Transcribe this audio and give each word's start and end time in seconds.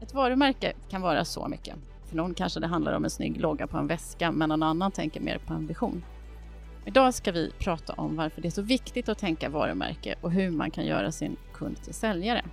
Ett 0.00 0.14
varumärke 0.14 0.72
kan 0.88 1.02
vara 1.02 1.24
så 1.24 1.48
mycket. 1.48 1.74
För 2.04 2.16
någon 2.16 2.34
kanske 2.34 2.60
det 2.60 2.66
handlar 2.66 2.92
om 2.92 3.04
en 3.04 3.10
snygg 3.10 3.40
logga 3.40 3.66
på 3.66 3.78
en 3.78 3.86
väska, 3.86 4.32
men 4.32 4.48
någon 4.48 4.62
annan 4.62 4.92
tänker 4.92 5.20
mer 5.20 5.38
på 5.38 5.54
en 5.54 5.66
vision. 5.66 6.04
Idag 6.84 7.14
ska 7.14 7.32
vi 7.32 7.52
prata 7.58 7.92
om 7.92 8.16
varför 8.16 8.42
det 8.42 8.48
är 8.48 8.50
så 8.50 8.62
viktigt 8.62 9.08
att 9.08 9.18
tänka 9.18 9.48
varumärke 9.48 10.14
och 10.20 10.32
hur 10.32 10.50
man 10.50 10.70
kan 10.70 10.86
göra 10.86 11.12
sin 11.12 11.36
kund 11.54 11.82
till 11.82 11.94
säljare. 11.94 12.44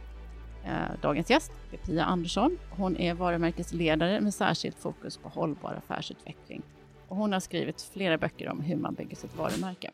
Eh, 0.64 1.02
dagens 1.02 1.30
gäst 1.30 1.52
är 1.72 1.78
Pia 1.78 2.04
Andersson. 2.04 2.58
Hon 2.70 2.98
är 2.98 3.14
varumärkesledare 3.14 4.22
med 4.22 4.34
särskilt 4.34 4.80
fokus 4.80 5.18
på 5.18 5.30
hållbar 5.30 5.74
affärsutveckling. 5.74 6.62
Och 7.08 7.18
hon 7.18 7.34
har 7.34 7.40
skrivit 7.40 7.82
flera 7.94 8.18
böcker 8.18 8.50
om 8.50 8.62
hur 8.62 8.76
man 8.76 8.94
bygger 8.94 9.16
sitt 9.16 9.38
varumärke. 9.38 9.92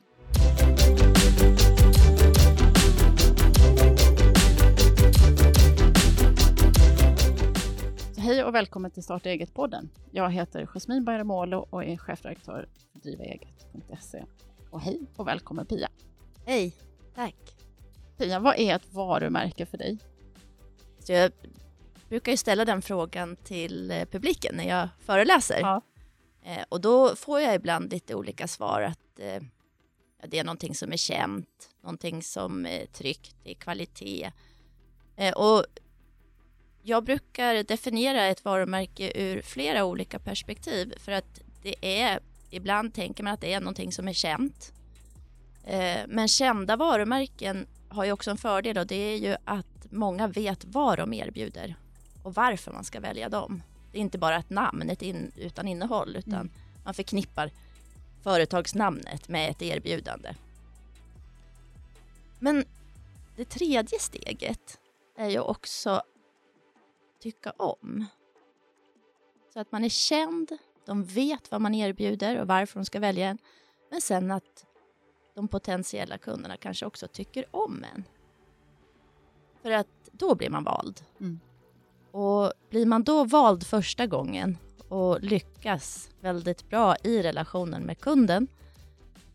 Hej 8.31 8.43
och 8.43 8.55
välkommen 8.55 8.91
till 8.91 9.03
Starta 9.03 9.29
eget-podden. 9.29 9.89
Jag 10.11 10.31
heter 10.31 10.65
Jasmine 10.65 11.01
Bayramoglu 11.01 11.55
och 11.55 11.83
är 11.83 11.97
chefredaktör 11.97 12.69
för 12.91 12.99
drivaeget.se. 12.99 14.25
Och 14.69 14.81
hej 14.81 14.99
och 15.15 15.27
välkommen 15.27 15.65
Pia. 15.65 15.89
Hej, 16.45 16.75
tack. 17.15 17.35
Pia, 18.17 18.39
vad 18.39 18.59
är 18.59 18.75
ett 18.75 18.93
varumärke 18.93 19.65
för 19.65 19.77
dig? 19.77 19.99
Så 20.99 21.11
jag 21.11 21.31
brukar 22.09 22.31
ju 22.31 22.37
ställa 22.37 22.65
den 22.65 22.81
frågan 22.81 23.35
till 23.35 23.91
eh, 23.91 24.05
publiken 24.05 24.55
när 24.55 24.67
jag 24.67 24.89
föreläser. 24.99 25.59
Ja. 25.61 25.81
Eh, 26.43 26.63
och 26.69 26.81
då 26.81 27.15
får 27.15 27.41
jag 27.41 27.55
ibland 27.55 27.91
lite 27.91 28.15
olika 28.15 28.47
svar. 28.47 28.81
Att 28.81 29.19
eh, 29.19 29.43
det 30.27 30.39
är 30.39 30.43
någonting 30.43 30.75
som 30.75 30.93
är 30.93 30.97
känt, 30.97 31.69
någonting 31.81 32.23
som 32.23 32.65
är 32.65 32.85
tryggt, 32.85 33.35
det 33.43 33.51
är 33.51 33.55
kvalitet. 33.55 34.31
och 35.35 35.65
jag 36.83 37.03
brukar 37.03 37.63
definiera 37.63 38.25
ett 38.25 38.45
varumärke 38.45 39.11
ur 39.15 39.41
flera 39.41 39.85
olika 39.85 40.19
perspektiv 40.19 40.93
för 40.97 41.11
att 41.11 41.41
det 41.61 41.75
är 41.81 42.19
ibland 42.49 42.93
tänker 42.93 43.23
man 43.23 43.33
att 43.33 43.41
det 43.41 43.53
är 43.53 43.59
någonting 43.59 43.91
som 43.91 44.07
är 44.07 44.13
känt. 44.13 44.73
Men 46.07 46.27
kända 46.27 46.75
varumärken 46.75 47.67
har 47.89 48.05
ju 48.05 48.11
också 48.11 48.31
en 48.31 48.37
fördel 48.37 48.77
och 48.77 48.87
det 48.87 48.95
är 48.95 49.17
ju 49.17 49.35
att 49.45 49.91
många 49.91 50.27
vet 50.27 50.65
vad 50.65 50.97
de 50.97 51.13
erbjuder 51.13 51.75
och 52.23 52.33
varför 52.33 52.71
man 52.71 52.83
ska 52.83 52.99
välja 52.99 53.29
dem. 53.29 53.63
Det 53.91 53.97
är 53.97 54.01
inte 54.01 54.17
bara 54.17 54.37
ett 54.37 54.49
namn 54.49 54.89
ett 54.89 55.01
in, 55.01 55.31
utan 55.35 55.67
innehåll 55.67 56.15
utan 56.15 56.33
mm. 56.33 56.51
man 56.83 56.93
förknippar 56.93 57.51
företagsnamnet 58.23 59.27
med 59.27 59.49
ett 59.49 59.61
erbjudande. 59.61 60.35
Men 62.39 62.65
det 63.35 63.45
tredje 63.45 63.99
steget 63.99 64.79
är 65.17 65.29
ju 65.29 65.39
också 65.39 66.01
tycka 67.21 67.51
om. 67.51 68.05
Så 69.53 69.59
att 69.59 69.71
man 69.71 69.83
är 69.83 69.89
känd, 69.89 70.51
de 70.85 71.03
vet 71.03 71.51
vad 71.51 71.61
man 71.61 71.75
erbjuder 71.75 72.41
och 72.41 72.47
varför 72.47 72.79
de 72.79 72.85
ska 72.85 72.99
välja 72.99 73.27
en. 73.27 73.37
Men 73.89 74.01
sen 74.01 74.31
att 74.31 74.65
de 75.35 75.47
potentiella 75.47 76.17
kunderna 76.17 76.57
kanske 76.57 76.85
också 76.85 77.07
tycker 77.07 77.45
om 77.51 77.85
en. 77.95 78.03
För 79.61 79.71
att 79.71 79.87
då 80.11 80.35
blir 80.35 80.49
man 80.49 80.63
vald. 80.63 81.01
Mm. 81.19 81.39
Och 82.11 82.53
blir 82.69 82.85
man 82.85 83.03
då 83.03 83.23
vald 83.23 83.67
första 83.67 84.07
gången 84.07 84.57
och 84.87 85.21
lyckas 85.21 86.09
väldigt 86.19 86.69
bra 86.69 86.95
i 87.03 87.21
relationen 87.21 87.83
med 87.83 87.99
kunden 87.99 88.47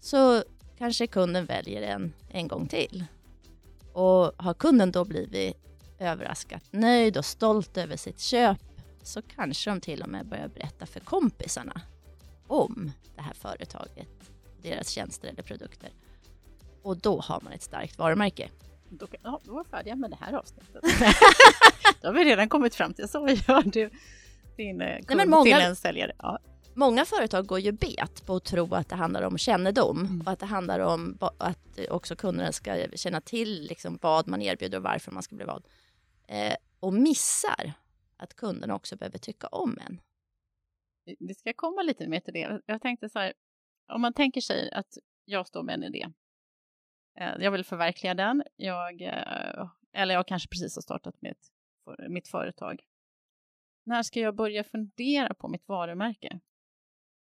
så 0.01 0.43
kanske 0.79 1.07
kunden 1.07 1.47
väljer 1.47 1.83
en 1.83 2.13
en 2.29 2.49
gång 2.49 2.67
till. 2.67 3.05
Och 3.93 4.33
har 4.37 4.55
kunden 4.55 4.93
då 4.93 5.05
blivit 5.05 5.57
överraskat 5.99 6.63
nöjd 6.71 7.17
och 7.17 7.25
stolt 7.25 7.77
över 7.77 7.97
sitt 7.97 8.21
köp 8.21 8.59
så 9.03 9.23
kanske 9.23 9.71
de 9.71 9.81
till 9.81 10.03
och 10.03 10.09
med 10.09 10.27
börjar 10.27 10.49
berätta 10.49 10.87
för 10.87 11.01
kompisarna 11.01 11.81
om 12.47 12.93
det 13.17 13.23
här 13.23 13.35
företaget, 13.35 14.09
deras 14.63 14.89
tjänster 14.89 15.29
eller 15.29 15.43
produkter. 15.43 15.91
Och 16.83 16.97
då 16.97 17.21
har 17.21 17.41
man 17.41 17.53
ett 17.53 17.63
starkt 17.63 17.99
varumärke. 17.99 18.51
Då, 18.89 19.07
ja, 19.23 19.41
då 19.45 19.53
var 19.53 19.65
vi 19.65 19.71
färdiga 19.71 19.97
med 19.97 20.11
det 20.11 20.19
här 20.21 20.33
avsnittet. 20.33 20.83
då 22.03 22.09
har 22.09 22.15
vi 22.15 22.25
redan 22.25 22.49
kommit 22.49 22.75
fram 22.75 22.95
till 22.95 23.09
så 23.09 23.29
gör 23.29 23.63
du 23.63 23.91
din 24.57 24.81
eh, 24.81 24.97
kund 24.97 25.17
Nej, 25.17 25.27
många, 25.27 25.45
till 25.45 25.67
en 25.67 25.77
säljare. 25.77 26.13
Ja. 26.19 26.39
Många 26.75 27.05
företag 27.05 27.47
går 27.47 27.59
ju 27.59 27.73
bet 27.73 28.27
på 28.27 28.37
att 28.37 28.45
tro 28.45 28.75
att 28.75 28.89
det 28.89 28.95
handlar 28.95 29.23
om 29.23 29.39
kännedom 29.39 29.99
mm. 30.01 30.21
och 30.21 30.33
att 30.33 30.39
det 30.39 30.47
handlar 30.47 30.81
om 30.81 31.19
att 31.39 31.79
också 31.91 32.17
kunderna 32.17 32.53
ska 32.53 32.87
känna 32.95 33.21
till 33.21 33.63
liksom 33.63 33.99
vad 34.03 34.29
man 34.29 34.43
erbjuder 34.43 34.79
och 34.79 34.85
varför 34.85 35.13
man 35.13 35.23
ska 35.23 35.37
bli 35.37 35.45
vald. 35.45 35.65
Eh, 36.29 36.57
och 36.81 36.95
missar 36.95 37.73
att 38.17 38.35
kunderna 38.35 38.75
också 38.75 38.97
behöver 38.97 39.19
tycka 39.19 39.47
om 39.47 39.79
en. 39.87 40.01
Vi 41.19 41.35
ska 41.35 41.53
komma 41.53 41.83
lite 41.83 42.09
mer 42.09 42.21
till 42.21 42.35
det. 42.35 42.61
Jag 42.67 42.83
tänkte 42.83 43.09
så 43.09 43.19
här, 43.19 43.33
om 43.93 44.01
man 44.01 44.13
tänker 44.13 44.41
sig 44.41 44.71
att 44.73 44.99
jag 45.25 45.47
står 45.47 45.63
med 45.63 45.75
en 45.75 45.85
idé 45.85 46.13
Eh, 47.21 47.35
jag 47.39 47.51
vill 47.51 47.65
förverkliga 47.65 48.15
den. 48.15 48.43
Jag, 48.57 49.03
eh, 49.03 49.69
eller 49.93 50.15
jag 50.15 50.27
kanske 50.27 50.49
precis 50.49 50.77
har 50.77 50.83
startat 50.83 51.23
mitt, 51.23 51.49
mitt 52.09 52.29
företag. 52.29 52.83
När 53.85 54.03
ska 54.03 54.21
jag 54.21 54.37
börja 54.37 54.65
fundera 54.65 55.35
på 55.35 55.49
mitt 55.49 55.69
varumärke? 55.69 56.41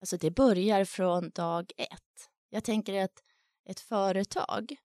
Alltså 0.01 0.17
det 0.17 0.31
börjar 0.31 0.85
från 0.85 1.29
dag 1.29 1.71
ett. 1.77 2.31
Jag 2.49 2.63
tänker 2.63 3.03
att 3.03 3.23
ett 3.65 3.79
företag, 3.79 4.75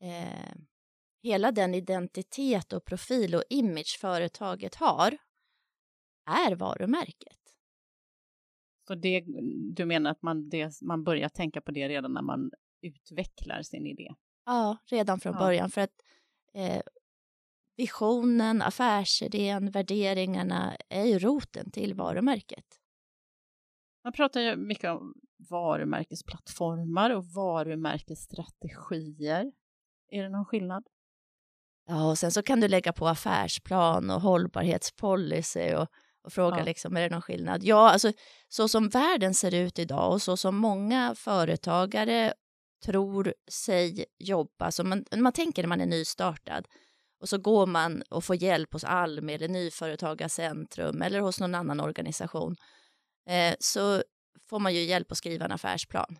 eh, 0.00 0.54
hela 1.22 1.52
den 1.52 1.74
identitet 1.74 2.72
och 2.72 2.84
profil 2.84 3.34
och 3.34 3.44
image 3.50 3.98
företaget 4.00 4.74
har, 4.74 5.18
är 6.26 6.54
varumärket. 6.54 7.38
Så 8.88 8.94
det, 8.94 9.24
du 9.74 9.84
menar 9.84 10.10
att 10.10 10.22
man, 10.22 10.48
det, 10.48 10.82
man 10.82 11.04
börjar 11.04 11.28
tänka 11.28 11.60
på 11.60 11.70
det 11.70 11.88
redan 11.88 12.12
när 12.12 12.22
man 12.22 12.50
utvecklar 12.82 13.62
sin 13.62 13.86
idé? 13.86 14.14
Ja, 14.46 14.78
redan 14.86 15.20
från 15.20 15.32
ja. 15.32 15.38
början. 15.38 15.70
För 15.70 15.80
att 15.80 16.04
eh, 16.54 16.82
visionen, 17.76 18.62
affärsidén, 18.62 19.70
värderingarna 19.70 20.76
är 20.88 21.04
ju 21.04 21.18
roten 21.18 21.70
till 21.70 21.94
varumärket. 21.94 22.64
Man 24.04 24.12
pratar 24.12 24.40
ju 24.40 24.56
mycket 24.56 24.90
om 24.90 25.14
varumärkesplattformar 25.50 27.10
och 27.10 27.24
varumärkesstrategier. 27.24 29.52
Är 30.08 30.22
det 30.22 30.28
någon 30.28 30.44
skillnad? 30.44 30.84
Ja, 31.90 32.10
och 32.10 32.18
sen 32.18 32.32
så 32.32 32.42
kan 32.42 32.60
du 32.60 32.68
lägga 32.68 32.92
på 32.92 33.08
affärsplan 33.08 34.10
och 34.10 34.20
hållbarhetspolicy 34.20 35.74
och, 35.74 35.88
och 36.24 36.32
fråga 36.32 36.58
ja. 36.58 36.64
liksom, 36.64 36.96
är 36.96 37.00
det 37.00 37.08
någon 37.08 37.22
skillnad? 37.22 37.64
Ja, 37.64 37.90
alltså 37.90 38.12
så 38.48 38.68
som 38.68 38.88
världen 38.88 39.34
ser 39.34 39.54
ut 39.54 39.78
idag 39.78 40.12
och 40.12 40.22
så 40.22 40.36
som 40.36 40.56
många 40.56 41.14
företagare 41.14 42.34
tror 42.84 43.34
sig 43.50 44.04
jobba, 44.18 44.70
så 44.70 44.84
man, 44.84 45.04
man 45.16 45.32
tänker 45.32 45.62
när 45.62 45.68
man 45.68 45.80
är 45.80 45.86
nystartad 45.86 46.68
och 47.20 47.28
så 47.28 47.38
går 47.38 47.66
man 47.66 48.02
och 48.10 48.24
får 48.24 48.36
hjälp 48.36 48.72
hos 48.72 48.84
Almi 48.84 49.34
eller 49.34 49.48
Nyföretagarcentrum 49.48 51.02
eller 51.02 51.20
hos 51.20 51.40
någon 51.40 51.54
annan 51.54 51.80
organisation 51.80 52.56
eh, 53.28 53.54
så 53.60 54.02
får 54.50 54.58
man 54.58 54.74
ju 54.74 54.80
hjälp 54.80 55.12
att 55.12 55.18
skriva 55.18 55.44
en 55.44 55.52
affärsplan. 55.52 56.18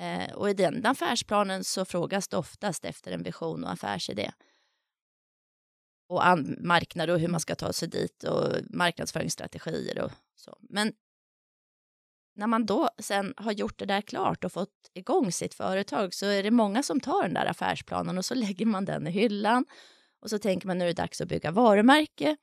Eh, 0.00 0.34
och 0.34 0.50
i 0.50 0.54
den 0.54 0.86
affärsplanen 0.86 1.64
så 1.64 1.84
frågas 1.84 2.28
det 2.28 2.36
oftast 2.36 2.84
efter 2.84 3.12
en 3.12 3.22
vision 3.22 3.64
och 3.64 3.72
affärsidé. 3.72 4.32
Och 6.06 6.22
marknad 6.58 7.10
och 7.10 7.20
hur 7.20 7.28
man 7.28 7.40
ska 7.40 7.54
ta 7.54 7.72
sig 7.72 7.88
dit 7.88 8.24
och 8.24 8.52
marknadsföringsstrategier 8.70 10.02
och 10.02 10.10
så. 10.36 10.58
Men 10.60 10.92
när 12.34 12.46
man 12.46 12.66
då 12.66 12.88
sen 12.98 13.34
har 13.36 13.52
gjort 13.52 13.78
det 13.78 13.86
där 13.86 14.00
klart 14.00 14.44
och 14.44 14.52
fått 14.52 14.90
igång 14.94 15.32
sitt 15.32 15.54
företag 15.54 16.14
så 16.14 16.26
är 16.26 16.42
det 16.42 16.50
många 16.50 16.82
som 16.82 17.00
tar 17.00 17.22
den 17.22 17.34
där 17.34 17.46
affärsplanen 17.46 18.18
och 18.18 18.24
så 18.24 18.34
lägger 18.44 18.66
man 18.66 18.84
den 18.84 19.06
i 19.06 19.10
hyllan 19.10 19.64
och 20.20 20.30
så 20.30 20.38
tänker 20.38 20.66
man 20.66 20.78
nu 20.78 20.84
är 20.84 20.88
det 20.88 21.02
dags 21.02 21.20
att 21.20 21.28
bygga 21.28 21.50
varumärke 21.50 22.36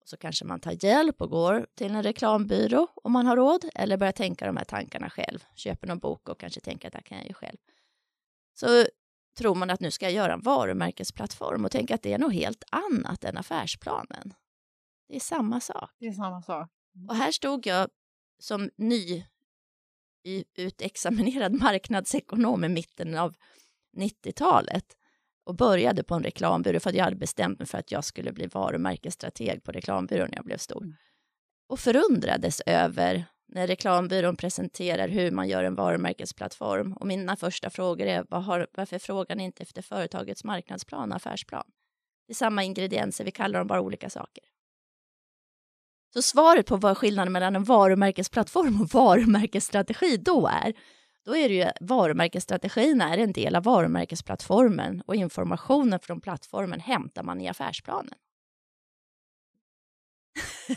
och 0.00 0.08
så 0.08 0.16
kanske 0.16 0.44
man 0.44 0.60
tar 0.60 0.84
hjälp 0.84 1.20
och 1.20 1.30
går 1.30 1.66
till 1.74 1.94
en 1.94 2.02
reklambyrå 2.02 2.88
om 2.94 3.12
man 3.12 3.26
har 3.26 3.36
råd 3.36 3.64
eller 3.74 3.96
börjar 3.96 4.12
tänka 4.12 4.46
de 4.46 4.56
här 4.56 4.64
tankarna 4.64 5.10
själv, 5.10 5.44
köper 5.54 5.86
någon 5.86 5.98
bok 5.98 6.28
och 6.28 6.40
kanske 6.40 6.60
tänker 6.60 6.88
att 6.88 6.92
det 6.92 6.98
här 6.98 7.02
kan 7.02 7.18
jag 7.18 7.26
ju 7.26 7.34
själv. 7.34 7.56
Så 8.54 8.86
tror 9.34 9.54
man 9.54 9.70
att 9.70 9.80
nu 9.80 9.90
ska 9.90 10.06
jag 10.06 10.12
göra 10.12 10.32
en 10.32 10.40
varumärkesplattform 10.40 11.64
och 11.64 11.70
tänker 11.70 11.94
att 11.94 12.02
det 12.02 12.12
är 12.12 12.18
något 12.18 12.34
helt 12.34 12.64
annat 12.70 13.24
än 13.24 13.36
affärsplanen. 13.36 14.34
Det 15.08 15.16
är 15.16 15.20
samma 15.20 15.60
sak. 15.60 15.90
Det 15.98 16.06
är 16.06 16.12
samma 16.12 16.42
sak. 16.42 16.70
Och 17.08 17.16
här 17.16 17.32
stod 17.32 17.66
jag 17.66 17.88
som 18.38 18.70
ny 18.76 19.24
utexaminerad 20.56 21.52
marknadsekonom 21.60 22.64
i 22.64 22.68
mitten 22.68 23.18
av 23.18 23.34
90-talet 23.96 24.96
och 25.44 25.56
började 25.56 26.04
på 26.04 26.14
en 26.14 26.22
reklambyrå 26.22 26.80
för 26.80 26.90
att 26.90 26.96
jag 26.96 27.04
hade 27.04 27.16
bestämt 27.16 27.58
mig 27.58 27.68
för 27.68 27.78
att 27.78 27.92
jag 27.92 28.04
skulle 28.04 28.32
bli 28.32 28.46
varumärkesstrateg 28.46 29.64
på 29.64 29.72
reklambyrån 29.72 30.28
när 30.30 30.36
jag 30.36 30.44
blev 30.44 30.58
stor. 30.58 30.82
Mm. 30.82 30.96
Och 31.68 31.80
förundrades 31.80 32.60
över 32.66 33.24
när 33.46 33.66
reklambyrån 33.66 34.36
presenterar 34.36 35.08
hur 35.08 35.30
man 35.30 35.48
gör 35.48 35.64
en 35.64 35.74
varumärkesplattform. 35.74 36.92
Och 36.92 37.06
mina 37.06 37.36
första 37.36 37.70
frågor 37.70 38.06
är 38.06 38.24
var 38.28 38.40
har, 38.40 38.66
varför 38.72 38.98
frågar 38.98 39.36
ni 39.36 39.44
inte 39.44 39.62
efter 39.62 39.82
företagets 39.82 40.44
marknadsplan 40.44 41.10
och 41.10 41.16
affärsplan? 41.16 41.64
Det 42.26 42.32
är 42.32 42.34
samma 42.34 42.64
ingredienser, 42.64 43.24
vi 43.24 43.30
kallar 43.30 43.58
dem 43.58 43.68
bara 43.68 43.80
olika 43.80 44.10
saker. 44.10 44.44
Så 46.12 46.22
svaret 46.22 46.66
på 46.66 46.76
vad 46.76 46.98
skillnaden 46.98 47.32
mellan 47.32 47.56
en 47.56 47.64
varumärkesplattform 47.64 48.80
och 48.80 48.88
varumärkesstrategi 48.88 50.16
då 50.16 50.46
är, 50.46 50.74
då 51.24 51.36
är 51.36 51.48
det 51.48 51.54
ju 51.54 51.66
varumärkesstrategin 51.80 53.00
är 53.00 53.18
en 53.18 53.32
del 53.32 53.56
av 53.56 53.62
varumärkesplattformen 53.62 55.02
och 55.06 55.14
informationen 55.14 56.00
från 56.00 56.20
plattformen 56.20 56.80
hämtar 56.80 57.22
man 57.22 57.40
i 57.40 57.48
affärsplanen. 57.48 58.14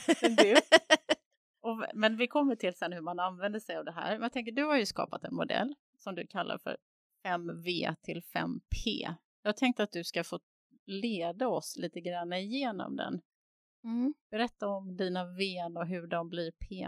Och, 1.67 1.85
men 1.93 2.17
vi 2.17 2.27
kommer 2.27 2.55
till 2.55 2.73
sen 2.73 2.93
hur 2.93 3.01
man 3.01 3.19
använder 3.19 3.59
sig 3.59 3.77
av 3.77 3.85
det 3.85 3.91
här. 3.91 4.11
Men 4.11 4.21
jag 4.21 4.33
tänker, 4.33 4.51
du 4.51 4.63
har 4.63 4.77
ju 4.77 4.85
skapat 4.85 5.23
en 5.23 5.35
modell 5.35 5.75
som 5.97 6.15
du 6.15 6.27
kallar 6.27 6.57
för 6.57 6.77
5V 7.25 7.95
till 8.01 8.21
5P. 8.21 9.13
Jag 9.43 9.57
tänkte 9.57 9.83
att 9.83 9.91
du 9.91 10.03
ska 10.03 10.23
få 10.23 10.39
leda 10.85 11.47
oss 11.47 11.77
lite 11.77 12.01
grann 12.01 12.33
igenom 12.33 12.95
den. 12.95 13.21
Mm. 13.83 14.13
Berätta 14.31 14.67
om 14.67 14.97
dina 14.97 15.25
V 15.25 15.43
och 15.75 15.87
hur 15.87 16.07
de 16.07 16.29
blir 16.29 16.51
P. 16.51 16.87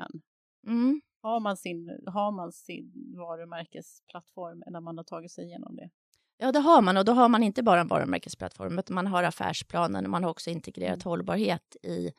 Mm. 0.67 1.01
Har, 1.21 1.39
man 1.39 1.57
sin, 1.57 2.03
har 2.05 2.31
man 2.31 2.51
sin 2.51 3.13
varumärkesplattform 3.17 4.63
när 4.67 4.81
man 4.81 4.97
har 4.97 5.03
tagit 5.03 5.31
sig 5.31 5.45
igenom 5.45 5.75
det? 5.75 5.89
Ja, 6.37 6.51
det 6.51 6.59
har 6.59 6.81
man 6.81 6.97
och 6.97 7.05
då 7.05 7.11
har 7.11 7.29
man 7.29 7.43
inte 7.43 7.63
bara 7.63 7.81
en 7.81 7.87
varumärkesplattform 7.87 8.79
utan 8.79 8.95
man 8.95 9.07
har 9.07 9.23
affärsplanen 9.23 10.05
och 10.05 10.11
man 10.11 10.23
har 10.23 10.31
också 10.31 10.49
integrerat 10.49 11.05
mm. 11.05 11.09
hållbarhet 11.09 11.75
i 11.83 12.11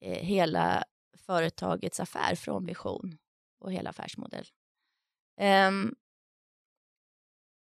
eh, 0.00 0.24
hela 0.24 0.84
företagets 1.16 2.00
affär 2.00 2.34
från 2.34 2.66
vision 2.66 3.18
och 3.60 3.72
hela 3.72 3.90
affärsmodell. 3.90 4.46
Um, 5.40 5.94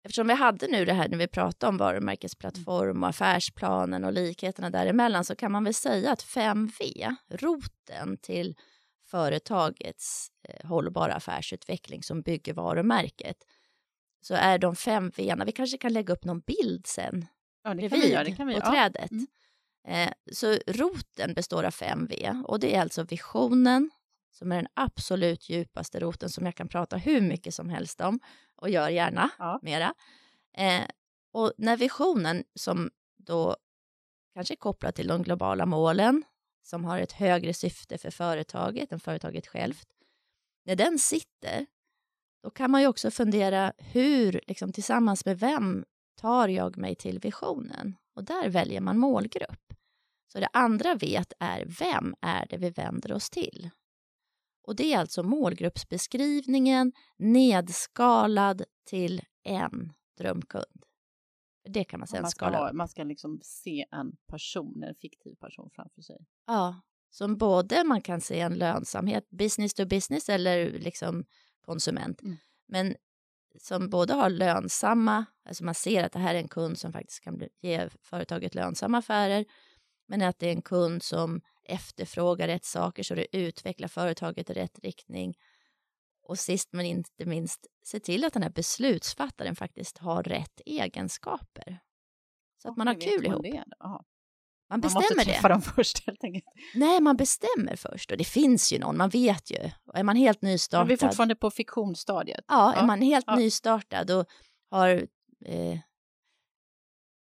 eftersom 0.05 0.27
vi 0.27 0.35
hade 0.35 0.67
nu 0.67 0.85
det 0.85 0.93
här 0.93 1.09
när 1.09 1.19
vi 1.19 1.29
pratade 1.29 1.71
om 1.71 1.77
varumärkesplattform 1.77 3.03
och 3.03 3.09
affärsplanen 3.09 4.05
och 4.05 4.13
likheterna 4.13 4.71
däremellan 4.71 5.25
så 5.25 5.37
kan 5.37 5.53
man 5.53 5.65
väl 5.65 5.75
säga 5.75 6.13
att 6.13 6.23
5V, 6.23 7.15
roten 7.29 8.17
till 8.17 8.57
företagets 9.05 10.29
eh, 10.49 10.69
hållbara 10.69 11.15
affärsutveckling 11.15 12.03
som 12.03 12.23
bygger 12.23 12.55
varumärket, 12.55 13.37
så 14.21 14.35
är 14.35 14.59
de 14.59 14.77
fem 14.77 15.13
V, 15.17 15.35
vi 15.47 15.53
kanske 15.53 15.79
kan 15.79 15.93
lägga 15.93 16.13
upp 16.13 16.25
någon 16.25 16.41
bild 16.41 16.87
sen, 16.87 17.27
ja, 17.65 17.75
det 17.75 17.89
kan 17.89 18.01
vi 18.01 18.13
göra, 18.13 18.25
det 18.25 18.37
kan 18.37 18.47
vi 18.47 18.55
på 18.55 18.61
trädet. 18.61 19.11
Mm. 19.11 19.27
Eh, 19.87 20.13
så 20.33 20.59
roten 20.67 21.35
består 21.35 21.65
av 21.65 21.71
fem 21.71 22.07
V 22.07 22.43
och 22.45 22.61
det 22.61 22.75
är 22.75 22.81
alltså 22.81 23.03
visionen 23.03 23.91
som 24.31 24.53
är 24.53 24.57
den 24.57 24.69
absolut 24.75 25.49
djupaste 25.49 26.01
roten 26.01 26.29
som 26.29 26.47
jag 26.47 26.55
kan 26.55 26.69
prata 26.69 26.97
hur 26.97 27.21
mycket 27.21 27.55
som 27.55 27.69
helst 27.69 28.01
om 28.01 28.21
och 28.57 28.71
gör 28.71 28.89
gärna 28.89 29.31
ja. 29.39 29.59
mera. 29.63 29.95
Eh, 30.57 30.83
och 31.33 31.53
när 31.59 31.77
visionen 31.77 32.45
som 32.55 32.91
då 33.17 33.57
kanske 34.35 34.55
är 34.55 34.57
kopplad 34.57 34.95
till 34.95 35.07
de 35.07 35.23
globala 35.23 35.67
målen 35.67 36.25
som 36.63 36.85
har 36.85 36.99
ett 36.99 37.13
högre 37.13 37.55
syfte 37.55 37.99
för 37.99 38.11
företaget 38.11 38.93
än 38.93 39.01
företaget 39.01 39.47
självt. 39.47 39.89
När 40.65 40.77
den 40.77 40.99
sitter, 40.99 41.67
då 42.43 42.51
kan 42.51 42.71
man 42.71 42.81
ju 42.81 42.87
också 42.87 43.11
fundera 43.11 43.73
hur, 43.79 44.41
liksom, 44.47 44.73
tillsammans 44.73 45.25
med 45.25 45.39
vem 45.39 45.85
tar 46.21 46.49
jag 46.49 46.77
mig 46.77 46.95
till 46.95 47.19
visionen? 47.19 47.97
Och 48.17 48.25
där 48.25 48.49
väljer 48.49 48.81
man 48.81 48.99
målgrupp. 48.99 49.73
Så 50.33 50.41
det 50.41 50.49
andra 50.53 50.95
vet 50.95 51.33
är 51.39 51.65
vem 51.81 52.15
är 52.21 52.47
det 52.51 52.57
vi 52.57 52.71
vänder 52.71 53.13
oss 53.13 53.31
till? 53.31 53.71
Och 54.63 54.77
det 54.77 54.93
är 54.93 54.99
alltså 54.99 55.23
målgruppsbeskrivningen 55.23 56.93
nedskalad 57.17 58.63
till 58.85 59.23
en 59.43 59.93
drömkund. 60.19 60.85
Det 61.69 61.85
kan 61.85 62.01
man 62.01 62.07
sen 62.07 62.23
man 62.23 62.31
skala 62.31 62.59
ha, 62.59 62.73
Man 62.73 62.89
ska 62.89 63.05
liksom 63.05 63.41
se 63.43 63.87
en 63.91 64.17
person, 64.27 64.83
en 64.83 64.95
fiktiv 64.95 65.35
person 65.35 65.71
framför 65.73 66.03
sig. 66.03 66.27
Ja, 66.47 66.81
som 67.11 67.37
både 67.37 67.85
man 67.85 68.01
kan 68.01 68.21
se 68.21 68.41
en 68.41 68.55
lönsamhet, 68.55 69.31
business 69.31 69.75
to 69.75 69.87
business 69.87 70.29
eller 70.29 70.79
liksom 70.79 71.25
konsument. 71.61 72.23
Mm. 72.23 72.37
Men 72.69 72.97
som 73.59 73.91
både 73.91 74.15
har 74.15 74.31
lönsamma, 74.31 75.25
alltså 75.45 75.65
man 75.65 75.75
ser 75.75 76.05
att 76.05 76.13
det 76.13 76.19
här 76.19 76.35
är 76.35 76.39
en 76.39 76.49
kund 76.49 76.79
som 76.79 76.93
faktiskt 76.93 77.21
kan 77.21 77.37
bli, 77.37 77.49
ge 77.61 77.89
företaget 78.03 78.55
lönsamma 78.55 78.99
affärer, 78.99 79.45
men 80.09 80.23
att 80.23 80.39
det 80.39 80.47
är 80.47 80.53
en 80.53 80.63
kund 80.63 81.03
som 81.03 81.41
efterfrågar 81.65 82.49
rätt 82.49 82.65
saker 82.65 83.03
så 83.03 83.15
det 83.15 83.37
utvecklar 83.37 83.89
företaget 83.89 84.51
i 84.51 84.53
rätt 84.53 84.79
riktning. 84.79 85.35
Och 86.23 86.39
sist 86.39 86.73
men 86.73 86.87
inte 86.87 87.27
minst, 87.27 87.67
se 87.85 88.01
till 88.01 88.25
att 88.25 88.33
den 88.33 88.43
här 88.43 88.51
beslutsfattaren 88.51 89.57
faktiskt 89.57 89.99
har 89.99 90.23
rätt 90.23 90.61
egenskaper. 90.67 91.79
Så 92.63 92.69
att 92.71 92.77
man 92.77 92.87
har 92.87 92.95
kul 93.01 93.27
ihop. 93.27 93.47
Man 94.71 94.81
bestämmer 94.81 95.03
man 95.03 95.17
måste 95.17 95.33
träffa 95.33 95.49
det. 95.49 95.55
dem 95.55 95.63
först 95.77 96.07
helt 96.07 96.25
enkelt. 96.25 96.45
Nej, 96.75 97.01
man 97.01 97.17
bestämmer 97.17 97.77
först 97.77 98.11
och 98.11 98.17
det 98.17 98.25
finns 98.25 98.73
ju 98.73 98.79
någon, 98.79 98.97
man 98.97 99.11
vet 99.11 99.51
ju. 99.51 99.71
Är 99.95 100.03
man 100.03 100.17
helt 100.17 100.43
nystartad. 100.43 100.81
Men 100.81 100.89
vi 100.89 100.95
är 100.95 101.09
fortfarande 101.09 101.37
på 101.37 101.51
fiktionsstadiet. 101.51 102.45
Ja, 102.49 102.73
ja. 102.75 102.83
är 102.83 102.87
man 102.87 103.03
helt 103.03 103.25
ja. 103.29 103.37
nystartad 103.37 104.11
och 104.11 104.27
har 104.71 105.07
eh, 105.45 105.79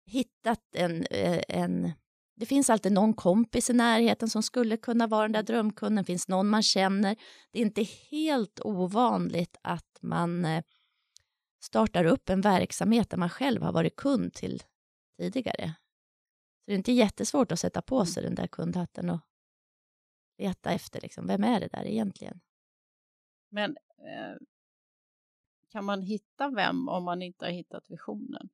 hittat 0.07 0.61
en, 0.75 1.07
eh, 1.07 1.41
en 1.49 1.93
det 2.37 2.47
finns 2.47 2.71
alltid 2.71 2.93
någon 2.93 3.15
kompis 3.15 3.71
i 3.71 3.73
närheten 3.73 4.29
som 4.29 4.43
skulle 4.43 4.77
kunna 4.77 5.07
vara 5.07 5.23
den 5.23 5.33
där 5.33 5.43
drömkunden. 5.43 6.03
Det 6.05 6.07
finns 6.07 6.29
någon 6.29 6.49
man 6.49 6.63
känner. 6.63 7.17
Det 7.51 7.59
är 7.59 7.63
inte 7.63 7.87
helt 8.11 8.61
ovanligt 8.61 9.57
att 9.63 9.99
man 10.01 10.45
eh, 10.45 10.65
startar 11.63 12.05
upp 12.05 12.31
en 12.31 12.41
verksamhet 12.41 13.11
där 13.11 13.17
man 13.17 13.31
själv 13.31 13.63
har 13.63 13.73
varit 13.73 13.97
kund 13.97 14.35
till 14.35 14.63
tidigare. 15.19 15.75
Så 16.65 16.71
det 16.71 16.73
är 16.73 16.77
inte 16.77 16.93
jättesvårt 16.93 17.53
att 17.53 17.61
sätta 17.61 17.83
på 17.83 17.97
mm. 17.97 18.07
sig 18.07 18.23
den 18.23 18.35
där 18.35 18.47
kundhatten 18.47 19.11
och 19.11 19.21
leta 20.39 20.71
efter 20.71 21.01
liksom, 21.01 21.27
vem 21.27 21.45
är 21.45 21.61
det 21.61 21.69
där 21.69 21.85
egentligen. 21.85 22.41
Men 23.49 23.77
eh, 23.99 24.37
kan 25.69 25.85
man 25.85 26.03
hitta 26.03 26.51
vem 26.51 26.89
om 26.89 27.05
man 27.05 27.23
inte 27.23 27.45
har 27.45 27.53
hittat 27.53 27.91
visionen? 27.91 28.49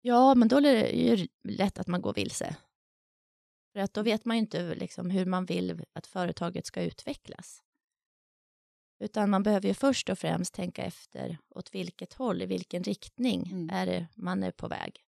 Ja, 0.00 0.34
men 0.34 0.48
då 0.48 0.56
är 0.56 0.62
det 0.62 0.90
ju 0.90 1.28
lätt 1.42 1.78
att 1.78 1.86
man 1.86 2.02
går 2.02 2.14
vilse. 2.14 2.56
För 3.72 3.80
att 3.80 3.94
då 3.94 4.02
vet 4.02 4.24
man 4.24 4.36
ju 4.36 4.40
inte 4.40 4.74
liksom 4.74 5.10
hur 5.10 5.26
man 5.26 5.46
vill 5.46 5.84
att 5.92 6.06
företaget 6.06 6.66
ska 6.66 6.82
utvecklas. 6.82 7.62
Utan 8.98 9.30
man 9.30 9.42
behöver 9.42 9.68
ju 9.68 9.74
först 9.74 10.08
och 10.08 10.18
främst 10.18 10.54
tänka 10.54 10.82
efter 10.82 11.38
åt 11.48 11.74
vilket 11.74 12.12
håll, 12.12 12.42
i 12.42 12.46
vilken 12.46 12.82
riktning 12.82 13.46
mm. 13.46 13.70
är 13.70 13.86
det 13.86 14.06
man 14.14 14.42
är 14.42 14.50
på 14.50 14.68
väg. 14.68 15.04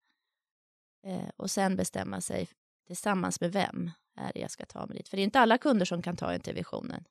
Eh, 1.03 1.29
och 1.37 1.51
sen 1.51 1.75
bestämma 1.75 2.21
sig 2.21 2.49
tillsammans 2.87 3.41
med 3.41 3.51
vem 3.51 3.91
är 4.15 4.33
det 4.33 4.39
jag 4.39 4.51
ska 4.51 4.65
ta 4.65 4.85
mig 4.85 4.97
dit. 4.97 5.09
För 5.09 5.17
det 5.17 5.21
är 5.21 5.25
inte 5.25 5.39
alla 5.39 5.57
kunder 5.57 5.85
som 5.85 6.01
kan 6.01 6.17
ta 6.17 6.33
en 6.33 6.41
till 6.41 6.55
visionen. 6.55 7.03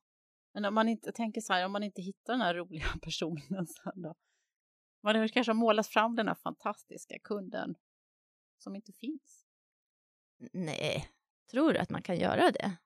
Men 0.54 0.64
om 0.64 0.74
man 0.74 0.88
inte 0.88 1.12
tänker 1.12 1.40
så 1.40 1.52
här, 1.52 1.64
om 1.64 1.72
man 1.72 1.82
inte 1.82 2.02
hittar 2.02 2.32
den 2.32 2.42
här 2.42 2.54
roliga 2.54 2.86
personen 3.02 3.66
sen 3.66 4.02
då? 4.02 4.14
Man 5.02 5.28
kanske 5.28 5.50
har 5.50 5.54
målat 5.54 5.86
fram 5.86 6.16
den 6.16 6.28
här 6.28 6.34
fantastiska 6.34 7.18
kunden 7.18 7.74
som 8.58 8.76
inte 8.76 8.92
finns. 8.92 9.44
Nej, 10.52 11.08
Tror 11.50 11.72
du 11.72 11.78
att 11.78 11.90
man 11.90 12.02
kan 12.02 12.18
göra 12.18 12.50
det? 12.50 12.76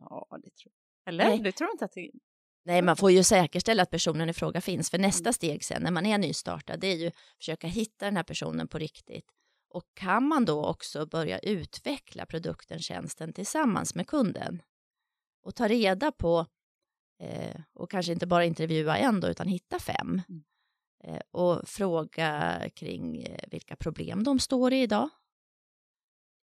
Ja, 0.00 0.26
det 0.30 0.50
tror 0.50 0.72
jag. 0.74 1.12
Eller? 1.12 1.28
Nej. 1.28 1.38
Du 1.38 1.52
tror 1.52 1.70
inte 1.70 1.84
att 1.84 1.92
det... 1.92 2.10
Nej, 2.64 2.82
man 2.82 2.96
får 2.96 3.10
ju 3.10 3.24
säkerställa 3.24 3.82
att 3.82 3.90
personen 3.90 4.28
i 4.28 4.32
fråga 4.32 4.60
finns. 4.60 4.90
För 4.90 4.98
nästa 4.98 5.28
mm. 5.28 5.32
steg 5.32 5.64
sen 5.64 5.82
när 5.82 5.90
man 5.90 6.06
är 6.06 6.18
nystartad, 6.18 6.80
det 6.80 6.86
är 6.86 6.96
ju 6.96 7.06
att 7.06 7.14
försöka 7.38 7.66
hitta 7.66 8.04
den 8.04 8.16
här 8.16 8.24
personen 8.24 8.68
på 8.68 8.78
riktigt. 8.78 9.30
Och 9.74 9.94
kan 9.94 10.28
man 10.28 10.44
då 10.44 10.66
också 10.66 11.06
börja 11.06 11.38
utveckla 11.38 12.26
produkten, 12.26 12.78
tjänsten 12.78 13.32
tillsammans 13.32 13.94
med 13.94 14.06
kunden? 14.06 14.62
Och 15.42 15.54
ta 15.54 15.68
reda 15.68 16.12
på 16.12 16.46
eh, 17.20 17.60
och 17.72 17.90
kanske 17.90 18.12
inte 18.12 18.26
bara 18.26 18.44
intervjua 18.44 18.98
en 18.98 19.20
då, 19.20 19.28
utan 19.28 19.48
hitta 19.48 19.78
fem. 19.78 20.22
Mm. 20.28 20.44
eh, 21.04 21.20
och 21.30 21.68
fråga 21.68 22.60
kring 22.74 23.22
eh, 23.22 23.48
vilka 23.50 23.76
problem 23.76 24.24
de 24.24 24.38
står 24.38 24.72
i 24.72 24.82
idag. 24.82 25.08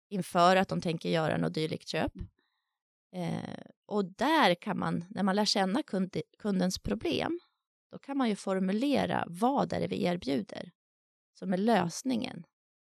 Inför 0.09 0.56
att 0.56 0.68
de 0.68 0.80
tänker 0.80 1.09
göra 1.09 1.37
något 1.37 1.54
dylikt 1.54 1.88
köp. 1.88 2.12
Eh, 3.12 3.64
och 3.87 4.04
där 4.04 4.54
kan 4.54 4.78
man, 4.78 5.04
när 5.11 5.23
man 5.23 5.37
lär 5.37 5.44
känna 5.44 5.83
kund, 5.83 6.16
kundens 6.38 6.78
problem, 6.78 7.40
då 7.92 7.99
kan 7.99 8.16
man 8.16 8.28
ju 8.28 8.37
formulera 8.37 9.25
vad 9.28 9.73
är 9.73 9.80
det 9.80 9.88
vi 9.88 10.04
erbjuder 10.04 10.73
som 11.38 11.52
är 11.52 11.59
lösningen 11.59 12.44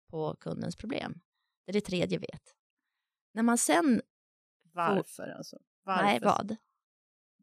på 0.07 0.35
kundens 0.39 0.75
problem. 0.75 1.21
Det 1.65 1.71
är 1.71 1.73
det 1.73 1.81
tredje 1.81 2.17
vet. 2.17 2.55
När 3.33 3.43
man 3.43 3.57
sen... 3.57 4.01
Varför 4.73 5.27
alltså? 5.27 5.57
Varför? 5.83 6.03
Nej, 6.03 6.19
vad? 6.19 6.55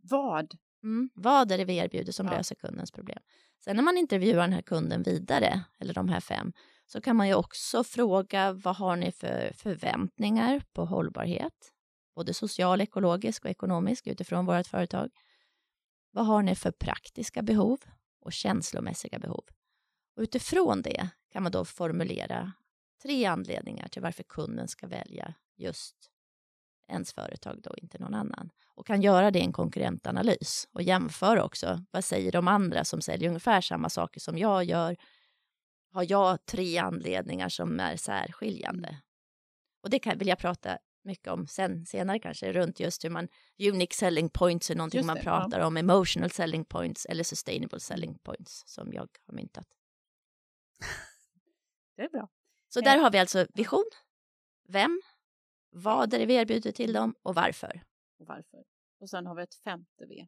Vad? 0.03 0.55
Mm, 0.83 1.11
vad 1.15 1.53
är 1.53 1.59
det 1.59 1.65
vi 1.65 1.77
erbjuder 1.77 2.13
som 2.13 2.27
ja. 2.27 2.33
löser 2.33 2.55
kundens 2.55 2.91
problem? 2.91 3.19
Sen 3.65 3.77
när 3.77 3.83
man 3.83 3.97
intervjuar 3.97 4.43
den 4.43 4.53
här 4.53 4.63
kunden 4.63 5.03
vidare, 5.03 5.65
eller 5.79 5.95
de 5.95 6.09
här 6.09 6.21
fem, 6.21 6.53
så 6.87 7.01
kan 7.01 7.17
man 7.17 7.29
ju 7.29 7.35
också 7.35 7.85
fråga 7.85 8.53
vad 8.53 8.77
har 8.77 8.97
ni 8.97 9.13
för 9.13 9.53
förväntningar 9.57 10.63
på 10.73 10.85
hållbarhet? 10.85 11.73
Både 12.15 12.35
social, 12.35 12.81
ekologisk 12.81 13.45
och 13.45 13.51
ekonomisk 13.51 14.07
utifrån 14.07 14.47
vårt 14.47 14.67
företag. 14.67 15.11
Vad 16.11 16.27
har 16.27 16.43
ni 16.43 16.55
för 16.55 16.71
praktiska 16.71 17.43
behov 17.43 17.81
och 18.21 18.33
känslomässiga 18.33 19.19
behov? 19.19 19.45
Och 20.17 20.23
utifrån 20.23 20.83
det 20.83 21.09
kan 21.33 21.43
man 21.43 21.53
då 21.53 21.65
formulera 21.65 22.53
tre 23.03 23.25
anledningar 23.25 23.89
till 23.89 24.03
varför 24.03 24.23
kunden 24.23 24.69
ska 24.69 24.87
välja 24.87 25.35
just 25.57 25.97
ens 26.89 27.13
företag 27.13 27.61
då, 27.63 27.75
inte 27.77 27.99
någon 27.99 28.15
annan. 28.15 28.51
Och 28.75 28.87
kan 28.87 29.03
göra 29.03 29.31
det 29.31 29.39
i 29.39 29.43
en 29.43 29.53
konkurrentanalys 29.53 30.69
och 30.73 30.83
jämföra 30.83 31.45
också. 31.45 31.85
Vad 31.91 32.05
säger 32.05 32.33
de 32.33 32.49
andra 32.49 32.85
som 32.85 33.01
säljer 33.01 33.29
ungefär 33.29 33.61
samma 33.61 33.89
saker 33.89 34.21
som 34.21 34.39
jag 34.39 34.65
gör? 34.65 34.97
Har 35.93 36.07
jag 36.09 36.47
tre 36.47 36.79
anledningar 36.79 37.49
som 37.49 37.81
är 37.81 37.97
särskiljande? 37.97 38.89
Mm. 38.89 39.01
Och 39.83 39.91
det 39.91 39.99
kan, 39.99 40.19
vill 40.19 40.29
jag 40.29 40.39
prata 40.39 40.79
mycket 41.05 41.29
om 41.29 41.47
sen, 41.47 41.87
senare 41.87 42.19
kanske, 42.19 42.53
runt 42.53 42.81
just 42.81 43.05
hur 43.05 43.11
man, 43.11 43.29
unique 43.59 43.95
selling 43.95 44.29
points 44.29 44.71
är 44.71 44.75
någonting 44.75 45.07
man 45.07 45.19
pratar 45.21 45.61
ja. 45.61 45.67
om, 45.67 45.77
emotional 45.77 46.31
selling 46.31 46.65
points 46.65 47.07
eller 47.07 47.25
sustainable 47.25 47.81
selling 47.81 48.19
points 48.19 48.63
som 48.67 48.93
jag 48.93 49.09
har 49.27 49.35
myntat. 49.35 49.67
Det 51.97 52.03
är 52.03 52.09
bra. 52.09 52.29
Så 52.69 52.81
där 52.81 52.99
har 52.99 53.11
vi 53.11 53.19
alltså 53.19 53.47
vision, 53.55 53.91
vem, 54.69 55.03
vad 55.71 56.15
är 56.15 56.19
det 56.19 56.27
vi 56.27 56.35
erbjuder 56.35 56.73
till 56.73 56.93
dem 56.93 57.15
och 57.23 57.35
varför. 57.35 57.85
Och 58.19 58.27
varför. 58.27 58.65
Och 58.99 59.11
sen 59.11 59.27
har 59.27 59.35
vi 59.35 59.43
ett 59.43 59.55
femte 59.55 60.07
V. 60.07 60.27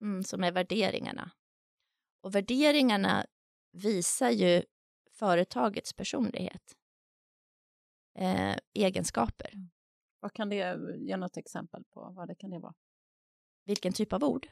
Mm, 0.00 0.22
som 0.22 0.44
är 0.44 0.52
värderingarna. 0.52 1.30
Och 2.20 2.34
värderingarna 2.34 3.26
visar 3.72 4.30
ju 4.30 4.62
företagets 5.10 5.92
personlighet. 5.92 6.76
Eh, 8.14 8.56
egenskaper. 8.72 9.50
Mm. 9.54 9.70
Vad 10.20 10.32
kan 10.32 10.48
det, 10.48 10.78
ge 10.98 11.16
något 11.16 11.36
exempel 11.36 11.84
på 11.84 12.12
vad 12.16 12.28
det 12.28 12.34
kan 12.34 12.50
det 12.50 12.58
vara? 12.58 12.74
Vilken 13.64 13.92
typ 13.92 14.12
av 14.12 14.24
ord? 14.24 14.48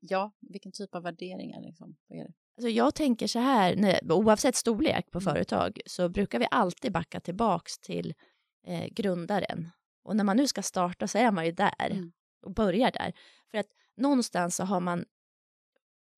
Ja, 0.00 0.32
vilken 0.40 0.72
typ 0.72 0.94
av 0.94 1.02
värderingar 1.02 1.60
liksom? 1.60 1.96
Vad 2.06 2.18
är 2.18 2.24
det? 2.24 2.34
Alltså 2.56 2.68
jag 2.68 2.94
tänker 2.94 3.26
så 3.26 3.38
här, 3.38 3.76
när, 3.76 4.12
oavsett 4.12 4.56
storlek 4.56 5.10
på 5.10 5.18
mm. 5.18 5.34
företag 5.34 5.80
så 5.86 6.08
brukar 6.08 6.38
vi 6.38 6.46
alltid 6.50 6.92
backa 6.92 7.20
tillbaks 7.20 7.78
till 7.78 8.14
eh, 8.66 8.86
grundaren. 8.86 9.70
Och 10.02 10.16
när 10.16 10.24
man 10.24 10.36
nu 10.36 10.46
ska 10.46 10.62
starta 10.62 11.08
så 11.08 11.18
är 11.18 11.30
man 11.30 11.46
ju 11.46 11.52
där 11.52 11.90
mm. 11.90 12.12
och 12.42 12.54
börjar 12.54 12.90
där. 12.90 13.12
För 13.50 13.58
att 13.58 13.66
någonstans 13.96 14.56
så 14.56 14.64
har 14.64 14.80
man 14.80 15.04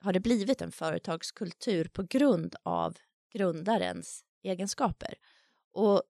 har 0.00 0.12
det 0.12 0.20
blivit 0.20 0.62
en 0.62 0.72
företagskultur 0.72 1.88
på 1.88 2.02
grund 2.02 2.56
av 2.62 2.96
grundarens 3.32 4.24
egenskaper. 4.42 5.14
Och 5.72 6.02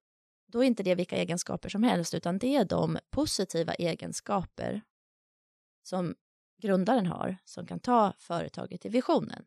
då 0.47 0.63
är 0.63 0.67
inte 0.67 0.83
det 0.83 0.95
vilka 0.95 1.17
egenskaper 1.17 1.69
som 1.69 1.83
helst, 1.83 2.15
utan 2.15 2.39
det 2.39 2.57
är 2.57 2.65
de 2.65 2.99
positiva 3.11 3.75
egenskaper 3.75 4.83
som 5.83 6.15
grundaren 6.63 7.07
har, 7.07 7.37
som 7.45 7.67
kan 7.67 7.81
ta 7.81 8.13
företaget 8.19 8.81
till 8.81 8.91
visionen. 8.91 9.45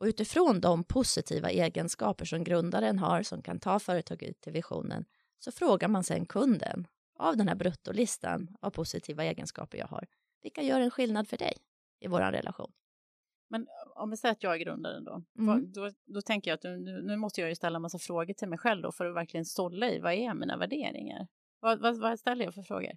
Och 0.00 0.06
utifrån 0.06 0.60
de 0.60 0.84
positiva 0.84 1.50
egenskaper 1.50 2.24
som 2.24 2.44
grundaren 2.44 2.98
har, 2.98 3.22
som 3.22 3.42
kan 3.42 3.60
ta 3.60 3.78
företaget 3.78 4.40
till 4.40 4.52
visionen, 4.52 5.04
så 5.38 5.52
frågar 5.52 5.88
man 5.88 6.04
sen 6.04 6.26
kunden 6.26 6.86
av 7.18 7.36
den 7.36 7.48
här 7.48 7.54
bruttolistan 7.54 8.56
av 8.60 8.70
positiva 8.70 9.24
egenskaper 9.24 9.78
jag 9.78 9.86
har, 9.86 10.06
vilka 10.42 10.62
gör 10.62 10.80
en 10.80 10.90
skillnad 10.90 11.28
för 11.28 11.36
dig 11.36 11.56
i 12.00 12.08
vår 12.08 12.20
relation? 12.20 12.72
Men 13.50 13.66
om 13.94 14.10
vi 14.10 14.16
säger 14.16 14.32
att 14.32 14.42
jag 14.42 14.54
är 14.54 14.58
grundaren 14.58 15.04
då, 15.04 15.22
mm. 15.38 15.72
då, 15.72 15.90
då, 16.06 16.22
tänker 16.22 16.50
jag 16.50 16.54
att 16.54 16.62
nu, 16.62 17.02
nu, 17.02 17.16
måste 17.16 17.40
jag 17.40 17.48
ju 17.48 17.54
ställa 17.54 17.76
en 17.76 17.82
massa 17.82 17.98
frågor 17.98 18.34
till 18.34 18.48
mig 18.48 18.58
själv 18.58 18.82
då 18.82 18.92
för 18.92 19.06
att 19.06 19.16
verkligen 19.16 19.44
sålla 19.44 19.90
i 19.90 19.98
vad 19.98 20.12
är 20.12 20.34
mina 20.34 20.56
värderingar? 20.56 21.26
Vad, 21.60 21.80
vad, 21.80 21.98
vad 21.98 22.18
ställer 22.18 22.44
jag 22.44 22.54
för 22.54 22.62
frågor? 22.62 22.92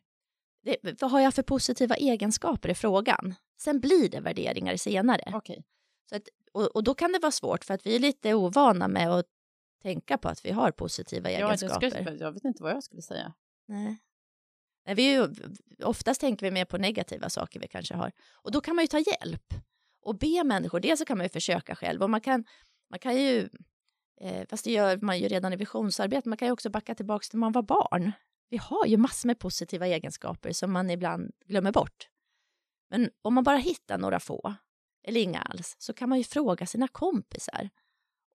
Det, 0.62 1.02
vad 1.02 1.12
har 1.12 1.20
jag 1.20 1.34
för 1.34 1.44
positiva 1.44 1.96
egenskaper 1.96 2.70
i 2.70 2.76
frågan? 2.76 3.36
Sen 3.58 3.80
blir 3.80 4.10
det 4.10 4.20
värderingar 4.20 4.76
senare. 4.76 5.38
Okay. 5.38 5.64
Så 6.10 6.16
att, 6.16 6.24
och, 6.52 6.76
och, 6.76 6.84
då 6.84 6.94
kan 6.94 7.12
det 7.12 7.20
vara 7.20 7.32
svårt 7.32 7.66
för 7.66 7.74
att 7.74 7.86
vi 7.86 7.96
är 7.96 8.00
lite 8.00 8.34
ovana 8.34 8.88
med 8.88 9.12
att 9.12 9.26
tänka 9.82 10.18
på 10.18 10.30
att 10.30 10.46
vi 10.46 10.52
har 10.52 10.72
positiva 10.72 11.32
ja, 11.32 11.38
egenskaper. 11.48 11.90
Skulle, 11.90 12.16
jag 12.16 12.32
vet 12.32 12.44
inte 12.44 12.64
vad 12.64 12.72
jag 12.72 12.84
skulle 12.84 13.02
säga. 13.02 13.34
Nej. 13.68 13.98
Nej, 14.86 14.96
vi 14.96 15.14
ju, 15.14 15.28
oftast 15.84 16.22
tänker 16.22 16.46
vi 16.46 16.52
mer 16.52 16.66
på 16.66 16.78
negativa 16.78 17.30
saker 17.30 17.60
vi 17.60 17.68
kanske 17.68 17.96
har. 17.96 18.12
Och 18.34 18.52
då 18.52 18.62
kan 18.62 18.76
man 18.76 18.84
ju 18.84 18.88
ta 18.88 19.00
hjälp 19.00 19.54
och 20.02 20.18
be 20.18 20.44
människor. 20.44 20.80
Dels 20.80 21.00
så 21.00 21.06
kan 21.06 21.18
man 21.18 21.26
ju 21.26 21.30
försöka 21.30 21.76
själv 21.76 22.04
och 22.04 22.10
man 22.10 22.22
kan, 22.22 22.46
man 22.90 23.00
kan 23.00 23.16
ju, 23.16 23.50
eh, 24.22 24.48
fast 24.50 24.64
det 24.64 24.72
gör 24.72 24.98
man 24.98 25.20
ju 25.20 25.28
redan 25.28 25.54
i 25.54 25.56
visionsarbete, 25.56 26.30
man 26.30 26.38
kan 26.38 26.48
ju 26.48 26.52
också 26.52 26.70
backa 26.70 26.96
tillbaka 26.96 27.24
till 27.24 27.40
när 27.40 27.46
man 27.46 27.52
var 27.52 27.62
barn. 27.62 28.12
Vi 28.50 28.58
har 28.58 28.86
ju 28.86 28.98
massor 28.98 29.28
med 29.28 29.40
positiva 29.40 29.88
egenskaper 29.88 30.52
som 30.52 30.72
man 30.72 30.90
ibland 30.90 31.32
glömmer 31.46 31.72
bort. 31.72 32.10
Men 32.90 33.10
om 33.22 33.34
man 33.34 33.44
bara 33.44 33.58
hittar 33.58 33.98
några 33.98 34.20
få, 34.20 34.56
eller 35.04 35.22
inga 35.22 35.42
alls, 35.42 35.76
så 35.80 35.94
kan 35.94 36.10
man 36.10 36.18
ju 36.18 36.24
fråga 36.24 36.66
sina 36.66 36.88
kompisar. 36.88 37.70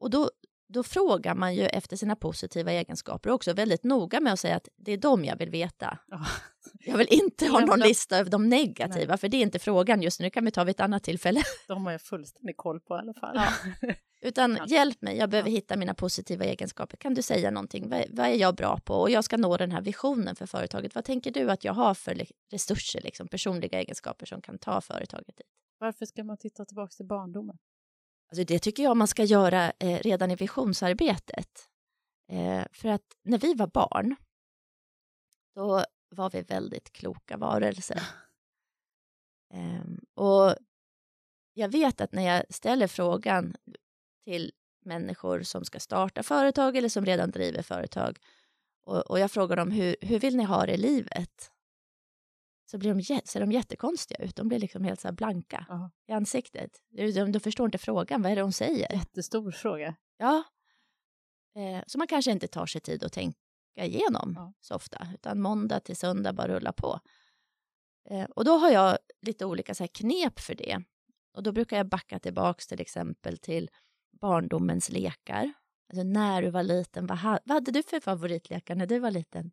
Och 0.01 0.11
då, 0.11 0.31
då 0.69 0.83
frågar 0.83 1.35
man 1.35 1.55
ju 1.55 1.67
efter 1.67 1.97
sina 1.97 2.17
positiva 2.17 2.73
egenskaper 2.73 3.31
och 3.31 3.35
också 3.35 3.53
väldigt 3.53 3.85
noga 3.85 4.21
med 4.21 4.33
att 4.33 4.41
säga 4.41 4.57
att 4.57 4.69
det 4.77 4.93
är 4.93 4.97
dem 4.97 5.25
jag 5.25 5.37
vill 5.37 5.51
veta. 5.51 5.99
Oh. 6.13 6.29
Jag 6.81 6.99
vill 6.99 7.09
inte 7.11 7.47
ha 7.51 7.61
någon 7.61 7.81
lista 7.81 8.19
över 8.19 8.31
de 8.31 8.49
negativa, 8.49 9.13
Nej. 9.13 9.19
för 9.19 9.29
det 9.29 9.37
är 9.37 9.43
inte 9.43 9.59
frågan 9.59 10.03
just 10.03 10.21
nu, 10.21 10.27
det 10.27 10.31
kan 10.31 10.45
vi 10.45 10.51
ta 10.51 10.65
vid 10.65 10.75
ett 10.75 10.81
annat 10.81 11.03
tillfälle. 11.03 11.43
De 11.69 11.85
har 11.85 11.93
jag 11.93 12.01
fullständig 12.01 12.57
koll 12.57 12.81
på 12.81 12.97
i 12.97 12.99
alla 12.99 13.15
fall. 13.15 13.37
Ja. 13.37 13.95
Utan 14.21 14.57
ja. 14.57 14.67
hjälp 14.69 15.03
mig, 15.03 15.17
jag 15.17 15.31
behöver 15.31 15.51
hitta 15.51 15.77
mina 15.77 15.95
positiva 15.95 16.45
egenskaper. 16.45 16.97
Kan 16.97 17.15
du 17.15 17.23
säga 17.23 17.51
någonting? 17.51 17.89
Vad, 17.89 18.05
vad, 18.11 18.27
är 18.27 18.35
jag 18.35 18.55
bra 18.55 18.81
på? 18.85 18.95
Och 18.95 19.11
jag 19.11 19.25
ska 19.25 19.37
nå 19.37 19.57
den 19.57 19.73
här 19.73 19.81
visionen 19.81 20.37
för 20.37 20.47
företaget. 20.47 20.95
Vad 20.95 21.05
tänker 21.05 21.31
du 21.31 21.51
att 21.51 21.65
jag 21.65 21.73
har 21.73 21.95
för 21.95 22.27
resurser, 22.51 23.01
liksom, 23.01 23.29
personliga 23.29 23.81
egenskaper 23.81 24.27
som 24.27 24.41
kan 24.43 24.59
ta 24.59 24.81
företaget 24.81 25.37
dit? 25.37 25.47
Varför 25.78 26.06
ska 26.06 26.25
man 26.25 26.37
titta 26.37 26.64
tillbaka 26.64 26.90
till 26.90 27.06
barndomen? 27.06 27.58
Alltså 28.30 28.44
det 28.44 28.58
tycker 28.58 28.82
jag 28.82 28.97
man 28.97 29.08
ska 29.08 29.25
göra 29.25 29.73
eh, 29.78 29.99
redan 29.99 30.30
i 30.30 30.37
visionsarbetet. 30.37 31.68
Eh, 32.28 32.64
för 32.73 32.88
att 32.88 33.16
när 33.23 33.38
vi 33.38 33.54
var 33.54 33.66
barn, 33.66 34.16
då 35.54 35.85
var 36.08 36.30
vi 36.30 36.42
väldigt 36.42 36.92
kloka 36.92 37.37
varelser. 37.37 38.02
Eh, 39.54 39.82
och 40.14 40.54
jag 41.54 41.68
vet 41.68 42.00
att 42.00 42.12
när 42.12 42.23
jag 42.23 42.44
ställer 42.54 42.87
frågan 42.87 43.56
till 44.25 44.52
människor 44.85 45.42
som 45.42 45.64
ska 45.64 45.80
starta 45.80 46.23
företag 46.23 46.76
eller 46.76 46.88
som 46.88 47.04
redan 47.04 47.30
driver 47.30 47.62
företag 47.62 48.18
och, 48.87 49.11
och 49.11 49.18
jag 49.18 49.30
frågar 49.30 49.56
dem 49.56 49.70
hur, 49.70 49.97
hur 50.00 50.18
vill 50.18 50.37
ni 50.37 50.44
ha 50.44 50.66
det 50.66 50.73
i 50.73 50.76
livet? 50.76 51.52
Så 52.71 52.79
blir 52.79 52.95
de, 52.95 53.03
ser 53.25 53.41
de 53.41 53.53
jättekonstiga 53.53 54.25
ut. 54.25 54.37
De 54.37 54.49
blir 54.49 54.59
liksom 54.59 54.85
helt 54.85 55.01
så 55.01 55.13
blanka 55.13 55.67
Aha. 55.71 55.91
i 56.09 56.13
ansiktet. 56.13 56.71
De, 56.89 57.33
de 57.33 57.41
förstår 57.41 57.67
inte 57.67 57.79
frågan, 57.79 58.23
vad 58.23 58.33
är 58.33 58.37
det 58.37 58.43
hon 58.43 58.53
säger? 58.53 58.93
Jättestor 58.93 59.51
fråga. 59.51 59.97
Ja. 60.17 60.45
Eh, 61.57 61.83
så 61.87 61.99
man 61.99 62.07
kanske 62.07 62.31
inte 62.31 62.49
tar 62.49 62.67
sig 62.67 62.81
tid 62.81 63.05
att 63.05 63.13
tänka 63.13 63.37
igenom 63.75 64.33
ja. 64.37 64.53
så 64.61 64.75
ofta, 64.75 65.09
utan 65.15 65.41
måndag 65.41 65.81
till 65.81 65.97
söndag 65.97 66.33
bara 66.33 66.49
rulla 66.49 66.73
på. 66.73 67.01
Eh, 68.11 68.25
och 68.25 68.45
då 68.45 68.53
har 68.53 68.71
jag 68.71 68.99
lite 69.27 69.45
olika 69.45 69.75
så 69.75 69.89
knep 69.89 70.41
för 70.41 70.55
det. 70.55 70.83
Och 71.33 71.43
då 71.43 71.53
brukar 71.53 71.77
jag 71.77 71.89
backa 71.89 72.19
tillbaks 72.19 72.67
till 72.67 72.81
exempel 72.81 73.39
till 73.39 73.71
barndomens 74.21 74.91
lekar. 74.91 75.53
Alltså 75.93 76.03
när 76.03 76.43
du 76.43 76.51
var 76.51 76.63
liten, 76.63 77.07
vad, 77.07 77.19
vad 77.23 77.51
hade 77.51 77.73
du 77.73 77.83
för 77.83 78.01
favoritlekar 78.01 78.75
när 78.75 78.87
du 78.87 78.99
var 78.99 79.11
liten? 79.11 79.51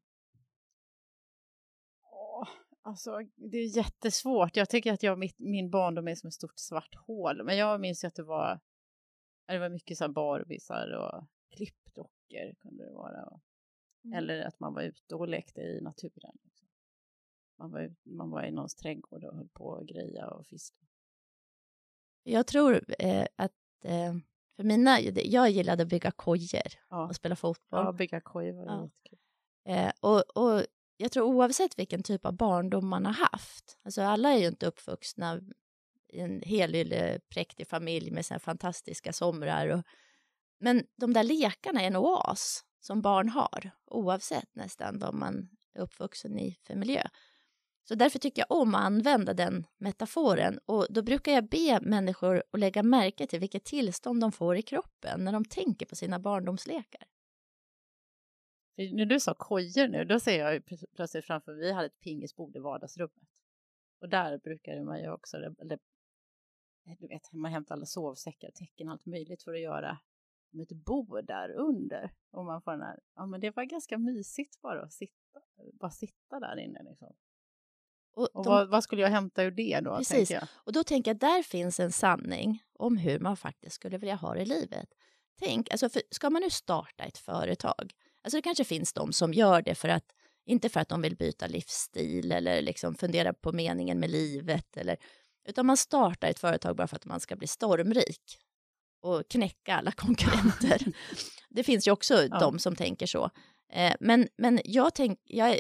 Alltså, 2.86 3.20
det 3.36 3.58
är 3.58 3.78
jättesvårt. 3.78 4.56
Jag 4.56 4.70
tycker 4.70 4.94
att 4.94 5.04
jag, 5.04 5.20
mitt, 5.20 5.40
min 5.40 5.70
barndom 5.70 6.08
är 6.08 6.16
som 6.16 6.28
ett 6.28 6.34
stort 6.34 6.60
svart 6.60 6.96
hål. 6.96 7.44
Men 7.44 7.58
jag 7.58 7.82
minns 7.82 8.04
ju 8.04 8.08
att 8.08 8.16
det 8.16 8.24
var, 8.24 8.60
det 9.48 9.60
var 9.60 9.70
mycket 9.70 9.98
så 9.98 10.04
här 10.04 10.12
barbisar 10.12 10.92
och 10.92 11.26
klippdockor 11.56 12.56
kunde 12.60 12.86
det 12.86 12.92
vara. 12.92 13.40
Mm. 14.04 14.18
Eller 14.18 14.46
att 14.46 14.60
man 14.60 14.74
var 14.74 14.82
ute 14.82 15.16
och 15.16 15.28
lekte 15.28 15.62
i 15.62 15.82
naturen. 15.82 16.38
Man 17.58 17.72
var, 17.72 17.96
man 18.04 18.30
var 18.30 18.44
i 18.44 18.52
någons 18.52 18.76
trädgård 18.76 19.24
och 19.24 19.36
höll 19.36 19.50
på 19.50 19.76
att 19.76 19.86
greja 19.86 20.28
och 20.28 20.48
fiska. 20.48 20.86
Jag 22.24 22.48
tror 22.48 22.86
eh, 23.00 23.28
att 23.36 23.52
eh, 23.84 24.16
för 24.56 24.64
mina, 24.64 25.00
jag 25.02 25.50
gillade 25.50 25.84
att 25.84 25.90
bygga 25.90 26.12
kojor 26.12 26.72
ja. 26.90 27.08
och 27.08 27.16
spela 27.16 27.36
fotboll. 27.36 27.86
Ja, 27.86 27.92
bygga 27.92 28.22
kojor 28.22 28.54
var 28.54 28.66
ja. 28.66 28.84
jättekul. 28.84 29.20
Eh, 29.66 29.92
och, 30.00 30.38
och 30.38 30.66
jag 30.98 31.12
tror 31.12 31.26
oavsett 31.26 31.80
vilken 31.80 32.04
typ 32.04 32.26
av 32.26 32.34
barndom 32.34 32.88
man 32.88 33.06
har 33.06 33.14
haft, 33.14 33.78
alltså 33.84 34.02
alla 34.02 34.34
är 34.34 34.38
ju 34.38 34.48
inte 34.48 34.68
uppvuxna 34.68 35.42
i 36.10 36.20
en 36.20 36.42
helylle 36.42 37.20
präktig 37.30 37.68
familj 37.68 38.12
med 38.12 38.26
sina 38.26 38.40
fantastiska 38.40 39.14
somrar. 39.14 39.68
Och, 39.68 39.84
men 40.60 40.84
de 40.96 41.14
där 41.14 41.24
lekarna 41.24 41.82
är 41.82 41.88
en 41.88 41.96
oas 41.96 42.64
som 42.80 43.02
barn 43.02 43.30
har, 43.30 43.72
oavsett 43.86 44.56
nästan 44.56 45.00
vad 45.00 45.14
man 45.14 45.50
är 45.74 45.82
uppvuxen 45.82 46.40
i 46.40 46.58
för 46.64 46.76
miljö. 46.76 47.08
Så 47.88 47.96
därför 47.96 48.20
tycker 48.20 48.46
jag 48.48 48.62
om 48.62 48.76
att 48.76 48.86
använda 48.86 49.34
den 49.34 49.66
metaforen 49.78 50.60
och 50.66 50.88
då 50.90 51.02
brukar 51.02 51.32
jag 51.32 51.50
be 51.50 51.80
människor 51.82 52.44
att 52.52 52.60
lägga 52.60 52.84
märke 52.84 53.28
till 53.28 53.40
vilket 53.40 53.64
tillstånd 53.64 54.22
de 54.22 54.32
får 54.32 54.58
i 54.58 54.62
kroppen 54.62 55.24
när 55.24 55.32
de 55.32 55.46
tänker 55.46 55.86
på 55.86 55.96
sina 55.96 56.20
barndomslekar. 56.20 57.08
När 58.78 59.06
du 59.06 59.20
sa 59.20 59.34
kojor 59.34 59.88
nu, 59.88 60.06
då 60.06 60.20
ser 60.20 60.40
jag 60.40 60.64
plötsligt 60.96 61.26
framför 61.26 61.52
mig, 61.52 61.62
vi 61.62 61.72
hade 61.72 61.86
ett 61.86 62.00
pingisbord 62.00 62.56
i 62.56 62.60
vardagsrummet. 62.60 63.30
Och 64.02 64.10
där 64.10 64.38
brukade 64.38 64.84
man 64.84 65.00
ju 65.00 65.12
också, 65.12 65.38
eller, 65.38 65.80
du 67.00 67.08
vet, 67.08 67.34
man 67.34 67.52
hämtar 67.52 67.76
alla 67.76 67.86
sovsäckar, 67.86 68.52
täcken, 68.52 68.90
allt 68.90 69.06
möjligt 69.06 69.44
för 69.44 69.54
att 69.54 69.62
göra 69.62 70.00
ett 70.62 70.86
bord 70.86 71.26
där 71.26 71.50
under. 71.50 72.12
Och 72.32 72.46
man 72.46 72.62
får 72.62 72.72
den 72.72 72.82
här, 72.82 73.00
ja 73.16 73.26
men 73.26 73.42
det 73.42 73.56
var 73.56 73.64
ganska 73.64 73.98
mysigt 73.98 74.62
bara 74.62 74.84
att 74.84 74.94
sitta 74.94 75.26
bara 75.74 75.92
sitta 75.92 76.40
där 76.40 76.60
inne. 76.60 76.84
Liksom. 76.84 77.16
Och, 78.12 78.36
Och 78.36 78.44
de, 78.44 78.50
vad, 78.50 78.70
vad 78.70 78.84
skulle 78.84 79.02
jag 79.02 79.10
hämta 79.10 79.44
ur 79.44 79.52
det 79.52 79.80
då? 79.80 79.98
Precis. 79.98 80.32
och 80.54 80.74
då 80.74 80.84
tänker 80.84 81.12
jag, 81.12 81.20
där 81.20 81.44
finns 81.44 81.80
en 81.80 81.92
sanning 81.92 82.64
om 82.74 82.98
hur 82.98 83.20
man 83.20 83.38
faktiskt 83.38 83.76
skulle 83.76 83.98
vilja 83.98 84.16
ha 84.16 84.34
det 84.34 84.42
i 84.42 84.46
livet. 84.46 84.90
Tänk, 85.40 85.72
alltså 85.72 85.90
för, 85.90 86.02
ska 86.12 86.30
man 86.30 86.42
nu 86.42 86.50
starta 86.50 87.04
ett 87.04 87.18
företag, 87.18 87.94
alltså 88.26 88.38
det 88.38 88.42
kanske 88.42 88.64
finns 88.64 88.94
de 88.94 89.14
som 89.14 89.34
gör 89.34 89.62
det 89.62 89.76
för 89.76 89.90
att, 89.90 90.06
inte 90.46 90.70
för 90.70 90.80
att 90.80 90.90
de 90.90 91.02
vill 91.02 91.16
byta 91.16 91.48
livsstil 91.48 92.32
eller 92.32 92.62
liksom 92.62 92.96
fundera 92.96 93.34
på 93.34 93.52
meningen 93.52 94.00
med 94.00 94.10
livet, 94.10 94.78
eller, 94.78 94.98
utan 95.48 95.66
man 95.66 95.78
startar 95.78 96.28
ett 96.28 96.40
företag 96.40 96.76
bara 96.76 96.88
för 96.88 96.96
att 96.96 97.06
man 97.06 97.20
ska 97.20 97.36
bli 97.36 97.48
stormrik 97.48 98.38
och 99.02 99.28
knäcka 99.30 99.76
alla 99.76 99.92
konkurrenter. 99.96 100.94
det 101.50 101.64
finns 101.64 101.88
ju 101.88 101.92
också 101.92 102.14
Ja. 102.14 102.40
de 102.40 102.60
som 102.60 102.76
tänker 102.76 103.06
så. 103.08 103.30
Eh, 103.74 103.94
men, 104.00 104.28
men 104.38 104.60
jag, 104.66 104.96
tänk, 104.96 105.20
jag 105.24 105.50
är, 105.50 105.60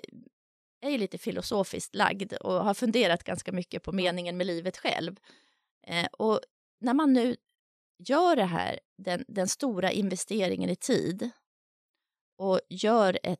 är 0.81 0.97
lite 0.97 1.17
filosofiskt 1.17 1.95
lagd 1.95 2.33
och 2.33 2.53
har 2.65 2.73
funderat 2.73 3.23
ganska 3.23 3.51
mycket 3.51 3.83
på 3.83 3.91
meningen 3.91 4.37
med 4.37 4.47
livet 4.47 4.77
själv. 4.77 5.15
Eh, 5.87 6.05
och 6.05 6.39
när 6.81 6.93
man 6.93 7.13
nu 7.13 7.35
gör 8.07 8.35
det 8.35 8.45
här, 8.45 8.79
den, 8.97 9.25
den 9.27 9.47
stora 9.47 9.91
investeringen 9.91 10.69
i 10.69 10.75
tid 10.75 11.31
och 12.37 12.59
gör 12.69 13.19
ett 13.23 13.39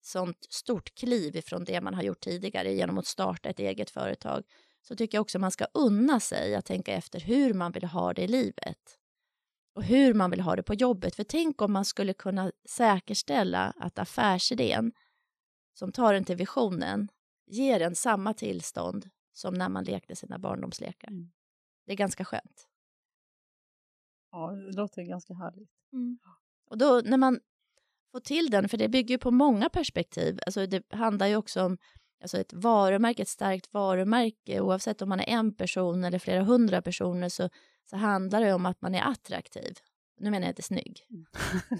sånt 0.00 0.46
stort 0.50 0.94
kliv 0.94 1.36
ifrån 1.36 1.64
det 1.64 1.80
man 1.80 1.94
har 1.94 2.02
gjort 2.02 2.20
tidigare 2.20 2.72
genom 2.72 2.98
att 2.98 3.06
starta 3.06 3.48
ett 3.48 3.58
eget 3.58 3.90
företag, 3.90 4.44
så 4.82 4.96
tycker 4.96 5.18
jag 5.18 5.22
också 5.22 5.38
man 5.38 5.50
ska 5.50 5.66
unna 5.74 6.20
sig 6.20 6.54
att 6.54 6.64
tänka 6.64 6.92
efter 6.92 7.20
hur 7.20 7.54
man 7.54 7.72
vill 7.72 7.84
ha 7.84 8.12
det 8.12 8.22
i 8.22 8.28
livet 8.28 8.98
och 9.74 9.82
hur 9.82 10.14
man 10.14 10.30
vill 10.30 10.40
ha 10.40 10.56
det 10.56 10.62
på 10.62 10.74
jobbet. 10.74 11.14
För 11.14 11.24
tänk 11.24 11.62
om 11.62 11.72
man 11.72 11.84
skulle 11.84 12.14
kunna 12.14 12.52
säkerställa 12.68 13.74
att 13.76 13.98
affärsidén 13.98 14.92
som 15.74 15.92
tar 15.92 16.14
en 16.14 16.24
till 16.24 16.36
visionen 16.36 17.08
ger 17.46 17.80
en 17.80 17.94
samma 17.94 18.34
tillstånd 18.34 19.10
som 19.32 19.54
när 19.54 19.68
man 19.68 19.84
lekte 19.84 20.16
sina 20.16 20.38
barndomslekar. 20.38 21.08
Mm. 21.08 21.32
Det 21.86 21.92
är 21.92 21.96
ganska 21.96 22.24
skönt. 22.24 22.68
Ja, 24.30 24.50
det 24.50 24.76
låter 24.76 25.02
ganska 25.02 25.34
härligt. 25.34 25.70
Och 26.66 26.78
då 26.78 27.02
när 27.04 27.16
man 27.16 27.40
får 28.16 28.20
till 28.20 28.50
den, 28.50 28.68
för 28.68 28.76
det 28.78 28.88
bygger 28.88 29.14
ju 29.14 29.18
på 29.18 29.30
många 29.30 29.68
perspektiv, 29.68 30.38
alltså 30.46 30.66
det 30.66 30.92
handlar 30.92 31.26
ju 31.26 31.36
också 31.36 31.62
om 31.62 31.78
alltså 32.22 32.38
ett 32.38 32.52
varumärke, 32.52 33.22
ett 33.22 33.28
starkt 33.28 33.72
varumärke, 33.72 34.60
oavsett 34.60 35.02
om 35.02 35.08
man 35.08 35.20
är 35.20 35.28
en 35.28 35.54
person 35.54 36.04
eller 36.04 36.18
flera 36.18 36.42
hundra 36.42 36.82
personer 36.82 37.28
så, 37.28 37.48
så 37.90 37.96
handlar 37.96 38.40
det 38.40 38.54
om 38.54 38.66
att 38.66 38.80
man 38.80 38.94
är 38.94 39.02
attraktiv. 39.02 39.74
Nu 40.20 40.30
menar 40.30 40.46
jag 40.46 40.50
inte 40.50 40.62
snygg. 40.62 41.06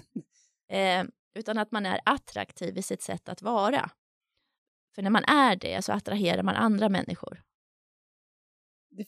eh, 0.69 1.05
utan 1.35 1.57
att 1.57 1.71
man 1.71 1.85
är 1.85 1.99
attraktiv 2.05 2.77
i 2.77 2.81
sitt 2.81 3.01
sätt 3.01 3.29
att 3.29 3.41
vara. 3.41 3.91
För 4.95 5.01
när 5.01 5.09
man 5.09 5.23
är 5.23 5.55
det 5.55 5.85
så 5.85 5.93
attraherar 5.93 6.43
man 6.43 6.55
andra 6.55 6.89
människor. 6.89 7.43
Det, 8.89 9.05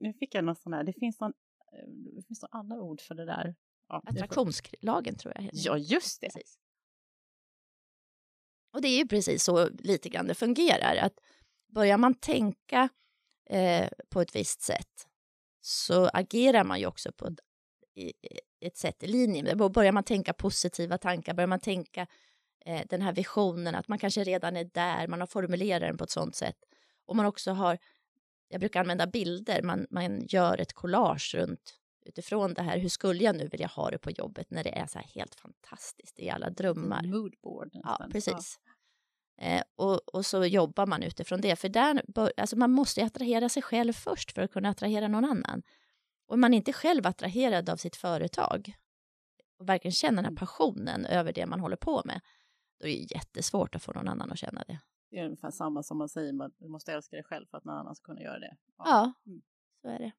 nu 0.00 0.12
fick 0.12 0.34
jag 0.34 0.44
någon 0.44 0.56
sån 0.56 0.72
här, 0.72 0.84
det 0.84 0.92
finns 0.92 1.20
någon, 1.20 1.32
eh, 1.72 1.88
det 2.16 2.22
finns 2.26 2.42
någon 2.42 2.60
andra 2.60 2.80
ord 2.80 3.00
för 3.00 3.14
det 3.14 3.24
där. 3.24 3.54
Ja, 3.88 4.02
Attraktionslagen 4.06 5.16
tror 5.16 5.34
jag. 5.36 5.50
Ja, 5.52 5.78
just 5.78 6.20
det. 6.20 6.26
Precis. 6.26 6.58
Och 8.72 8.82
det 8.82 8.88
är 8.88 8.98
ju 8.98 9.08
precis 9.08 9.44
så 9.44 9.68
lite 9.68 10.08
grann 10.08 10.26
det 10.26 10.34
fungerar. 10.34 10.96
Att 10.96 11.20
börjar 11.66 11.98
man 11.98 12.14
tänka 12.14 12.88
eh, 13.50 13.88
på 14.08 14.20
ett 14.20 14.36
visst 14.36 14.62
sätt 14.62 15.06
så 15.60 16.10
agerar 16.12 16.64
man 16.64 16.80
ju 16.80 16.86
också 16.86 17.12
på 17.12 17.30
ett, 18.60 18.76
sätt 18.76 19.02
i 19.02 19.06
linje 19.06 19.42
med 19.42 19.58
det. 19.58 19.68
Börjar 19.70 19.92
man 19.92 20.04
tänka 20.04 20.32
positiva 20.32 20.98
tankar, 20.98 21.34
börjar 21.34 21.48
man 21.48 21.60
tänka 21.60 22.06
eh, 22.64 22.82
den 22.88 23.02
här 23.02 23.12
visionen 23.12 23.74
att 23.74 23.88
man 23.88 23.98
kanske 23.98 24.24
redan 24.24 24.56
är 24.56 24.64
där, 24.64 25.06
man 25.08 25.20
har 25.20 25.26
formulerat 25.26 25.80
den 25.80 25.96
på 25.96 26.04
ett 26.04 26.10
sånt 26.10 26.36
sätt. 26.36 26.56
Och 27.06 27.16
man 27.16 27.26
också 27.26 27.50
har, 27.52 27.78
jag 28.48 28.60
brukar 28.60 28.80
använda 28.80 29.06
bilder, 29.06 29.62
man, 29.62 29.86
man 29.90 30.26
gör 30.26 30.58
ett 30.60 30.72
collage 30.72 31.34
runt 31.34 31.78
utifrån 32.08 32.54
det 32.54 32.62
här, 32.62 32.78
hur 32.78 32.88
skulle 32.88 33.24
jag 33.24 33.36
nu 33.36 33.48
vilja 33.48 33.66
ha 33.66 33.90
det 33.90 33.98
på 33.98 34.10
jobbet 34.10 34.50
när 34.50 34.64
det 34.64 34.78
är 34.78 34.86
så 34.86 34.98
här 34.98 35.06
helt 35.14 35.34
fantastiskt, 35.34 36.18
är 36.18 36.32
alla 36.32 36.50
drömmar. 36.50 37.02
Moodboard. 37.02 37.70
Ja, 37.72 38.08
precis. 38.12 38.58
Eh, 39.40 39.62
och, 39.76 40.14
och 40.14 40.26
så 40.26 40.44
jobbar 40.44 40.86
man 40.86 41.02
utifrån 41.02 41.40
det. 41.40 41.56
För 41.56 41.68
där, 41.68 42.02
alltså 42.36 42.56
man 42.56 42.70
måste 42.70 43.00
ju 43.00 43.06
attrahera 43.06 43.48
sig 43.48 43.62
själv 43.62 43.92
först 43.92 44.32
för 44.32 44.42
att 44.42 44.50
kunna 44.52 44.68
attrahera 44.68 45.08
någon 45.08 45.24
annan. 45.24 45.62
Och 46.26 46.34
om 46.34 46.40
man 46.40 46.54
inte 46.54 46.72
själv 46.72 47.06
attraherad 47.06 47.70
av 47.70 47.76
sitt 47.76 47.96
företag 47.96 48.72
och 49.58 49.68
verkligen 49.68 49.92
känner 49.92 50.16
den 50.16 50.24
här 50.24 50.30
Mm. 50.30 50.36
passionen 50.36 51.06
över 51.06 51.32
det 51.32 51.46
man 51.46 51.60
håller 51.60 51.76
på 51.76 52.02
med, 52.04 52.20
då 52.80 52.86
är 52.86 52.90
det 52.90 53.14
jättesvårt 53.14 53.74
att 53.74 53.82
få 53.82 53.92
någon 53.92 54.08
annan 54.08 54.32
att 54.32 54.38
känna 54.38 54.64
det. 54.68 54.78
Det 55.10 55.18
är 55.18 55.24
ungefär 55.24 55.50
samma 55.50 55.82
som 55.82 55.98
man 55.98 56.08
säger, 56.08 56.32
man 56.32 56.52
måste 56.60 56.92
älska 56.92 57.16
dig 57.16 57.24
själv 57.24 57.46
för 57.46 57.58
att 57.58 57.64
någon 57.64 57.76
annan 57.76 57.94
ska 57.96 58.04
kunna 58.04 58.20
göra 58.22 58.38
det. 58.38 58.56
Ja, 58.78 59.12
Mm. 59.26 59.42
så 59.82 59.88
är 59.88 59.98
det. 59.98 60.12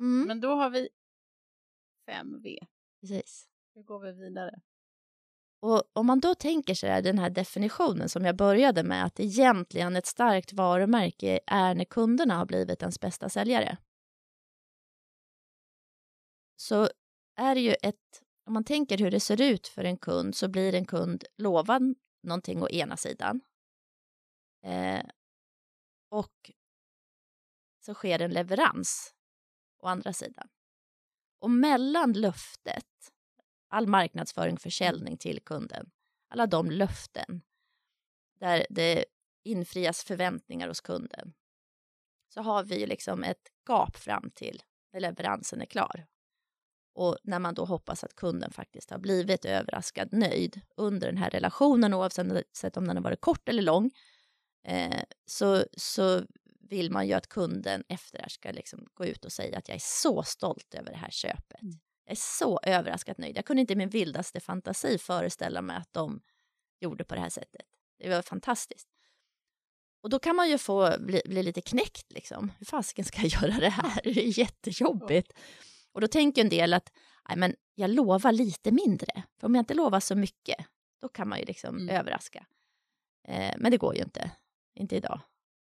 Mm, 0.00 0.26
Men 0.26 0.40
då 0.40 0.54
har 0.54 0.70
vi 0.70 0.88
5V. 2.08 2.58
precis. 3.00 3.48
Hur 3.74 3.82
går 3.82 4.00
vi 4.00 4.12
vidare? 4.12 4.60
Och 5.62 5.82
om 5.92 6.06
man 6.06 6.20
då 6.20 6.34
tänker 6.34 6.74
sig 6.74 7.02
den 7.02 7.18
här 7.18 7.30
definitionen 7.30 8.08
som 8.08 8.24
jag 8.24 8.36
började 8.36 8.82
med, 8.82 9.04
att 9.04 9.20
egentligen 9.20 9.96
ett 9.96 10.06
starkt 10.06 10.52
varumärke 10.52 11.40
är 11.46 11.74
när 11.74 11.84
kunderna 11.84 12.36
har 12.36 12.46
blivit 12.46 12.82
ens 12.82 13.00
bästa 13.00 13.28
säljare. 13.28 13.78
Så 16.56 16.88
är 17.36 17.54
det 17.54 17.60
ju 17.60 17.74
ett, 17.82 18.22
om 18.46 18.52
man 18.52 18.64
tänker 18.64 18.98
hur 18.98 19.10
det 19.10 19.20
ser 19.20 19.40
ut 19.40 19.68
för 19.68 19.84
en 19.84 19.96
kund 19.98 20.36
så 20.36 20.48
blir 20.48 20.74
en 20.74 20.86
kund 20.86 21.24
lovad 21.36 21.94
någonting 22.22 22.62
å 22.62 22.68
ena 22.68 22.96
sidan. 22.96 23.40
Eh, 24.64 25.06
och 26.10 26.50
så 27.80 27.94
sker 27.94 28.18
en 28.22 28.30
leverans 28.30 29.14
å 29.82 29.88
andra 29.88 30.12
sidan. 30.12 30.48
Och 31.38 31.50
mellan 31.50 32.12
löftet 32.12 33.12
all 33.68 33.86
marknadsföring, 33.86 34.58
försäljning 34.58 35.16
till 35.16 35.40
kunden, 35.40 35.90
alla 36.28 36.46
de 36.46 36.70
löften 36.70 37.42
där 38.40 38.66
det 38.70 39.04
infrias 39.44 40.04
förväntningar 40.04 40.68
hos 40.68 40.80
kunden, 40.80 41.32
så 42.28 42.42
har 42.42 42.64
vi 42.64 42.80
ju 42.80 42.86
liksom 42.86 43.24
ett 43.24 43.48
gap 43.68 43.96
fram 43.96 44.30
till 44.34 44.62
när 44.92 45.00
leveransen 45.00 45.60
är 45.60 45.66
klar. 45.66 46.06
Och 46.94 47.18
när 47.22 47.38
man 47.38 47.54
då 47.54 47.64
hoppas 47.64 48.04
att 48.04 48.16
kunden 48.16 48.50
faktiskt 48.50 48.90
har 48.90 48.98
blivit 48.98 49.44
överraskad 49.44 50.12
nöjd 50.12 50.60
under 50.76 51.06
den 51.06 51.16
här 51.16 51.30
relationen, 51.30 51.94
oavsett 51.94 52.76
om 52.76 52.86
den 52.86 52.96
har 52.96 53.02
varit 53.02 53.20
kort 53.20 53.48
eller 53.48 53.62
lång, 53.62 53.90
eh, 54.66 55.02
så, 55.26 55.64
så 55.76 56.22
vill 56.70 56.90
man 56.90 57.06
ju 57.08 57.12
att 57.12 57.26
kunden 57.28 57.84
efter 57.88 58.18
det 58.18 58.22
här 58.22 58.28
ska 58.28 58.50
liksom 58.50 58.86
gå 58.94 59.06
ut 59.06 59.24
och 59.24 59.32
säga 59.32 59.58
att 59.58 59.68
jag 59.68 59.74
är 59.74 59.82
så 59.84 60.22
stolt 60.22 60.74
över 60.74 60.90
det 60.90 60.96
här 60.96 61.10
köpet. 61.10 61.62
Mm. 61.62 61.74
Jag 62.04 62.12
är 62.12 62.16
så 62.20 62.60
överraskat 62.62 63.18
nöjd. 63.18 63.36
Jag 63.36 63.44
kunde 63.44 63.60
inte 63.60 63.72
i 63.72 63.76
min 63.76 63.88
vildaste 63.88 64.40
fantasi 64.40 64.98
föreställa 64.98 65.62
mig 65.62 65.76
att 65.76 65.92
de 65.92 66.20
gjorde 66.80 67.04
på 67.04 67.14
det 67.14 67.20
här 67.20 67.28
sättet. 67.30 67.66
Det 67.98 68.08
var 68.08 68.22
fantastiskt. 68.22 68.88
Och 70.02 70.10
då 70.10 70.18
kan 70.18 70.36
man 70.36 70.50
ju 70.50 70.58
få 70.58 70.94
bli, 70.98 71.22
bli 71.24 71.42
lite 71.42 71.60
knäckt 71.60 72.12
liksom. 72.12 72.52
Hur 72.58 72.66
fasiken 72.66 73.04
ska 73.04 73.22
jag 73.22 73.28
göra 73.42 73.60
det 73.60 73.68
här? 73.70 74.00
Det 74.04 74.10
är 74.10 74.38
jättejobbigt. 74.38 75.32
Och 75.92 76.00
då 76.00 76.08
tänker 76.08 76.42
en 76.42 76.48
del 76.48 76.74
att 76.74 76.92
Nej, 77.28 77.38
men 77.38 77.54
jag 77.74 77.90
lovar 77.90 78.32
lite 78.32 78.70
mindre. 78.70 79.22
För 79.40 79.46
om 79.46 79.54
jag 79.54 79.62
inte 79.62 79.74
lovar 79.74 80.00
så 80.00 80.14
mycket, 80.14 80.66
då 81.00 81.08
kan 81.08 81.28
man 81.28 81.38
ju 81.38 81.44
liksom 81.44 81.76
Mm. 81.76 81.96
överraska. 81.96 82.46
Eh, 83.28 83.54
men 83.58 83.70
det 83.70 83.76
går 83.76 83.94
ju 83.96 84.02
inte. 84.02 84.30
Inte 84.74 84.96
idag. 84.96 85.20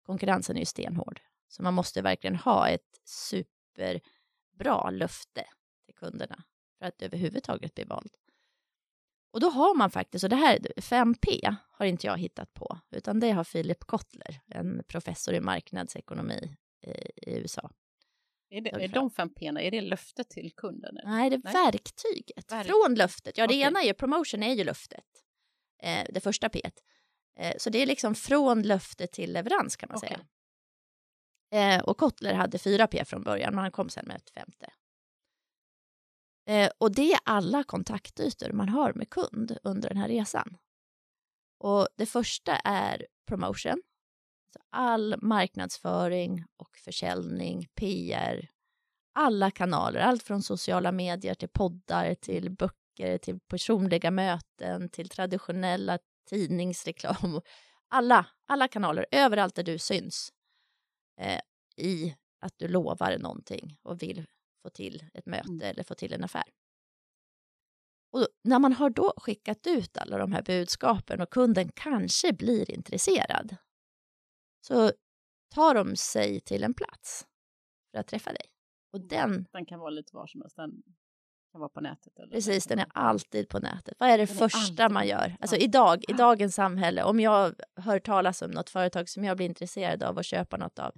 Konkurrensen 0.06 0.56
är 0.56 0.60
ju 0.60 0.66
stenhård. 0.66 1.22
Så 1.48 1.64
man 1.64 1.74
måste 1.74 2.02
verkligen 2.02 2.36
ha 2.36 2.70
ett 2.70 3.02
superbra 3.04 4.90
löfte 4.90 5.46
till 5.86 5.96
kunderna 5.96 6.44
för 6.80 6.86
att 6.86 7.02
överhuvudtaget 7.02 7.74
bli 7.76 7.84
vald. 7.84 8.12
Och 9.32 9.40
då 9.40 9.50
har 9.50 9.76
man 9.76 9.92
faktiskt, 9.92 10.24
och 10.24 10.30
det 10.30 10.36
här 10.36 10.60
5P 10.78 11.56
har 11.72 11.86
inte 11.86 12.08
jag 12.08 12.18
hittat 12.18 12.54
på, 12.54 12.80
utan 12.92 13.20
det 13.20 13.32
har 13.32 13.44
Philip 13.44 13.80
Kotler, 13.80 14.42
en 14.52 14.84
professor 14.88 15.34
i 15.34 15.40
marknadsekonomi 15.42 16.56
i, 16.82 16.90
i 17.32 17.38
USA. 17.38 17.70
Är, 18.50 18.62
det, 18.62 18.70
är 18.70 18.88
de 18.88 19.10
fem 19.12 19.30
P'na, 19.30 19.62
är 19.62 19.72
det 19.72 19.82
löftet 19.82 20.30
till 20.30 20.52
kunden? 20.56 20.98
eller? 20.98 21.10
Nej, 21.10 21.30
det 21.30 21.36
är 21.36 21.42
Nej. 21.44 21.54
verktyget. 21.54 22.52
Verk- 22.52 22.68
Från 22.68 22.96
löftet. 22.96 23.38
Ja, 23.38 23.44
det 23.48 23.54
Okej. 23.54 23.62
ena 23.62 23.82
är 23.82 23.86
ju 23.86 23.94
promotion, 23.94 24.44
är 24.44 24.54
ju 24.54 24.64
löftet. 24.64 25.06
Eh, 25.84 26.06
det 26.10 26.20
första 26.20 26.50
P. 26.50 26.62
Eh, 26.64 26.72
så 27.58 27.70
det 27.70 27.82
är 27.82 27.86
liksom 27.86 28.16
från 28.16 28.62
löfte 28.62 29.08
till 29.08 29.34
leverans 29.34 29.76
kan 29.76 29.90
man 29.90 29.98
Okej. 29.98 30.10
säga. 30.10 30.26
Eh, 31.52 31.84
och 31.84 31.98
Kotler 31.98 32.34
hade 32.34 32.58
fyra 32.58 32.88
P 32.88 33.06
från 33.06 33.24
början, 33.24 33.56
men 33.56 33.62
han 33.62 33.72
kom 33.72 33.90
sen 33.90 34.06
med 34.08 34.16
ett 34.16 34.30
femte. 34.30 34.74
Eh, 36.48 36.72
och 36.78 36.96
det 36.96 37.12
är 37.14 37.20
alla 37.24 37.64
kontaktytor 37.64 38.52
man 38.52 38.70
har 38.70 38.94
med 38.94 39.10
kund 39.10 39.58
under 39.64 39.90
den 39.90 39.98
här 39.98 40.08
resan. 40.08 40.58
Och 41.60 41.88
det 41.98 42.06
första 42.06 42.56
är 42.56 43.08
promotion. 43.28 43.82
All 44.70 45.16
marknadsföring 45.22 46.44
och 46.58 46.78
försäljning, 46.78 47.68
PR, 47.76 48.50
alla 49.16 49.52
kanaler, 49.52 50.00
allt 50.00 50.24
från 50.24 50.44
sociala 50.44 50.92
medier 50.92 51.34
till 51.34 51.50
poddar, 51.50 52.16
till 52.16 52.52
böcker, 52.52 53.18
till 53.18 53.40
personliga 53.40 54.12
möten, 54.12 54.90
till 54.90 55.10
traditionella 55.10 56.00
tidningsreklam, 56.26 57.42
alla, 57.88 58.26
alla 58.46 58.68
kanaler, 58.68 59.06
överallt 59.12 59.56
där 59.56 59.64
du 59.64 59.78
syns 59.78 60.34
eh, 61.22 61.40
i 61.78 62.16
att 62.40 62.54
du 62.58 62.68
lovar 62.68 63.18
någonting 63.18 63.78
och 63.82 64.02
vill 64.02 64.26
få 64.62 64.70
till 64.70 65.04
ett 65.14 65.26
möte 65.26 65.50
mm. 65.50 65.62
eller 65.62 65.84
få 65.84 65.96
till 65.96 66.14
en 66.14 66.24
affär. 66.24 66.54
Och 68.12 68.28
när 68.44 68.60
man 68.60 68.74
har 68.74 68.90
då 68.90 69.14
skickat 69.18 69.68
ut 69.68 69.98
alla 69.98 70.18
de 70.18 70.32
här 70.32 70.42
budskapen 70.42 71.22
och 71.22 71.30
kunden 71.30 71.72
kanske 71.72 72.34
blir 72.34 72.72
intresserad 72.72 73.56
så 74.62 74.92
tar 75.50 75.76
de 75.76 75.96
sig 75.96 76.40
till 76.40 76.64
en 76.64 76.74
plats 76.74 77.28
för 77.92 78.00
att 78.00 78.08
träffa 78.08 78.34
dig. 78.34 78.46
Och 78.92 79.00
mm. 79.00 79.08
den, 79.08 79.48
den 79.52 79.66
kan 79.66 79.80
vara 79.80 79.90
lite 79.90 80.16
var 80.16 80.28
som 80.28 80.42
helst. 80.42 80.56
Den 80.56 80.84
kan 81.56 81.60
vara 81.60 81.70
på 81.70 81.82
nätet. 81.82 82.20
Eller 82.20 82.32
precis, 82.32 82.66
den 82.66 82.80
är 82.80 82.88
alltid 82.94 83.50
på 83.50 83.60
nätet. 83.60 83.94
Vad 84.00 84.10
är 84.10 84.18
det 84.18 84.26
den 84.26 84.36
första 84.36 84.90
man 84.90 85.08
gör? 85.08 85.38
Alltså 85.40 85.56
idag, 85.56 86.04
i 86.08 86.14
dagens 86.14 86.56
samhälle, 86.56 87.04
om 87.04 87.20
jag 87.20 87.54
hör 87.76 88.00
talas 88.00 88.42
om 88.42 88.52
något 88.52 88.70
företag 88.70 89.10
som 89.10 89.24
jag 89.24 89.38
blir 89.38 89.46
intresserad 89.46 90.04
av 90.04 90.20
att 90.20 90.26
köpa 90.26 90.58
något 90.58 90.80
av. 90.80 90.92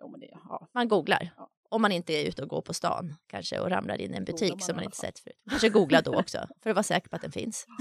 Jo, 0.00 0.16
det, 0.16 0.30
ja. 0.48 0.68
Man 0.74 0.88
googlar. 0.88 1.30
Ja. 1.36 1.50
Om 1.68 1.82
man 1.82 1.92
inte 1.92 2.12
är 2.12 2.28
ute 2.28 2.42
och 2.42 2.48
går 2.48 2.62
på 2.62 2.74
stan 2.74 3.14
kanske 3.26 3.60
och 3.60 3.70
ramlar 3.70 4.00
in 4.00 4.14
i 4.14 4.16
en 4.16 4.24
butik 4.24 4.50
man 4.50 4.60
som 4.60 4.76
man 4.76 4.84
inte 4.84 4.96
sett 4.96 5.18
förut. 5.18 5.42
Kanske 5.50 5.68
googla 5.68 6.00
då 6.00 6.14
också 6.20 6.48
för 6.62 6.70
att 6.70 6.76
vara 6.76 6.82
säker 6.82 7.08
på 7.08 7.16
att 7.16 7.22
den 7.22 7.32
finns. 7.32 7.66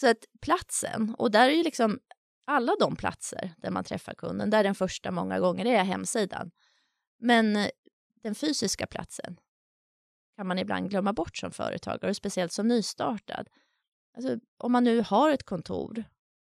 Så 0.00 0.10
att 0.10 0.24
platsen, 0.40 1.14
och 1.18 1.30
där 1.30 1.48
är 1.48 1.52
ju 1.52 1.62
liksom 1.62 1.98
alla 2.46 2.72
de 2.80 2.96
platser 2.96 3.50
där 3.56 3.70
man 3.70 3.84
träffar 3.84 4.14
kunden, 4.14 4.50
där 4.50 4.64
den 4.64 4.74
första 4.74 5.10
många 5.10 5.40
gånger 5.40 5.66
är 5.66 5.84
hemsidan. 5.84 6.50
Men 7.18 7.70
den 8.22 8.34
fysiska 8.34 8.86
platsen 8.86 9.40
kan 10.36 10.46
man 10.46 10.58
ibland 10.58 10.90
glömma 10.90 11.12
bort 11.12 11.36
som 11.36 11.50
företagare, 11.50 12.14
speciellt 12.14 12.52
som 12.52 12.68
nystartad. 12.68 13.48
Alltså, 14.16 14.38
om 14.56 14.72
man 14.72 14.84
nu 14.84 15.00
har 15.00 15.30
ett 15.30 15.42
kontor, 15.42 16.04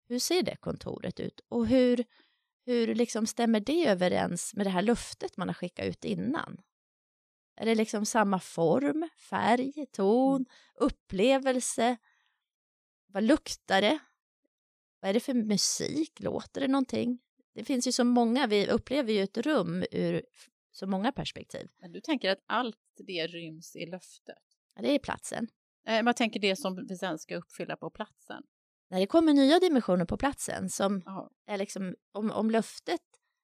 hur 0.09 0.19
ser 0.19 0.43
det 0.43 0.57
kontoret 0.57 1.21
ut? 1.21 1.41
Och 1.49 1.67
hur, 1.67 2.05
hur 2.67 2.95
liksom 2.95 3.27
stämmer 3.27 3.61
det 3.61 3.87
överens 3.87 4.55
med 4.55 4.67
det 4.67 4.71
här 4.71 4.83
luftet 4.83 5.37
man 5.37 5.49
har 5.49 5.55
skickat 5.55 5.87
ut 5.87 6.05
innan? 6.05 6.61
Är 7.57 7.67
det 7.67 7.75
liksom 7.75 8.07
samma 8.07 8.41
form, 8.41 9.09
färg, 9.17 9.87
ton, 9.93 10.37
mm. 10.37 10.47
upplevelse? 10.75 11.97
Vad 13.07 13.23
luktar 13.23 13.81
det? 13.81 13.99
Vad 15.01 15.09
är 15.09 15.15
det 15.15 15.21
för 15.21 15.35
musik? 15.35 16.21
Låter 16.21 16.61
det 16.61 16.69
någonting? 16.69 17.19
Det 17.55 17.65
finns 17.65 17.87
ju 17.87 17.93
så 17.93 18.05
många, 18.05 18.47
vi 18.47 18.67
upplever 18.67 19.13
ju 19.13 19.23
ett 19.23 19.39
rum 19.39 19.85
ur 19.91 20.23
så 20.77 20.87
många 20.87 21.13
perspektiv. 21.13 21.69
Men 21.81 21.93
du 21.93 22.01
tänker 22.01 22.31
att 22.31 22.39
allt 22.47 22.77
det 22.97 23.27
ryms 23.27 23.77
i 23.77 23.87
löftet? 23.87 24.39
Ja, 24.75 24.83
det 24.83 24.91
är 24.91 24.99
platsen. 24.99 25.49
Eh, 25.87 26.03
man 26.03 26.15
tänker 26.15 26.41
det 26.41 26.57
som 26.57 26.87
vi 26.89 26.97
sen 26.97 27.19
ska 27.19 27.37
uppfylla 27.37 27.77
på 27.77 27.91
platsen? 27.91 28.43
När 28.91 29.01
det 29.01 29.07
kommer 29.07 29.33
nya 29.33 29.59
dimensioner 29.59 30.05
på 30.05 30.17
platsen, 30.17 30.71
som 30.71 31.03
Aha. 31.07 31.31
är 31.47 31.59
liksom, 31.59 31.95
om, 32.13 32.31
om 32.31 32.51
löftet 32.51 33.01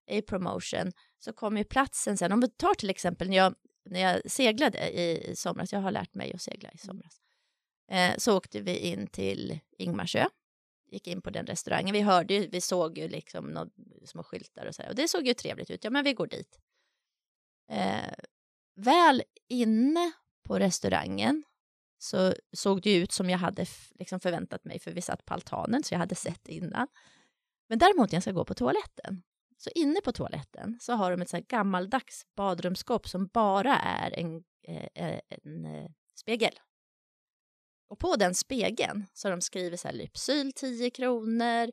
är 0.06 0.22
promotion, 0.22 0.92
så 1.18 1.32
kommer 1.32 1.60
ju 1.60 1.64
platsen 1.64 2.16
sen. 2.16 2.32
Om 2.32 2.40
vi 2.40 2.48
tar 2.48 2.74
till 2.74 2.90
exempel 2.90 3.28
när 3.28 3.36
jag, 3.36 3.54
när 3.84 4.00
jag 4.00 4.30
seglade 4.30 5.00
i 5.00 5.36
somras, 5.36 5.72
jag 5.72 5.80
har 5.80 5.90
lärt 5.90 6.14
mig 6.14 6.32
att 6.34 6.42
segla 6.42 6.68
i 6.68 6.78
mm. 6.84 6.86
somras, 6.86 7.20
eh, 7.90 8.18
så 8.18 8.36
åkte 8.36 8.60
vi 8.60 8.78
in 8.78 9.06
till 9.06 9.60
Ingmarsö 9.78 10.26
gick 10.92 11.08
in 11.08 11.22
på 11.22 11.30
den 11.30 11.46
restaurangen. 11.46 11.92
Vi 11.92 12.00
hörde 12.00 12.34
ju, 12.34 12.48
vi 12.48 12.60
såg 12.60 12.98
ju 12.98 13.08
liksom 13.08 13.46
några 13.46 13.70
små 14.04 14.22
skyltar 14.22 14.66
och 14.66 14.74
så 14.74 14.82
här, 14.82 14.88
och 14.88 14.94
det 14.94 15.08
såg 15.08 15.26
ju 15.26 15.34
trevligt 15.34 15.70
ut. 15.70 15.84
Ja, 15.84 15.90
men 15.90 16.04
vi 16.04 16.12
går 16.12 16.26
dit. 16.26 16.58
Eh, 17.70 18.14
väl 18.76 19.22
inne 19.48 20.12
på 20.44 20.58
restaurangen 20.58 21.44
så 21.98 22.34
såg 22.52 22.82
det 22.82 22.96
ut 22.96 23.12
som 23.12 23.30
jag 23.30 23.38
hade 23.38 23.66
liksom 23.98 24.20
förväntat 24.20 24.64
mig, 24.64 24.78
för 24.78 24.90
vi 24.90 25.02
satt 25.02 25.24
på 25.24 25.34
altanen, 25.34 25.82
så 25.82 25.94
jag 25.94 25.98
hade 25.98 26.14
sett 26.14 26.48
innan. 26.48 26.88
Men 27.68 27.78
däremot 27.78 28.10
när 28.10 28.16
jag 28.16 28.22
ska 28.22 28.32
gå 28.32 28.44
på 28.44 28.54
toaletten, 28.54 29.22
så 29.58 29.70
inne 29.74 30.00
på 30.00 30.12
toaletten 30.12 30.78
så 30.80 30.92
har 30.92 31.10
de 31.10 31.22
ett 31.22 31.28
så 31.28 31.36
här 31.36 31.44
gammaldags 31.48 32.26
badrumsskåp 32.36 33.08
som 33.08 33.26
bara 33.26 33.76
är 33.76 34.18
en, 34.18 34.44
eh, 34.68 34.88
en, 34.94 35.20
en 35.28 35.64
eh, 35.64 35.90
spegel. 36.14 36.60
Och 37.88 37.98
på 37.98 38.16
den 38.16 38.34
spegeln 38.34 39.06
så 39.12 39.28
har 39.28 39.30
de 39.30 39.40
skrivit 39.40 39.80
så 39.80 39.88
här 39.88 39.94
Lypsyl 39.94 40.52
10 40.52 40.90
kronor, 40.90 41.70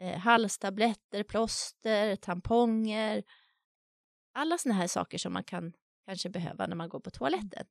eh, 0.00 0.18
halstabletter, 0.18 1.22
plåster, 1.22 2.16
tamponger. 2.16 3.24
Alla 4.38 4.58
såna 4.58 4.74
här 4.74 4.86
saker 4.86 5.18
som 5.18 5.32
man 5.32 5.44
kan 5.44 5.72
kanske 6.06 6.30
behöva 6.30 6.66
när 6.66 6.76
man 6.76 6.88
går 6.88 7.00
på 7.00 7.10
toaletten. 7.10 7.66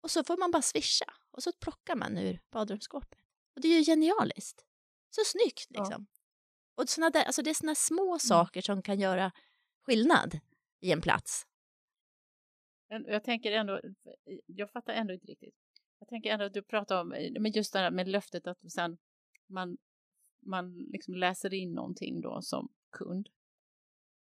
Och 0.00 0.10
så 0.10 0.24
får 0.24 0.36
man 0.36 0.50
bara 0.50 0.62
swisha 0.62 1.14
och 1.30 1.42
så 1.42 1.52
plockar 1.52 1.96
man 1.96 2.18
ur 2.18 2.40
badrumsskåpet. 2.50 3.18
Och 3.54 3.60
det 3.60 3.68
är 3.68 3.78
ju 3.78 3.84
genialiskt. 3.84 4.64
Så 5.10 5.20
snyggt 5.24 5.70
liksom. 5.70 6.06
Ja. 6.08 6.82
Och 6.82 6.88
såna 6.88 7.10
där, 7.10 7.24
alltså 7.24 7.42
det 7.42 7.50
är 7.50 7.54
såna 7.54 7.74
små 7.74 8.08
mm. 8.08 8.18
saker 8.18 8.60
som 8.60 8.82
kan 8.82 9.00
göra 9.00 9.32
skillnad 9.86 10.40
i 10.80 10.92
en 10.92 11.00
plats. 11.00 11.46
Jag 12.88 13.24
tänker 13.24 13.52
ändå, 13.52 13.80
jag 14.46 14.70
fattar 14.70 14.92
ändå 14.92 15.14
inte 15.14 15.26
riktigt. 15.26 15.54
Jag 15.98 16.08
tänker 16.08 16.30
ändå 16.32 16.44
att 16.44 16.54
du 16.54 16.62
pratar 16.62 17.00
om 17.00 17.12
eh, 17.12 17.40
men 17.40 17.52
just 17.52 17.72
det 17.72 17.78
här 17.78 17.90
med 17.90 18.08
löftet 18.08 18.46
att 18.46 18.72
sen 18.72 18.98
man, 19.46 19.78
man 20.46 20.74
liksom 20.74 21.14
läser 21.14 21.54
in 21.54 21.74
någonting 21.74 22.20
då 22.20 22.42
som 22.42 22.68
kund. 22.92 23.28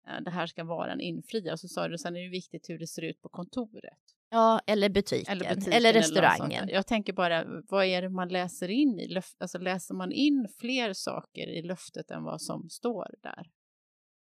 Eh, 0.08 0.20
det 0.20 0.30
här 0.30 0.46
ska 0.46 0.64
vara 0.64 0.92
en 0.92 1.00
infriad. 1.00 1.60
Så 1.60 1.68
sa 1.68 1.88
du 1.88 1.98
sen 1.98 2.16
är 2.16 2.20
det 2.20 2.28
viktigt 2.28 2.70
hur 2.70 2.78
det 2.78 2.86
ser 2.86 3.02
ut 3.02 3.22
på 3.22 3.28
kontoret. 3.28 3.98
Ja, 4.30 4.60
eller 4.66 4.88
butiken, 4.88 5.32
eller, 5.32 5.48
butiken, 5.48 5.72
eller 5.72 5.92
restaurangen. 5.92 6.62
Eller 6.64 6.74
jag 6.74 6.86
tänker 6.86 7.12
bara, 7.12 7.44
vad 7.68 7.84
är 7.84 8.02
det 8.02 8.08
man 8.08 8.28
läser 8.28 8.68
in 8.68 9.00
i? 9.00 9.20
Alltså 9.38 9.58
läser 9.58 9.94
man 9.94 10.12
in 10.12 10.48
fler 10.58 10.92
saker 10.92 11.46
i 11.48 11.62
löftet 11.62 12.10
än 12.10 12.24
vad 12.24 12.42
som 12.42 12.70
står 12.70 13.14
där? 13.22 13.50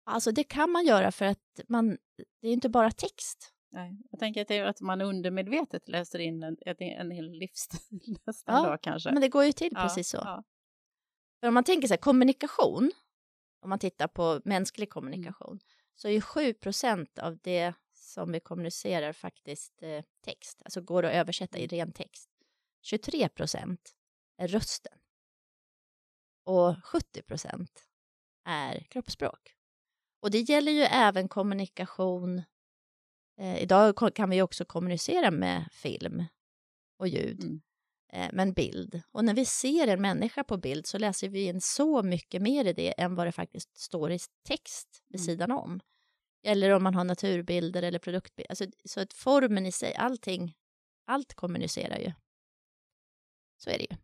Alltså 0.06 0.32
det 0.32 0.44
kan 0.44 0.72
man 0.72 0.86
göra 0.86 1.12
för 1.12 1.26
att 1.26 1.62
man, 1.68 1.98
det 2.42 2.48
är 2.48 2.54
inte 2.54 2.70
bara 2.70 2.92
text. 2.92 3.52
Nej, 3.72 3.98
jag 4.12 4.20
tänker 4.20 4.42
att, 4.42 4.48
det 4.48 4.58
är 4.58 4.66
att 4.66 4.82
man 4.82 5.02
undermedvetet 5.02 5.88
läser 5.88 6.20
in 6.20 6.44
en, 6.44 6.58
en 6.80 7.12
hel 7.12 7.32
livsstil 7.32 8.18
nästan 8.26 8.64
ja, 8.64 8.72
då 8.72 8.78
kanske. 8.78 9.12
men 9.12 9.22
det 9.22 9.30
går 9.30 9.44
ju 9.44 9.52
till 9.52 9.72
ja, 9.72 9.82
precis 9.82 10.10
så. 10.10 10.18
Ja. 10.18 10.44
För 11.40 11.48
om 11.48 11.54
man 11.54 11.64
tänker 11.64 11.88
så 11.88 11.94
här, 11.94 12.00
kommunikation, 12.00 12.92
om 13.66 13.70
man 13.70 13.80
tittar 13.80 14.08
på 14.08 14.42
mänsklig 14.46 14.90
kommunikation, 14.90 15.52
mm. 15.52 15.60
så 15.96 16.08
är 16.08 16.12
ju 16.12 16.20
7% 16.20 17.20
av 17.20 17.38
det 17.38 17.74
som 17.94 18.32
vi 18.32 18.40
kommunicerar 18.40 19.14
faktiskt 19.14 19.84
eh, 19.84 20.04
text, 20.22 20.62
alltså 20.66 20.82
går 20.82 21.06
att 21.06 21.14
översätta 21.14 21.58
i 21.58 21.64
mm. 21.64 21.70
ren 21.70 21.92
text. 21.92 22.30
23% 22.92 23.78
är 24.38 24.48
rösten. 24.48 24.98
Och 26.44 26.76
70% 26.76 27.68
är 28.46 28.80
kroppsspråk. 28.80 29.56
Och 30.20 30.32
det 30.32 30.40
gäller 30.40 30.72
ju 30.72 30.82
även 30.82 31.28
kommunikation 31.28 32.44
Eh, 33.38 33.64
idag 33.64 34.16
kan 34.16 34.30
vi 34.30 34.42
också 34.42 34.66
kommunicera 34.66 35.32
med 35.32 35.68
film 35.72 36.24
och 36.98 37.08
ljud, 37.08 37.44
mm. 37.44 37.62
Eh, 38.14 38.30
men 38.34 38.54
bild. 38.54 39.02
Och 39.12 39.26
när 39.26 39.34
vi 39.34 39.46
ser 39.46 39.88
en 39.88 40.02
människa 40.02 40.44
på 40.44 40.58
bild 40.58 40.88
så 40.88 40.98
läser 40.98 41.30
vi 41.30 41.46
in 41.46 41.62
så 41.62 42.04
mycket 42.04 42.42
mer 42.42 42.66
i 42.66 42.74
det 42.74 43.02
än 43.02 43.16
vad 43.16 43.28
det 43.28 43.32
faktiskt 43.32 43.78
står 43.78 44.12
i 44.12 44.20
text 44.48 45.04
vid 45.10 45.22
mm. 45.22 45.26
sidan 45.26 45.52
om. 45.52 45.80
Eller 46.44 46.70
om 46.70 46.84
man 46.84 46.96
har 46.96 47.04
naturbilder 47.04 47.84
eller 47.84 48.00
produktbilder. 48.00 48.52
Alltså, 48.52 48.66
så 48.86 49.00
att 49.02 49.14
formen 49.14 49.66
i 49.66 49.72
sig, 49.72 49.96
allting, 49.96 50.54
allt 51.06 51.34
kommunicerar 51.34 51.98
ju. 51.98 52.12
Så 53.58 53.70
är 53.70 53.78
det 53.78 53.88
ju. 53.92 53.98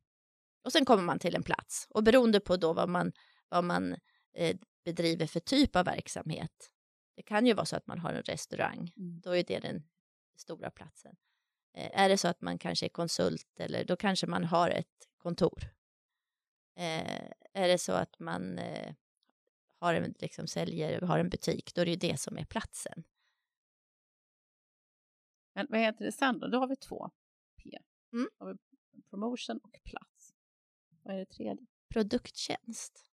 Och 0.64 0.72
sen 0.72 0.86
kommer 0.86 1.04
man 1.04 1.20
till 1.20 1.36
en 1.36 1.44
plats 1.44 1.88
och 1.90 2.04
beroende 2.04 2.40
på 2.40 2.58
då 2.58 2.74
vad 2.74 2.90
man, 2.90 3.12
vad 3.50 3.64
man 3.64 3.96
eh, 4.38 4.58
bedriver 4.86 5.28
för 5.28 5.40
typ 5.40 5.76
av 5.76 5.86
verksamhet 5.86 6.72
det 7.16 7.26
kan 7.26 7.46
ju 7.46 7.54
vara 7.54 7.66
så 7.66 7.76
att 7.76 7.88
man 7.88 8.00
har 8.00 8.14
en 8.14 8.24
restaurang, 8.24 8.94
mm. 8.98 9.20
då 9.22 9.36
är 9.36 9.44
det 9.44 9.60
den 9.60 9.84
stora 10.36 10.72
platsen. 10.72 11.16
Eh, 11.74 12.00
är 12.02 12.10
det 12.10 12.18
så 12.18 12.28
att 12.28 12.42
man 12.42 12.58
kanske 12.58 12.86
är 12.86 12.90
konsult 12.90 13.60
eller 13.60 13.86
då 13.86 13.96
kanske 13.96 14.28
man 14.28 14.44
har 14.44 14.70
ett 14.70 15.10
kontor. 15.18 15.64
Eh, 16.76 17.32
är 17.54 17.68
det 17.68 17.78
så 17.78 17.92
att 17.92 18.20
man 18.20 18.60
eh, 18.60 18.96
har 19.80 19.94
en, 19.94 20.14
liksom 20.20 20.48
säljer, 20.48 21.02
har 21.02 21.20
en 21.20 21.30
butik, 21.30 21.76
då 21.76 21.82
är 21.82 21.86
det 21.86 21.92
ju 21.92 21.98
det 21.98 22.20
som 22.20 22.38
är 22.38 22.46
platsen. 22.46 23.04
Men 25.54 25.68
vad 25.70 25.80
heter 25.80 26.06
det 26.06 26.12
sen 26.12 26.40
då? 26.40 26.48
Då 26.48 26.60
har 26.60 26.68
vi 26.68 26.76
två 26.76 27.10
P. 27.64 27.80
Mm. 28.14 28.30
Har 28.38 28.54
vi 28.54 28.58
promotion 29.10 29.58
och 29.64 29.84
plats. 29.84 30.34
Vad 31.04 31.16
är 31.16 31.20
det 31.20 31.26
tredje? 31.26 31.66
Produkttjänst 31.90 33.12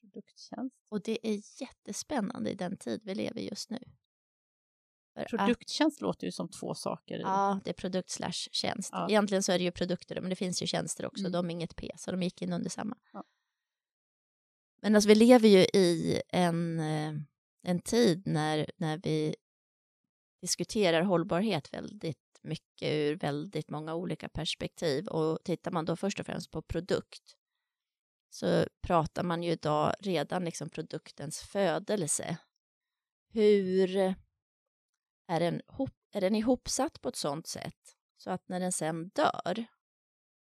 produkttjänst. 0.00 0.76
Och 0.88 1.02
det 1.02 1.26
är 1.28 1.62
jättespännande 1.62 2.50
i 2.50 2.54
den 2.54 2.76
tid 2.76 3.00
vi 3.04 3.14
lever 3.14 3.40
just 3.40 3.70
nu. 3.70 3.78
Produkttjänst 5.30 5.98
att, 5.98 6.02
låter 6.02 6.26
ju 6.26 6.32
som 6.32 6.48
två 6.48 6.74
saker. 6.74 7.18
Ja, 7.18 7.60
det 7.64 7.70
är 7.70 7.74
produkt 7.74 8.10
slash 8.10 8.48
tjänst. 8.52 8.90
Ja. 8.92 9.08
Egentligen 9.08 9.42
så 9.42 9.52
är 9.52 9.58
det 9.58 9.64
ju 9.64 9.70
produkter, 9.70 10.20
men 10.20 10.30
det 10.30 10.36
finns 10.36 10.62
ju 10.62 10.66
tjänster 10.66 11.06
också. 11.06 11.20
Mm. 11.20 11.32
De 11.32 11.46
är 11.46 11.50
inget 11.50 11.76
P, 11.76 11.90
så 11.96 12.10
de 12.10 12.22
gick 12.22 12.42
in 12.42 12.52
under 12.52 12.70
samma. 12.70 12.96
Ja. 13.12 13.24
Men 14.82 14.94
alltså, 14.94 15.08
vi 15.08 15.14
lever 15.14 15.48
ju 15.48 15.58
i 15.58 16.22
en, 16.28 16.80
eh, 16.80 17.12
en 17.62 17.80
tid 17.80 18.22
när, 18.26 18.70
när 18.76 18.98
vi 18.98 19.36
diskuterar 20.42 21.02
hållbarhet 21.02 21.74
väldigt 21.74 22.18
mycket 22.42 22.92
ur 22.92 23.16
väldigt 23.16 23.70
många 23.70 23.94
olika 23.94 24.28
perspektiv. 24.28 25.08
Och 25.08 25.38
tittar 25.44 25.70
man 25.70 25.84
då 25.84 25.96
först 25.96 26.20
och 26.20 26.26
främst 26.26 26.50
på 26.50 26.62
produkt 26.62 27.36
så 28.30 28.66
pratar 28.82 29.22
man 29.22 29.42
ju 29.42 29.52
idag 29.52 29.94
redan 30.00 30.44
liksom 30.44 30.70
produktens 30.70 31.40
födelse. 31.40 32.36
Hur 33.32 34.14
är 35.30 35.40
den, 35.40 35.62
är 36.12 36.20
den 36.20 36.34
ihopsatt 36.34 37.00
på 37.00 37.08
ett 37.08 37.16
sådant 37.16 37.46
sätt 37.46 37.96
så 38.16 38.30
att 38.30 38.48
när 38.48 38.60
den 38.60 38.72
sen 38.72 39.08
dör 39.08 39.64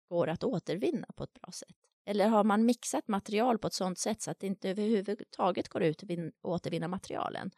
går 0.09 0.29
att 0.29 0.45
återvinna 0.45 1.07
på 1.17 1.25
ett 1.25 1.33
bra 1.33 1.53
sätt? 1.53 1.77
Eller 2.05 2.29
har 2.29 2.45
man 2.45 2.67
mixat 2.67 3.09
material 3.09 3.59
på 3.59 3.67
ett 3.67 3.75
sådant 3.75 3.99
sätt 3.99 4.23
så 4.23 4.31
att 4.31 4.41
det 4.41 4.47
inte 4.47 4.71
överhuvudtaget 4.71 5.69
går 5.69 5.83
ut 5.83 6.03
att 6.03 6.11
återvinna 6.43 6.89
materialen? 6.89 7.51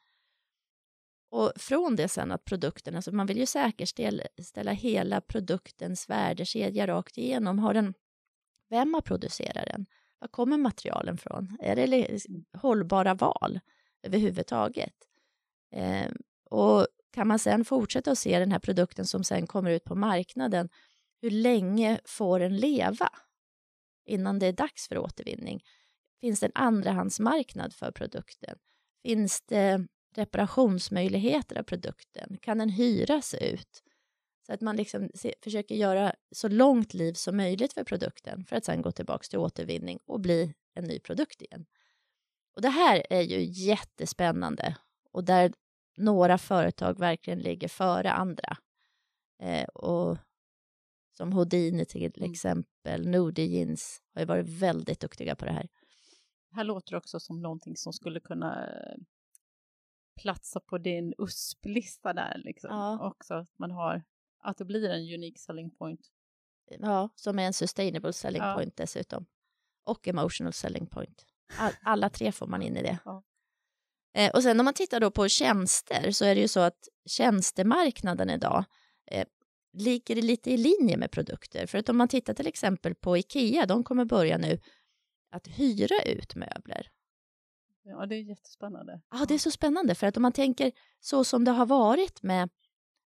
Och 1.31 1.53
från 1.57 1.96
det 1.96 2.09
sen 2.09 2.33
att 2.33 2.44
produkten, 2.44 2.96
alltså 2.96 3.12
man 3.12 3.27
vill 3.27 3.38
ju 3.38 3.46
säkerställa 3.46 4.72
hela 4.72 5.20
produktens 5.20 6.09
värdekedja 6.09 6.87
rakt 6.87 7.18
igenom. 7.18 7.59
Har 7.59 7.75
den, 7.75 7.94
vem 8.68 8.94
har 8.94 9.01
producerat 9.01 9.66
den? 9.66 9.87
Var 10.18 10.29
kommer 10.29 10.57
materialen 10.57 11.18
från? 11.18 11.59
Är 11.61 11.77
det 11.77 12.18
hållbara 12.59 13.14
val 13.14 13.61
överhuvudtaget? 14.03 14.94
Eh, 15.70 16.11
och 16.51 16.87
kan 17.12 17.29
man 17.29 17.38
sen 17.38 17.64
fortsätta 17.64 18.11
att 18.11 18.18
se 18.18 18.38
den 18.38 18.53
här 18.53 18.59
produkten 18.59 19.07
som 19.07 19.25
sen 19.25 19.46
kommer 19.46 19.70
ut 19.70 19.85
på 19.85 19.94
marknaden, 19.94 20.68
hur 21.22 21.31
länge 21.31 22.01
får 22.05 22.40
den 22.40 22.57
leva 22.57 23.09
innan 24.07 24.38
det 24.38 24.46
är 24.46 24.53
dags 24.53 24.88
för 24.88 24.98
återvinning? 24.98 25.64
Finns 26.20 26.40
det 26.40 26.46
en 26.46 26.53
andrahandsmarknad 26.55 27.75
för 27.75 27.92
produkten? 27.92 28.59
Finns 29.03 29.42
det 29.42 29.87
reparationsmöjligheter 30.16 31.59
av 31.59 31.62
produkten? 31.62 32.38
Kan 32.42 32.59
den 32.59 32.68
hyras 32.68 33.35
ut? 33.35 33.83
Så 34.46 34.53
att 34.53 34.61
man 34.61 34.77
liksom 34.77 35.11
se, 35.14 35.35
försöker 35.42 35.75
göra 35.75 36.14
så 36.35 36.48
långt 36.48 36.94
liv 36.94 37.12
som 37.12 37.37
möjligt 37.37 37.72
för 37.72 37.85
produkten 37.85 38.44
för 38.44 38.57
att 38.57 38.64
sen 38.64 38.83
gå 38.83 38.92
tillbaka 38.92 39.22
till 39.31 39.38
återvinning 39.38 39.98
och 40.07 40.20
bli 40.20 40.55
en 40.75 40.85
ny 40.85 40.98
produkt 40.98 41.42
igen. 41.42 41.66
Och 42.57 42.62
det 42.62 42.68
här 42.68 43.07
är 43.11 43.20
ju 43.20 43.42
jättespännande 43.42 44.77
och 45.12 45.25
där 45.25 45.53
några 45.96 46.38
företag 46.38 46.98
verkligen 46.98 47.38
ligger 47.38 47.68
före 47.68 48.12
andra. 48.12 48.57
Eh, 49.42 49.64
och 49.64 50.18
som 51.16 51.33
Houdini 51.33 51.85
till 51.85 52.12
mm. 52.16 52.31
exempel, 52.31 53.09
Nudie 53.09 53.46
Jeans 53.46 54.02
har 54.14 54.20
ju 54.20 54.26
varit 54.26 54.48
väldigt 54.48 55.00
duktiga 55.00 55.37
på 55.37 55.44
det 55.44 55.52
här. 55.52 55.68
Det 56.50 56.57
här 56.57 56.64
låter 56.64 56.96
också 56.96 57.20
som 57.20 57.42
någonting 57.42 57.76
som 57.76 57.92
skulle 57.92 58.20
kunna 58.20 58.68
platsa 60.20 60.61
på 60.61 60.78
din 60.78 61.14
USP-lista 61.18 62.12
där 62.12 62.40
liksom. 62.44 62.70
Ja. 62.70 63.09
Också 63.09 63.35
att 63.35 63.59
man 63.59 63.70
har, 63.70 64.02
att 64.38 64.59
det 64.59 64.64
blir 64.64 64.90
en 64.90 65.14
unique 65.14 65.38
selling 65.38 65.70
point. 65.70 66.00
Ja, 66.78 67.09
som 67.14 67.38
är 67.38 67.42
en 67.42 67.52
sustainable 67.52 68.12
selling 68.12 68.42
ja. 68.42 68.55
point 68.55 68.76
dessutom. 68.76 69.26
Och 69.85 70.09
emotional 70.09 70.52
selling 70.52 70.87
point. 70.87 71.26
All, 71.59 71.72
alla 71.83 72.11
tre 72.11 72.33
får 72.33 72.46
man 72.46 72.62
in 72.62 72.76
i 72.76 72.83
det. 72.83 72.98
Ja. 73.05 73.22
Eh, 74.14 74.31
och 74.31 74.42
sen 74.42 74.61
om 74.61 74.64
man 74.64 74.75
tittar 74.75 75.01
då 75.01 75.11
på 75.11 75.29
tjänster 75.29 76.11
så 76.11 76.25
är 76.25 76.35
det 76.35 76.40
ju 76.40 76.48
så 76.48 76.61
att 76.61 76.88
tjänstemarknaden 77.07 78.31
idag 78.31 78.64
eh, 79.11 79.27
ligger 79.72 80.16
lite 80.16 80.51
i 80.51 80.57
linje 80.57 80.96
med 80.96 81.11
produkter. 81.11 81.66
För 81.66 81.79
att 81.79 81.88
om 81.88 81.96
man 81.96 82.09
tittar 82.09 82.35
till 82.35 82.46
exempel 82.46 82.94
på 82.94 83.16
Ikea, 83.16 83.66
de 83.66 83.85
kommer 83.85 84.05
börja 84.05 84.38
nu 84.38 84.61
att 85.31 85.46
hyra 85.46 86.03
ut 86.03 86.35
möbler. 86.35 86.90
Ja, 87.85 88.07
det 88.07 88.14
är 88.14 88.22
jättespännande. 88.22 89.01
Ja, 89.11 89.25
det 89.29 89.35
är 89.35 89.38
så 89.38 89.51
spännande 89.51 89.94
för 89.94 90.07
att 90.07 90.16
om 90.16 90.22
man 90.22 90.33
tänker 90.33 90.72
så 91.01 91.25
som 91.25 91.44
det 91.44 91.51
har 91.51 91.66
varit 91.66 92.22
med, 92.22 92.51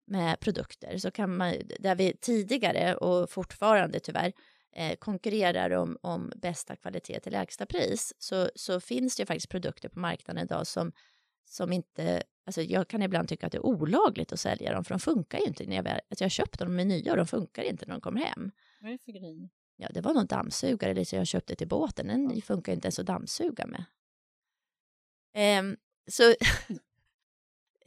med 0.06 0.40
produkter 0.40 0.98
så 0.98 1.10
kan 1.10 1.36
man, 1.36 1.54
där 1.78 1.94
vi 1.94 2.16
tidigare 2.20 2.94
och 2.96 3.30
fortfarande 3.30 4.00
tyvärr 4.00 4.32
eh, 4.72 4.96
konkurrerar 4.96 5.70
om, 5.70 5.98
om 6.00 6.32
bästa 6.36 6.76
kvalitet 6.76 7.20
till 7.20 7.32
lägsta 7.32 7.66
pris 7.66 8.14
så, 8.18 8.50
så 8.54 8.80
finns 8.80 9.16
det 9.16 9.26
faktiskt 9.26 9.48
produkter 9.48 9.88
på 9.88 9.98
marknaden 9.98 10.44
idag 10.44 10.66
som, 10.66 10.92
som 11.44 11.72
inte, 11.72 12.22
alltså 12.46 12.62
jag 12.62 12.88
kan 12.88 13.02
ibland 13.02 13.28
tycka 13.28 13.46
att 13.46 13.52
det 13.52 13.58
är 13.58 13.66
olagligt 13.66 14.32
att 14.32 14.40
sälja 14.40 14.72
dem 14.72 14.84
för 14.84 14.94
de 14.94 15.00
funkar 15.00 15.38
ju 15.38 15.44
inte 15.44 15.66
när 15.66 15.76
jag, 15.76 15.86
alltså 15.88 16.24
jag 16.24 16.30
köpte 16.30 16.64
dem 16.64 16.76
med 16.76 16.86
nya 16.86 17.10
och 17.10 17.16
de 17.16 17.26
funkar 17.26 17.62
inte 17.62 17.86
när 17.86 17.94
de 17.94 18.00
kommer 18.00 18.20
hem. 18.20 18.50
Vad 18.80 18.88
är 18.88 18.92
det 18.92 19.04
för 19.04 19.12
grej? 19.12 19.50
Ja, 19.76 19.88
det 19.94 20.00
var 20.00 20.14
någon 20.14 20.26
dammsugare 20.26 20.94
liksom 20.94 21.18
jag 21.18 21.26
köpte 21.26 21.54
till 21.54 21.68
båten, 21.68 22.06
den 22.06 22.30
ja. 22.34 22.40
funkar 22.42 22.72
inte 22.72 22.86
ens 22.86 22.98
att 22.98 23.06
dammsuga 23.06 23.66
med. 23.66 23.84
Eh, 25.34 25.76
så 26.10 26.22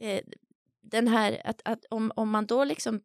eh, 0.00 0.24
den 0.80 1.08
här, 1.08 1.42
att, 1.44 1.60
att 1.64 1.84
om, 1.90 2.12
om 2.16 2.30
man 2.30 2.46
då 2.46 2.64
liksom 2.64 3.00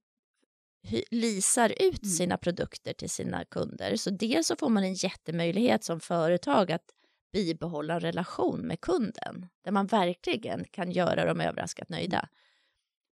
lisar 1.12 1.70
ut 1.70 2.04
mm. 2.04 2.14
sina 2.16 2.38
produkter 2.38 2.94
till 2.94 3.10
sina 3.10 3.46
kunder, 3.46 3.96
så 3.96 4.10
dels 4.10 4.48
så 4.48 4.56
får 4.56 4.70
man 4.70 4.84
en 4.84 4.94
jättemöjlighet 4.94 5.84
som 5.84 6.00
företag 6.00 6.72
att 6.72 6.94
bibehålla 7.34 7.94
en 7.94 8.00
relation 8.00 8.60
med 8.60 8.82
kunden, 8.82 9.48
där 9.64 9.72
man 9.72 9.88
verkligen 9.88 10.66
kan 10.66 10.92
göra 10.92 11.26
dem 11.26 11.42
överraskat 11.42 11.90
nöjda. 11.90 12.30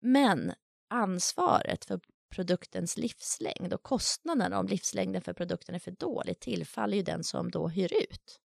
Men 0.01 0.53
ansvaret 0.89 1.85
för 1.85 1.99
produktens 2.35 2.97
livslängd 2.97 3.73
och 3.73 3.83
kostnaderna 3.83 4.59
om 4.59 4.67
livslängden 4.67 5.21
för 5.21 5.33
produkten 5.33 5.75
är 5.75 5.79
för 5.79 5.91
dålig 5.91 6.39
tillfaller 6.39 6.97
ju 6.97 7.03
den 7.03 7.23
som 7.23 7.51
då 7.51 7.67
hyr 7.67 7.93
ut. 7.93 8.39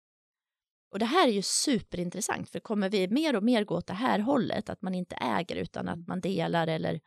Och 0.90 0.98
det 0.98 1.04
här 1.04 1.28
är 1.28 1.32
ju 1.32 1.42
superintressant, 1.42 2.50
för 2.50 2.60
kommer 2.60 2.88
vi 2.88 3.08
mer 3.08 3.36
och 3.36 3.42
mer 3.42 3.64
gå 3.64 3.74
åt 3.76 3.86
det 3.86 3.94
här 3.94 4.18
hållet, 4.18 4.70
att 4.70 4.82
man 4.82 4.94
inte 4.94 5.14
äger 5.14 5.56
utan 5.56 5.88
att 5.88 5.94
mm. 5.94 6.04
man 6.08 6.20
delar 6.20 6.66
eller, 6.66 7.00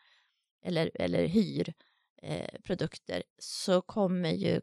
eller, 0.66 0.92
eller 0.94 1.28
hyr 1.28 1.74
eh, 2.22 2.62
produkter, 2.64 3.24
så 3.38 3.82
kommer 3.82 4.30
ju 4.30 4.62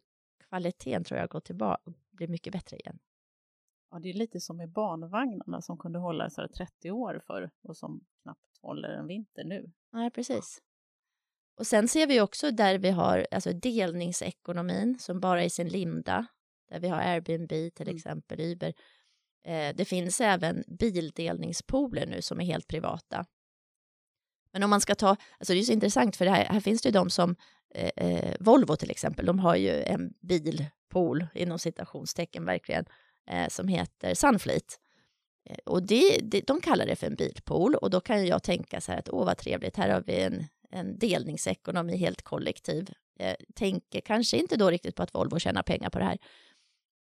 kvaliteten 0.49 1.05
tror 1.05 1.21
jag 1.21 1.29
gå 1.29 1.41
tillbaka, 1.41 1.93
bli 2.11 2.29
mycket 2.29 2.53
bättre 2.53 2.77
igen. 2.77 2.99
Ja, 3.91 3.99
det 3.99 4.09
är 4.09 4.15
lite 4.15 4.41
som 4.41 4.57
med 4.57 4.73
barnvagnarna 4.73 5.63
som 5.63 5.79
kunde 5.79 5.99
hålla 5.99 6.31
så 6.31 6.49
30 6.49 6.91
år 6.91 7.23
för 7.27 7.51
och 7.63 7.77
som 7.77 8.01
knappt 8.23 8.59
håller 8.63 8.89
en 8.89 9.07
vinter 9.07 9.45
nu. 9.45 9.73
Nej, 9.93 10.11
precis. 10.11 10.63
Och 11.59 11.67
sen 11.67 11.89
ser 11.89 12.07
vi 12.07 12.21
också 12.21 12.51
där 12.51 12.79
vi 12.79 12.91
har 12.91 13.27
alltså 13.31 13.53
delningsekonomin 13.53 14.99
som 14.99 15.21
bara 15.21 15.43
är 15.43 15.47
i 15.47 15.51
sin 15.51 15.69
linda, 15.69 16.27
där 16.69 16.81
vi 16.81 16.89
har 16.89 17.01
Airbnb 17.01 17.49
till 17.49 17.89
mm. 17.89 17.97
exempel, 17.97 18.41
Uber, 18.41 18.75
Eh, 19.49 19.75
det 19.77 19.85
finns 19.85 20.21
även 20.21 20.65
bildelningspooler 20.67 22.07
nu 22.07 22.23
som 22.23 22.41
är 22.41 22.45
helt 22.45 22.69
privata. 22.69 23.25
Men 24.59 24.65
om 24.65 24.71
man 24.71 24.81
ska 24.81 24.95
ta, 24.95 25.09
alltså 25.09 25.53
det 25.53 25.59
är 25.59 25.63
så 25.63 25.73
intressant 25.73 26.17
för 26.17 26.27
här, 26.27 26.45
här 26.45 26.61
finns 26.61 26.83
det 26.83 26.89
ju 26.89 26.93
de 26.93 27.11
som, 27.11 27.37
eh, 27.75 27.91
eh, 27.97 28.35
Volvo 28.41 28.77
till 28.77 28.91
exempel, 28.91 29.27
de 29.27 29.39
har 29.39 29.57
ju 29.57 29.83
en 29.83 30.13
bilpool 30.21 31.27
inom 31.35 31.59
citationstecken 31.59 32.45
verkligen, 32.45 32.85
eh, 33.31 33.49
som 33.49 33.69
heter 33.69 34.15
Sunfleet. 34.15 34.79
Eh, 35.51 35.57
och 35.67 35.83
det, 35.83 36.19
det, 36.23 36.47
de 36.47 36.61
kallar 36.61 36.87
det 36.87 36.97
för 36.97 37.07
en 37.07 37.15
bilpool 37.15 37.75
och 37.75 37.91
då 37.91 38.01
kan 38.01 38.27
jag 38.27 38.43
tänka 38.43 38.81
så 38.81 38.93
här 38.93 38.99
att 38.99 39.09
åh 39.09 39.27
vad 39.27 39.39
trevligt, 39.39 39.77
här 39.77 39.89
har 39.89 40.03
vi 40.07 40.21
en, 40.21 40.45
en 40.71 40.99
delningsekonomi 40.99 41.97
helt 41.97 42.23
kollektiv. 42.23 42.91
Jag 43.19 43.37
tänker 43.55 44.01
kanske 44.01 44.37
inte 44.37 44.57
då 44.57 44.71
riktigt 44.71 44.97
på 44.97 45.03
att 45.03 45.15
Volvo 45.15 45.39
tjänar 45.39 45.63
pengar 45.63 45.91
på 45.91 45.99
det 45.99 46.05
här, 46.05 46.19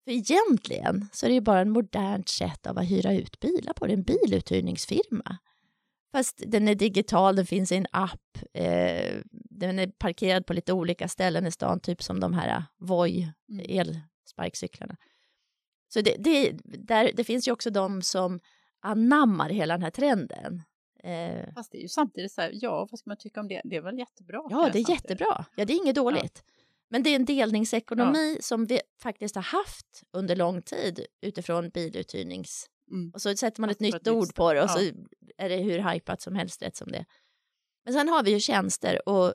för 0.06 0.12
egentligen 0.12 1.08
så 1.12 1.25
är 1.25 1.29
det 1.29 1.34
ju 1.34 1.41
bara 1.41 1.60
en 1.60 1.69
modernt 1.69 2.29
sätt 2.29 2.67
av 2.67 2.77
att 2.77 2.89
hyra 2.89 3.13
ut 3.13 3.39
bilar 3.39 3.73
på. 3.73 3.86
Det 3.86 3.93
är 3.93 3.97
en 3.97 4.03
biluthyrningsfirma. 4.03 5.38
Fast 6.13 6.43
den 6.47 6.67
är 6.67 6.76
digital, 6.76 7.36
den 7.36 7.45
finns 7.45 7.71
i 7.71 7.76
en 7.76 7.88
app, 7.91 8.38
eh, 8.54 9.21
den 9.32 9.80
är 9.80 9.88
parkerad 9.88 10.45
på 10.45 10.54
lite 10.54 10.73
olika 10.73 11.08
ställen 11.08 11.47
i 11.47 11.52
stan, 11.52 11.80
typ 11.80 12.04
som 12.04 12.19
de 12.19 12.34
här 12.34 12.63
Voi 12.78 13.34
mm. 13.49 13.65
elsparkcyklarna. 13.69 14.97
Så 15.93 16.02
det, 16.02 16.15
det, 16.19 16.52
där, 16.63 17.12
det 17.15 17.23
finns 17.23 17.47
ju 17.47 17.52
också 17.52 17.69
de 17.69 18.02
som 18.02 18.39
anammar 18.82 19.49
hela 19.49 19.73
den 19.73 19.84
här 19.84 19.89
trenden. 19.89 20.62
Eh, 21.04 21.54
Fast 21.56 21.71
det 21.71 21.78
är 21.78 21.82
ju 21.82 21.88
samtidigt 21.88 22.32
så 22.32 22.41
här, 22.41 22.52
ja, 22.54 22.88
vad 22.91 22.99
ska 22.99 23.10
man 23.10 23.17
tycka 23.17 23.39
om 23.39 23.47
det? 23.47 23.62
Det 23.63 23.76
är 23.76 23.82
väl 23.82 23.99
jättebra? 23.99 24.41
Ja, 24.49 24.69
det 24.73 24.80
är 24.80 24.89
jättebra. 24.89 25.45
Ja, 25.56 25.65
det 25.65 25.73
är 25.73 25.78
inget 25.78 25.95
dåligt. 25.95 26.43
Ja. 26.45 26.54
Men 26.89 27.04
det 27.04 27.10
är 27.10 27.15
en 27.15 27.26
delningsekonomi 27.26 28.34
ja. 28.36 28.41
som 28.41 28.65
vi 28.65 28.80
faktiskt 29.02 29.36
har 29.36 29.43
haft 29.43 30.04
under 30.12 30.36
lång 30.36 30.62
tid 30.62 31.06
utifrån 31.21 31.69
biluthyrnings... 31.69 32.69
Mm. 32.91 33.12
Och 33.13 33.21
så 33.21 33.36
sätter 33.36 33.62
man 33.62 33.69
ett 33.69 33.80
nytt 33.80 34.08
ord 34.08 34.36
på 34.36 34.54
det 34.54 34.63
och 34.63 34.69
ja. 34.69 34.73
så 34.73 34.91
är 35.38 35.50
det 35.50 35.58
hur 35.58 35.91
hypat 35.91 36.22
som 36.22 36.36
helst 36.36 36.62
rätt 36.62 36.76
som 36.76 36.91
det. 36.91 37.06
Men 37.86 37.93
sen 37.93 38.10
har 38.10 38.24
vi 38.24 38.32
ju 38.32 38.39
tjänster 38.39 39.10
och 39.10 39.34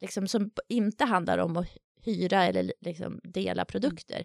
liksom 0.00 0.28
som 0.28 0.50
inte 0.68 1.04
handlar 1.04 1.38
om 1.38 1.56
att 1.56 1.68
hyra 2.02 2.44
eller 2.44 2.72
liksom 2.80 3.20
dela 3.24 3.62
mm. 3.62 3.66
produkter. 3.66 4.24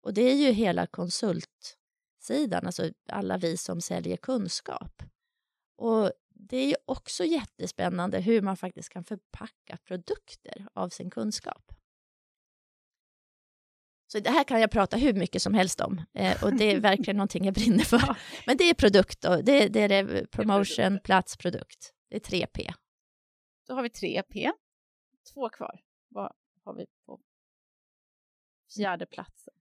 Och 0.00 0.14
det 0.14 0.22
är 0.22 0.34
ju 0.34 0.52
hela 0.52 0.86
konsultsidan, 0.86 2.66
alltså 2.66 2.90
alla 3.08 3.38
vi 3.38 3.56
som 3.56 3.80
säljer 3.80 4.16
kunskap. 4.16 5.02
Och 5.76 6.12
det 6.28 6.56
är 6.56 6.66
ju 6.66 6.76
också 6.84 7.24
jättespännande 7.24 8.20
hur 8.20 8.42
man 8.42 8.56
faktiskt 8.56 8.88
kan 8.88 9.04
förpacka 9.04 9.76
produkter 9.84 10.68
av 10.74 10.88
sin 10.88 11.10
kunskap. 11.10 11.72
Så 14.06 14.20
det 14.20 14.30
här 14.30 14.44
kan 14.44 14.60
jag 14.60 14.70
prata 14.70 14.96
hur 14.96 15.12
mycket 15.12 15.42
som 15.42 15.54
helst 15.54 15.80
om 15.80 16.02
eh, 16.14 16.44
och 16.44 16.56
det 16.56 16.64
är 16.64 16.80
verkligen 16.90 17.16
någonting 17.16 17.44
jag 17.44 17.54
brinner 17.54 17.84
för. 17.84 18.16
Men 18.46 18.56
det 18.56 18.64
är 18.64 18.74
produkt 18.74 19.24
och 19.24 19.44
det, 19.44 19.68
det 19.68 19.80
är 19.80 19.88
det 19.88 20.26
promotion, 20.30 21.00
plats, 21.04 21.36
produkt. 21.36 21.92
Det 22.10 22.16
är 22.16 22.20
3P. 22.20 22.72
Då 23.66 23.74
har 23.74 23.82
vi 23.82 23.90
tre 23.90 24.22
P. 24.22 24.52
Två 25.34 25.48
kvar. 25.48 25.80
Vad 26.08 26.32
har 26.64 26.74
vi 26.74 26.86
på 27.06 27.20
fjärde 28.76 29.06
platsen? 29.06 29.54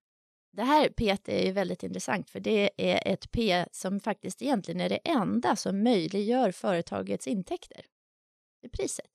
Det 0.51 0.63
här 0.63 0.89
P 0.89 1.17
är 1.25 1.45
ju 1.45 1.51
väldigt 1.51 1.83
intressant 1.83 2.29
för 2.29 2.39
det 2.39 2.71
är 2.77 3.13
ett 3.13 3.31
P 3.31 3.65
som 3.71 3.99
faktiskt 3.99 4.41
egentligen 4.41 4.81
är 4.81 4.89
det 4.89 4.97
enda 4.97 5.55
som 5.55 5.83
möjliggör 5.83 6.51
företagets 6.51 7.27
intäkter. 7.27 7.85
Det 8.61 8.67
är 8.67 8.71
priset. 8.71 9.14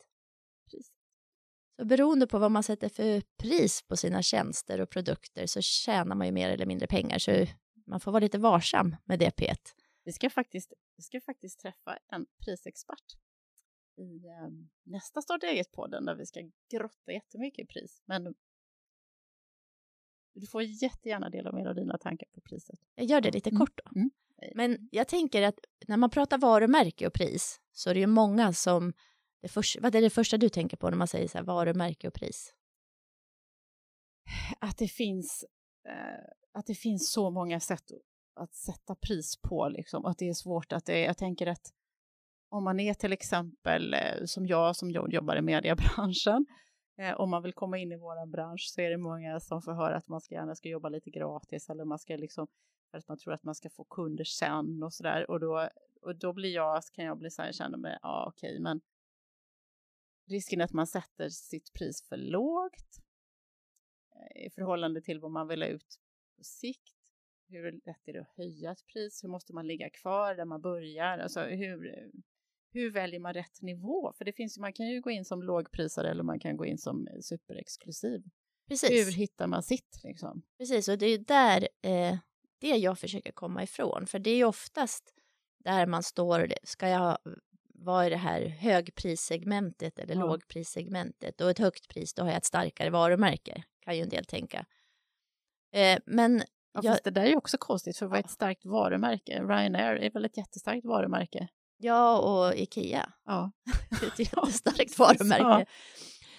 Så 1.81 1.87
beroende 1.87 2.27
på 2.27 2.39
vad 2.39 2.51
man 2.51 2.63
sätter 2.63 2.89
för 2.89 3.23
pris 3.37 3.83
på 3.83 3.97
sina 3.97 4.23
tjänster 4.23 4.81
och 4.81 4.91
produkter 4.91 5.47
så 5.47 5.61
tjänar 5.61 6.17
man 6.17 6.27
ju 6.27 6.33
mer 6.33 6.51
eller 6.51 6.67
mindre 6.67 6.87
pengar. 6.87 7.19
Så 7.19 7.47
man 7.87 8.01
får 8.01 8.13
vara 8.13 8.21
lite 8.21 8.39
varsam 8.39 8.97
med 9.05 9.19
det 9.19 9.31
P. 9.31 9.55
Vi 10.05 10.13
ska 10.13 10.31
faktiskt, 10.31 10.73
vi 10.97 11.03
ska 11.03 11.21
faktiskt 11.21 11.61
träffa 11.61 11.99
en 12.13 12.27
prisexpert 12.45 13.05
i 13.97 14.27
eh, 14.27 14.51
nästa 14.83 15.23
Starta 15.23 15.47
eget-podden 15.47 16.05
där 16.05 16.15
vi 16.15 16.27
ska 16.27 16.41
grotta 16.71 17.13
jättemycket 17.13 17.65
i 17.65 17.67
pris. 17.67 18.03
Men 18.05 18.35
du 20.35 20.47
får 20.47 20.63
jättegärna 20.63 21.31
dela 21.31 21.53
med 21.53 21.65
dig 21.65 21.69
av 21.69 21.75
dina 21.75 21.99
tankar 21.99 22.29
på 22.35 22.41
priset. 22.41 22.81
Jag 22.95 23.07
gör 23.07 23.21
det 23.21 23.31
lite 23.31 23.51
mm. 23.51 23.61
kort 23.61 23.81
då. 23.85 24.01
Mm. 24.01 24.11
Men 24.55 24.89
jag 24.93 25.09
tänker 25.09 25.43
att 25.43 25.59
när 25.87 25.97
man 25.97 26.11
pratar 26.11 26.39
varumärke 26.39 27.07
och 27.07 27.15
pris 27.15 27.61
så 27.73 27.91
är 27.91 27.95
det 27.95 28.01
ju 28.01 28.07
många 28.07 28.53
som... 28.53 28.93
Det 29.43 29.49
första, 29.49 29.81
vad 29.81 29.95
är 29.95 30.03
det 30.03 30.11
första 30.11 30.37
du 30.37 30.49
tänker 30.49 30.77
på 30.77 30.91
när 30.91 30.97
man 30.97 31.09
säger 31.09 31.29
så 31.29 31.39
här, 31.39 31.45
varumärke 31.45 32.09
och 32.09 32.15
pris? 32.15 32.55
Att 34.59 34.79
det 34.79 34.89
finns, 34.89 35.45
eh, 35.89 36.25
att 36.53 36.67
det 36.67 36.75
finns 36.75 37.13
så 37.13 37.31
många 37.31 37.61
sätt 37.61 37.85
att 38.41 38.55
sätta 38.55 38.95
pris 38.95 39.37
på. 39.43 39.69
Liksom. 39.69 40.05
Att 40.05 40.19
det 40.19 40.29
är 40.29 40.35
svårt 40.35 40.73
att 40.73 40.87
det, 40.87 41.01
jag 41.01 41.19
tänker 41.19 41.47
att 41.47 41.75
om 42.49 42.65
man 42.65 42.81
är 42.81 42.95
till 42.95 43.13
exempel 43.13 43.95
eh, 43.95 44.25
som 44.25 44.47
jag 44.47 44.77
som 44.77 44.91
jobbar 44.91 45.37
i 45.37 45.43
mediebranschen 45.43 46.47
Eh, 47.01 47.21
om 47.21 47.31
man 47.31 47.43
vill 47.43 47.53
komma 47.53 47.79
in 47.79 47.93
i 47.93 47.97
vår 47.97 48.27
bransch 48.27 48.71
så 48.75 48.81
är 48.81 48.91
det 48.91 48.97
många 48.97 49.41
som 49.41 49.63
får 49.63 49.73
höra 49.73 49.97
att 49.97 50.09
man 50.09 50.21
ska 50.21 50.35
gärna 50.35 50.55
ska 50.55 50.69
jobba 50.69 50.89
lite 50.89 51.11
gratis 51.11 51.71
eller 51.71 51.85
man 51.85 51.99
ska 51.99 52.17
liksom 52.17 52.47
för 52.91 52.99
att 52.99 53.09
man 53.09 53.19
tror 53.19 53.35
att 53.35 53.45
man 53.45 53.55
ska 53.55 53.71
få 53.71 53.85
kunder 53.85 54.25
sen 54.25 54.83
och 54.83 54.93
så 54.93 55.03
där 55.03 55.31
och 55.31 55.41
då 55.41 55.69
och 56.03 56.17
då 56.17 56.33
blir 56.33 56.55
jag 56.55 56.83
kan 56.93 57.05
jag 57.05 57.19
bli 57.19 57.31
så 57.31 57.43
här 57.43 57.53
känna 57.53 57.77
mig 57.77 57.99
ja 58.03 58.25
okej 58.29 58.51
okay, 58.51 58.61
men 58.61 58.81
risken 60.31 60.61
att 60.61 60.73
man 60.73 60.87
sätter 60.87 61.29
sitt 61.29 61.73
pris 61.73 62.03
för 62.09 62.17
lågt 62.17 62.99
eh, 64.15 64.47
i 64.47 64.51
förhållande 64.51 65.03
till 65.03 65.21
vad 65.21 65.31
man 65.31 65.49
vill 65.49 65.63
ha 65.63 65.69
ut 65.69 66.01
på 66.37 66.45
sikt. 66.45 66.97
Hur 67.49 67.73
lätt 67.73 68.09
är 68.09 68.13
det 68.13 68.21
att 68.21 68.37
höja 68.37 68.73
ett 68.73 68.87
pris? 68.87 69.25
Hur 69.25 69.29
måste 69.29 69.55
man 69.55 69.67
ligga 69.67 69.91
kvar 69.91 70.35
där 70.35 70.45
man 70.45 70.61
börjar? 70.61 71.19
Alltså 71.19 71.41
hur 71.41 72.11
hur 72.73 72.91
väljer 72.91 73.21
man 73.21 73.35
rätt 73.35 73.63
nivå? 73.63 74.13
För 74.19 74.25
det 74.25 74.33
finns, 74.33 74.59
man 74.59 74.73
kan 74.73 74.87
ju 74.87 75.01
gå 75.01 75.11
in 75.11 75.25
som 75.25 75.43
lågprisare 75.43 76.11
eller 76.11 76.23
man 76.23 76.41
kan 76.41 76.57
gå 76.57 76.67
in 76.67 76.79
som 76.79 77.09
superexklusiv. 77.21 78.23
Precis. 78.69 78.91
Hur 78.91 79.13
hittar 79.13 79.47
man 79.47 79.63
sitt? 79.63 80.01
Liksom? 80.05 80.43
Precis, 80.59 80.89
och 80.89 80.99
det 80.99 81.07
är 81.07 81.19
där 81.19 81.69
eh, 81.83 82.19
det 82.59 82.77
jag 82.77 82.99
försöker 82.99 83.33
komma 83.33 83.63
ifrån. 83.63 84.07
För 84.07 84.19
det 84.19 84.31
är 84.31 84.37
ju 84.37 84.45
oftast 84.45 85.15
där 85.59 85.87
man 85.87 86.03
står, 86.03 86.53
ska 86.63 86.89
jag 86.89 87.19
vara 87.81 88.07
i 88.07 88.11
det 88.11 88.17
här 88.17 88.41
högprissegmentet 88.43 89.99
eller 89.99 90.15
ja. 90.15 90.21
lågprissegmentet 90.21 91.41
och 91.41 91.51
ett 91.51 91.59
högt 91.59 91.89
pris, 91.89 92.15
då 92.15 92.23
har 92.23 92.29
jag 92.29 92.37
ett 92.37 92.45
starkare 92.45 92.91
varumärke, 92.91 93.63
kan 93.85 93.97
ju 93.97 94.03
en 94.03 94.09
del 94.09 94.25
tänka. 94.25 94.67
Eh, 95.73 95.99
men 96.07 96.43
Ja, 96.73 96.81
jag... 96.85 96.99
det 97.05 97.11
där 97.11 97.23
är 97.23 97.29
ju 97.29 97.37
också 97.37 97.59
konstigt, 97.59 97.97
för 97.97 98.07
vad 98.07 98.19
är 98.19 98.25
ett 98.25 98.31
starkt 98.31 98.65
varumärke? 98.65 99.43
Ryanair 99.43 99.97
är 99.97 100.11
väl 100.11 100.25
ett 100.25 100.37
jättestarkt 100.37 100.85
varumärke? 100.85 101.49
Ja, 101.77 102.19
och 102.19 102.55
Ikea. 102.57 103.13
Ja. 103.25 103.53
ett 104.07 104.19
jättestarkt 104.19 104.99
varumärke. 104.99 105.45
Ja. 105.45 105.65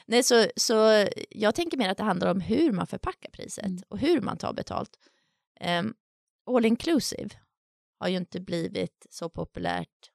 Nej, 0.05 0.23
så, 0.23 0.45
så 0.55 1.07
jag 1.29 1.55
tänker 1.55 1.77
mer 1.77 1.89
att 1.89 1.97
det 1.97 2.03
handlar 2.03 2.31
om 2.31 2.41
hur 2.41 2.71
man 2.71 2.87
förpackar 2.87 3.29
priset 3.29 3.65
mm. 3.65 3.83
och 3.87 3.99
hur 3.99 4.21
man 4.21 4.37
tar 4.37 4.53
betalt. 4.53 4.99
Um, 5.79 5.93
all 6.45 6.65
inclusive 6.65 7.29
har 7.99 8.07
ju 8.07 8.17
inte 8.17 8.39
blivit 8.39 9.07
så 9.09 9.29
populärt 9.29 10.11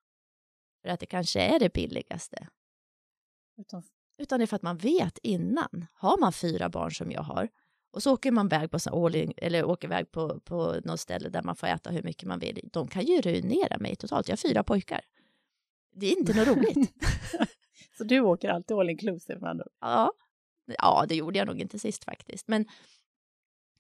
för 0.87 0.92
att 0.92 1.01
det 1.01 1.07
kanske 1.07 1.40
är 1.40 1.59
det 1.59 1.72
billigaste. 1.72 2.49
Utan, 3.59 3.83
Utan 4.18 4.38
det 4.38 4.44
är 4.44 4.46
för 4.46 4.57
att 4.57 4.62
man 4.62 4.77
vet 4.77 5.18
innan. 5.18 5.87
Har 5.94 6.18
man 6.18 6.33
fyra 6.33 6.68
barn 6.68 6.90
som 6.90 7.11
jag 7.11 7.22
har 7.22 7.49
och 7.90 8.03
så 8.03 8.12
åker 8.12 8.31
man 8.31 8.46
iväg 8.46 8.70
på, 8.70 8.79
all 8.92 9.33
eller 9.37 9.64
åker 9.64 9.88
iväg 9.88 10.11
på, 10.11 10.40
på 10.40 10.81
något 10.85 11.01
ställe 11.01 11.29
där 11.29 11.42
man 11.42 11.57
får 11.57 11.66
äta 11.66 11.90
hur 11.90 12.03
mycket 12.03 12.29
man 12.29 12.38
vill. 12.38 12.68
De 12.72 12.88
kan 12.88 13.05
ju 13.05 13.20
ruinera 13.20 13.79
mig 13.79 13.96
totalt. 13.96 14.29
Jag 14.29 14.33
har 14.33 14.49
fyra 14.49 14.64
pojkar 14.64 15.01
det 15.96 16.07
är 16.07 16.18
inte 16.18 16.35
något 16.35 16.49
roligt. 16.49 16.92
så 17.99 18.05
du 18.05 18.20
åker 18.20 18.49
alltid 18.49 18.77
all 18.77 18.90
inclusive 18.90 19.40
Ja. 19.81 20.12
ja, 20.66 21.05
det 21.09 21.14
gjorde 21.14 21.38
jag 21.38 21.46
nog 21.46 21.61
inte 21.61 21.79
sist 21.79 22.05
faktiskt. 22.05 22.49
Men, 22.49 22.66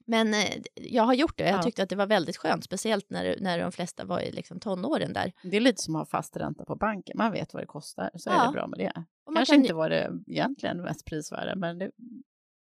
men 0.06 0.34
eh, 0.34 0.62
jag 0.74 1.02
har 1.02 1.14
gjort 1.14 1.38
det 1.38 1.44
jag 1.44 1.58
ja. 1.58 1.62
tyckte 1.62 1.82
att 1.82 1.88
det 1.88 1.96
var 1.96 2.06
väldigt 2.06 2.36
skönt, 2.36 2.64
speciellt 2.64 3.10
när, 3.10 3.36
när 3.40 3.58
de 3.58 3.72
flesta 3.72 4.04
var 4.04 4.20
i 4.20 4.32
liksom 4.32 4.60
tonåren 4.60 5.12
där. 5.12 5.32
Det 5.42 5.56
är 5.56 5.60
lite 5.60 5.82
som 5.82 5.96
att 5.96 6.00
ha 6.00 6.06
fast 6.06 6.36
ränta 6.36 6.64
på 6.64 6.76
banken, 6.76 7.16
man 7.18 7.32
vet 7.32 7.54
vad 7.54 7.62
det 7.62 7.66
kostar, 7.66 8.10
så 8.14 8.30
ja. 8.30 8.42
är 8.42 8.46
det 8.46 8.52
bra 8.52 8.66
med 8.66 8.78
det. 8.78 9.04
Kanske 9.34 9.54
kan... 9.54 9.62
inte 9.62 9.74
var 9.74 9.90
det 9.90 10.10
egentligen 10.26 10.82
mest 10.82 11.04
prisvärda, 11.04 11.56
men, 11.56 11.78
det, 11.78 11.90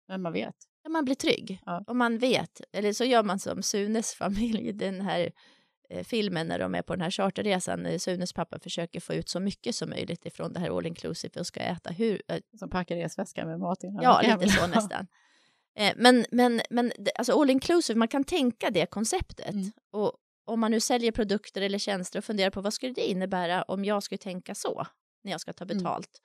men 0.08 0.22
man 0.22 0.34
vet. 0.34 0.56
Ja, 0.84 0.90
man 0.90 1.06
blir 1.06 1.16
trygg 1.16 1.62
ja. 1.66 1.84
och 1.88 1.96
man 1.96 2.18
vet, 2.18 2.62
eller 2.72 2.94
så 2.94 3.04
gör 3.04 3.24
man 3.24 3.40
som 3.40 3.64
Sunes 3.64 4.14
familj, 4.14 4.74
den 4.74 5.02
här 5.02 5.32
Eh, 5.90 6.04
filmen 6.04 6.48
när 6.48 6.60
de 6.60 6.76
är 6.76 6.82
på 6.82 6.94
den 6.94 7.02
här 7.02 7.12
charterresan. 7.12 8.00
Sunes 8.00 8.34
pappa 8.34 8.60
försöker 8.60 9.00
få 9.00 9.14
ut 9.14 9.30
så 9.30 9.40
mycket 9.40 9.76
som 9.76 9.90
möjligt 9.90 10.26
ifrån 10.26 10.54
det 10.54 10.60
här 10.60 10.78
all 10.78 10.86
inclusive 10.86 11.40
och 11.40 11.48
ska 11.48 11.60
äta 11.60 11.90
hur... 11.90 12.22
Eh, 12.28 12.40
som 12.60 12.70
packar 12.70 12.96
resväskan 12.96 13.48
med 13.48 13.60
mat 13.60 13.84
innan. 13.84 14.04
Ja, 14.04 14.22
lite 14.22 14.50
så 14.50 14.68
nästan. 14.76 15.08
Eh, 15.76 15.94
men, 15.98 16.26
men, 16.32 16.62
men 16.70 16.92
alltså 17.16 17.42
all 17.42 17.50
inclusive, 17.50 18.00
man 18.00 18.08
kan 18.08 18.24
tänka 18.24 18.70
det 18.70 18.86
konceptet. 18.86 19.54
Mm. 19.54 19.72
Och 19.92 20.18
om 20.46 20.60
man 20.60 20.72
nu 20.72 20.80
säljer 20.80 21.12
produkter 21.12 21.62
eller 21.62 21.78
tjänster 21.78 22.20
och 22.20 22.26
funderar 22.26 22.50
på 22.50 22.62
vad 22.62 22.74
skulle 22.74 22.94
det 22.94 23.10
innebära 23.10 23.64
om 23.64 23.86
jag 23.86 24.04
skulle 24.04 24.20
tänka 24.20 24.56
så 24.56 24.88
när 25.24 25.32
jag 25.32 25.42
ska 25.42 25.54
ta 25.54 25.66
mm. 25.66 25.78
betalt. 25.78 26.22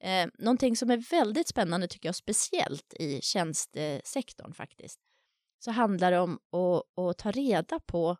Mm. 0.00 0.28
Eh, 0.28 0.32
någonting 0.38 0.76
som 0.76 0.90
är 0.90 0.96
väldigt 0.96 1.48
spännande 1.48 1.88
tycker 1.88 2.08
jag, 2.08 2.14
speciellt 2.14 2.94
i 2.94 3.20
tjänstesektorn 3.22 4.54
faktiskt, 4.54 5.00
så 5.58 5.70
handlar 5.70 6.10
det 6.10 6.18
om 6.18 6.38
att, 6.52 6.98
att 6.98 7.18
ta 7.18 7.30
reda 7.30 7.80
på 7.80 8.16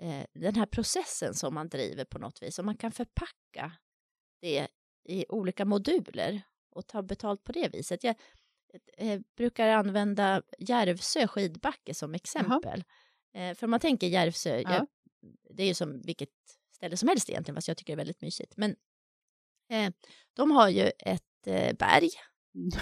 eh, 0.00 0.24
den 0.34 0.54
här 0.54 0.66
processen 0.66 1.34
som 1.34 1.54
man 1.54 1.68
driver 1.68 2.04
på 2.04 2.18
något 2.18 2.42
vis. 2.42 2.58
Om 2.58 2.66
man 2.66 2.76
kan 2.76 2.92
förpacka 2.92 3.72
det 4.40 4.68
i 5.08 5.26
olika 5.28 5.64
moduler 5.64 6.42
och 6.70 6.86
ta 6.86 7.02
betalt 7.02 7.44
på 7.44 7.52
det 7.52 7.68
viset. 7.68 8.04
Jag 8.04 8.16
eh, 8.98 9.20
brukar 9.36 9.68
använda 9.68 10.42
Järvsö 10.58 11.26
skidbacke 11.26 11.94
som 11.94 12.14
exempel. 12.14 12.84
Eh, 13.34 13.54
för 13.54 13.66
om 13.66 13.70
man 13.70 13.80
tänker 13.80 14.06
Järvsö, 14.06 14.60
ja. 14.60 14.72
jag, 14.72 14.86
det 15.50 15.62
är 15.62 15.66
ju 15.66 15.74
som 15.74 16.02
vilket 16.02 16.30
ställe 16.76 16.96
som 16.96 17.08
helst 17.08 17.30
egentligen, 17.30 17.56
fast 17.56 17.68
jag 17.68 17.76
tycker 17.76 17.92
det 17.92 17.94
är 17.94 18.04
väldigt 18.04 18.22
mysigt. 18.22 18.56
Men 18.56 18.76
eh, 19.70 19.92
de 20.32 20.50
har 20.50 20.68
ju 20.68 20.90
ett 20.98 21.46
eh, 21.46 21.76
berg. 21.76 22.10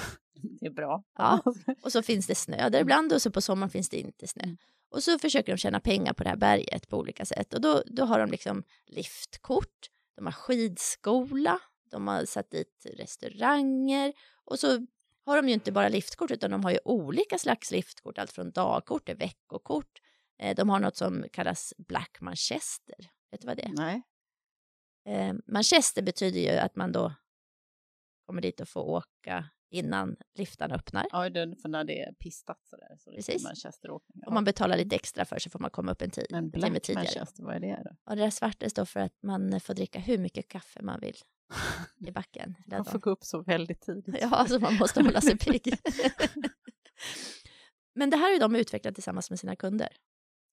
Det 0.61 0.67
är 0.67 0.71
bra. 0.71 1.05
Ja, 1.19 1.43
och 1.83 1.93
så 1.93 2.03
finns 2.03 2.27
det 2.27 2.35
snö 2.35 2.69
där 2.69 2.81
ibland 2.81 3.13
och 3.13 3.23
så 3.23 3.31
på 3.31 3.41
sommaren 3.41 3.71
finns 3.71 3.89
det 3.89 3.97
inte 3.97 4.27
snö. 4.27 4.43
Mm. 4.43 4.57
Och 4.89 5.03
så 5.03 5.19
försöker 5.19 5.53
de 5.53 5.59
tjäna 5.59 5.81
pengar 5.81 6.13
på 6.13 6.23
det 6.23 6.29
här 6.31 6.37
berget 6.37 6.89
på 6.89 6.99
olika 6.99 7.25
sätt. 7.25 7.55
Och 7.55 7.61
då, 7.61 7.83
då 7.87 8.05
har 8.05 8.19
de 8.19 8.31
liksom 8.31 8.65
liftkort, 8.87 9.91
de 10.17 10.27
har 10.27 10.33
skidskola, 10.33 11.61
de 11.91 12.09
har 12.09 12.25
satt 12.25 12.51
dit 12.51 12.87
restauranger 12.99 14.13
och 14.45 14.59
så 14.59 14.87
har 15.27 15.37
de 15.37 15.49
ju 15.49 15.55
inte 15.55 15.73
bara 15.73 15.89
liftkort 15.89 16.31
utan 16.31 16.51
de 16.51 16.65
har 16.65 16.71
ju 16.71 16.79
olika 16.85 17.39
slags 17.39 17.71
liftkort, 17.71 18.19
allt 18.19 18.33
från 18.33 18.51
dagkort 18.51 19.07
till 19.07 19.17
veckokort. 19.17 20.01
Eh, 20.39 20.55
de 20.57 20.69
har 20.69 20.81
något 20.81 20.97
som 20.97 21.25
kallas 21.33 21.75
Black 21.79 22.21
Manchester. 22.21 22.97
Vet 23.31 23.41
du 23.41 23.47
vad 23.47 23.57
det 23.57 23.65
är? 23.65 23.73
Nej. 23.73 24.03
Eh, 25.09 25.35
Manchester 25.47 26.03
betyder 26.03 26.41
ju 26.41 26.59
att 26.59 26.77
man 26.77 26.93
då 26.93 27.15
kommer 28.27 28.43
dit 28.43 28.61
och 28.61 28.69
får 28.69 28.83
åka 28.83 29.51
innan 29.71 30.17
liftarna 30.35 30.75
öppnar. 30.75 31.07
Ja, 31.11 31.23
för 31.63 31.69
när 31.69 31.85
det 31.85 32.01
är 32.01 32.13
pistat 32.13 32.61
sådär. 32.65 32.97
Så 32.99 33.11
Precis. 33.11 33.45
Manchesteråkning. 33.45 34.19
Ja. 34.23 34.29
Om 34.29 34.35
man 34.35 34.45
betalar 34.45 34.77
lite 34.77 34.97
extra 34.97 35.25
för 35.25 35.39
så 35.39 35.51
får 35.51 35.59
man 35.59 35.71
komma 35.71 35.93
upp 35.93 36.03
en 36.03 36.11
tid. 36.11 36.27
Men 36.31 36.51
Black 36.51 36.83
tidigare. 36.83 37.05
Manchester, 37.05 37.43
vad 37.43 37.55
är 37.55 37.61
det 37.61 37.83
då? 37.85 38.11
Och 38.11 38.17
det 38.17 38.23
där 38.23 38.31
svarta 38.31 38.71
står 38.71 38.85
för 38.85 39.01
att 39.01 39.23
man 39.23 39.61
får 39.61 39.75
dricka 39.75 39.99
hur 39.99 40.19
mycket 40.19 40.49
kaffe 40.49 40.83
man 40.83 41.01
vill 41.01 41.17
i 42.07 42.11
backen. 42.11 42.55
Man 42.67 42.85
får 42.85 42.99
gå 42.99 43.11
upp 43.11 43.25
så 43.25 43.43
väldigt 43.43 43.81
tidigt. 43.81 44.17
Ja, 44.21 44.29
alltså 44.29 44.59
man 44.59 44.75
måste 44.75 45.03
hålla 45.03 45.21
sig 45.21 45.39
pigg. 45.39 45.79
Men 47.95 48.11
det 48.11 48.17
här 48.17 48.33
har 48.33 48.41
de 48.41 48.57
utvecklat 48.57 48.95
tillsammans 48.95 49.31
med 49.31 49.41
sina 49.41 49.57
kunder. 49.57 49.89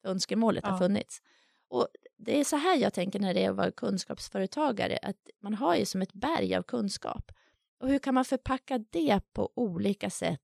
Önskemålet 0.04 0.64
ja. 0.64 0.72
har 0.72 0.78
funnits. 0.78 1.22
Och 1.68 1.88
det 2.18 2.39
är 2.39 2.44
så 2.44 2.56
här 2.56 2.78
jag 2.78 2.94
tänker 2.94 3.20
när 3.20 3.34
det 3.34 3.44
är 3.44 3.50
att 3.50 3.56
vara 3.56 3.72
kunskapsföretagare, 3.72 5.00
att 5.02 5.30
man 5.39 5.54
har 5.54 5.76
ju 5.76 5.86
som 5.86 6.02
ett 6.02 6.14
berg 6.14 6.56
av 6.56 6.64
kunskap. 6.64 7.32
Och 7.80 7.89
hur 7.89 8.00
kan 8.00 8.14
man 8.14 8.26
förpacka 8.26 8.78
det 8.78 9.34
på 9.34 9.52
olika 9.56 10.10
sätt 10.10 10.42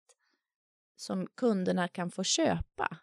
som 0.95 1.27
kunderna 1.27 1.87
kan 1.87 2.11
få 2.11 2.23
köpa 2.23 2.97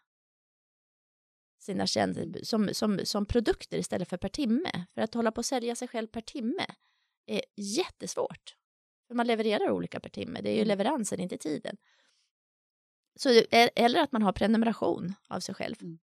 sina 1.59 1.87
tjänster 1.87 2.43
som, 2.43 2.69
som, 2.73 2.99
som 3.03 3.25
produkter 3.25 3.77
istället 3.77 4.09
för 4.09 4.17
per 4.17 4.29
timme? 4.29 4.85
För 4.93 5.01
att 5.01 5.13
hålla 5.13 5.31
på 5.31 5.39
att 5.39 5.45
sälja 5.45 5.75
sig 5.75 5.87
själv 5.87 6.07
per 6.07 6.21
timme 6.21 6.65
är 7.25 7.41
jättesvårt. 7.55 8.55
För 9.07 9.15
man 9.15 9.27
levererar 9.27 9.71
olika 9.71 9.99
per 9.99 10.09
timme, 10.09 10.41
det 10.41 10.49
är 10.49 10.53
ju 10.55 10.59
Mm. 10.61 10.67
leveransen, 10.67 11.19
inte 11.19 11.37
tiden. 11.37 11.77
Så, 13.15 13.29
det- 13.29 13.79
eller 13.79 13.99
att 14.03 14.11
man 14.11 14.21
har 14.21 14.33
prenumeration 14.33 15.13
av 15.29 15.39
sig 15.39 15.55
själv 15.55 15.75
Mm. 15.81 15.99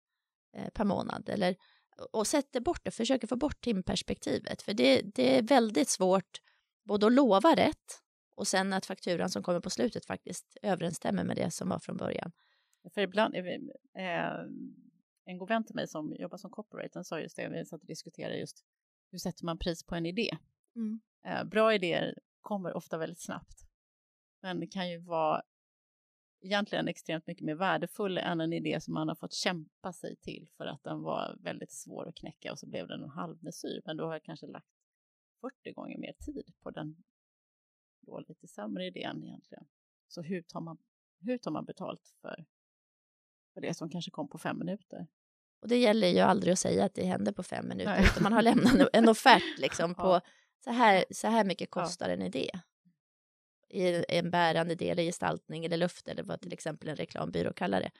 eh, 0.56 0.68
per 0.70 0.84
månad. 0.84 1.28
Eller, 1.28 1.56
och 2.12 2.26
sätter 2.26 2.60
bort 2.60 2.84
det, 2.84 2.90
försöker 2.90 3.26
få 3.26 3.36
bort 3.36 3.60
timperspektivet. 3.60 4.62
För 4.62 4.74
det, 4.74 5.02
det 5.02 5.38
är 5.38 5.42
väldigt 5.42 5.88
svårt 5.88 6.40
både 6.84 7.06
att 7.06 7.12
lova 7.12 7.54
rätt 7.56 8.02
och 8.34 8.46
sen 8.48 8.72
att 8.72 8.86
fakturan 8.86 9.30
som 9.30 9.42
kommer 9.42 9.60
på 9.60 9.70
slutet 9.70 10.06
faktiskt 10.06 10.56
överensstämmer 10.62 11.24
med 11.24 11.36
det 11.36 11.50
som 11.50 11.68
var 11.68 11.78
från 11.78 11.96
början. 11.96 12.32
För 12.94 13.00
ibland, 13.00 13.34
eh, 13.36 13.44
en 15.24 15.38
god 15.38 15.48
vän 15.48 15.64
till 15.64 15.74
mig 15.74 15.88
som 15.88 16.14
jobbar 16.18 16.38
som 16.38 16.50
copywriter 16.50 17.02
sa 17.02 17.20
just 17.20 17.36
det, 17.36 17.48
vi 17.48 17.64
satt 17.66 17.80
och 17.80 17.86
diskuterade 17.86 18.38
just 18.38 18.64
hur 19.10 19.18
sätter 19.18 19.44
man 19.44 19.58
pris 19.58 19.82
på 19.84 19.94
en 19.94 20.06
idé? 20.06 20.30
Mm. 20.76 21.00
Eh, 21.24 21.44
bra 21.44 21.74
idéer 21.74 22.18
kommer 22.40 22.76
ofta 22.76 22.98
väldigt 22.98 23.20
snabbt, 23.20 23.66
men 24.42 24.60
det 24.60 24.66
kan 24.66 24.90
ju 24.90 24.98
vara 24.98 25.42
egentligen 26.40 26.88
extremt 26.88 27.26
mycket 27.26 27.44
mer 27.44 27.54
värdefull 27.54 28.18
än 28.18 28.40
en 28.40 28.52
idé 28.52 28.80
som 28.80 28.94
man 28.94 29.08
har 29.08 29.14
fått 29.14 29.32
kämpa 29.32 29.92
sig 29.92 30.16
till 30.16 30.48
för 30.56 30.66
att 30.66 30.84
den 30.84 31.02
var 31.02 31.36
väldigt 31.40 31.72
svår 31.72 32.08
att 32.08 32.14
knäcka 32.14 32.52
och 32.52 32.58
så 32.58 32.66
blev 32.66 32.88
den 32.88 33.02
en 33.02 33.10
halvmesyr, 33.10 33.82
men 33.84 33.96
då 33.96 34.04
har 34.04 34.12
jag 34.12 34.22
kanske 34.22 34.46
lagt 34.46 34.66
40 35.40 35.72
gånger 35.72 35.98
mer 35.98 36.12
tid 36.12 36.54
på 36.62 36.70
den 36.70 36.96
då 38.00 38.24
lite 38.28 38.46
sämre 38.46 38.86
idén 38.86 39.24
egentligen. 39.24 39.64
Så 40.08 40.22
hur 40.22 40.42
tar 40.42 40.60
man, 40.60 40.78
hur 41.20 41.38
tar 41.38 41.50
man 41.50 41.64
betalt 41.64 42.14
för, 42.20 42.44
för 43.54 43.60
det 43.60 43.74
som 43.74 43.90
kanske 43.90 44.10
kom 44.10 44.28
på 44.28 44.38
fem 44.38 44.58
minuter? 44.58 45.06
Och 45.62 45.68
det 45.68 45.76
gäller 45.76 46.08
ju 46.08 46.18
aldrig 46.18 46.52
att 46.52 46.58
säga 46.58 46.84
att 46.84 46.94
det 46.94 47.04
hände 47.04 47.32
på 47.32 47.42
fem 47.42 47.68
minuter, 47.68 47.90
Nej. 47.90 48.04
utan 48.04 48.22
man 48.22 48.32
har 48.32 48.42
lämnat 48.42 48.88
en 48.92 49.08
offert 49.08 49.42
liksom 49.58 49.94
på 49.94 50.02
Ja. 50.02 50.20
Så, 50.64 50.70
här, 50.70 51.04
så 51.10 51.28
här 51.28 51.44
mycket 51.44 51.68
Ja. 51.74 51.82
kostar 51.82 52.08
en 52.08 52.22
idé. 52.22 52.50
I 53.68 54.04
en 54.08 54.30
bärande 54.30 54.74
del 54.74 54.98
i 54.98 55.04
gestaltning 55.04 55.64
eller 55.64 55.76
luft 55.76 56.08
eller 56.08 56.22
vad 56.22 56.40
till 56.40 56.52
exempel 56.52 56.88
en 56.88 56.96
reklambyrå 56.96 57.52
kallar 57.52 57.80
det. 57.80 57.90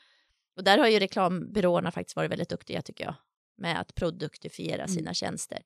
Och 0.56 0.64
där 0.64 0.78
har 0.78 0.88
ju 0.88 0.98
reklambyråerna 0.98 1.90
faktiskt 1.90 2.16
varit 2.16 2.30
väldigt 2.30 2.48
duktiga 2.48 2.82
tycker 2.82 3.04
jag, 3.04 3.14
med 3.56 3.80
att 3.80 3.94
produktifiera 3.94 4.82
Mm. 4.82 4.88
sina 4.88 5.14
tjänster 5.14 5.62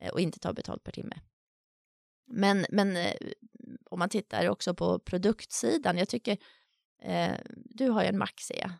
eh, 0.00 0.12
och 0.12 0.20
inte 0.20 0.38
ta 0.38 0.52
betalt 0.52 0.84
per 0.84 0.92
timme. 0.92 1.20
Men, 2.26 2.66
men 2.70 2.96
eh, 2.96 3.14
om 3.90 3.98
man 3.98 4.08
tittar 4.08 4.48
också 4.48 4.74
på 4.74 4.98
produktsidan, 4.98 5.98
jag 5.98 6.08
tycker 6.08 6.36
eh, 7.02 7.34
du 7.54 7.88
har 7.88 8.02
ju 8.02 8.08
en 8.08 8.18
jag. 8.18 8.70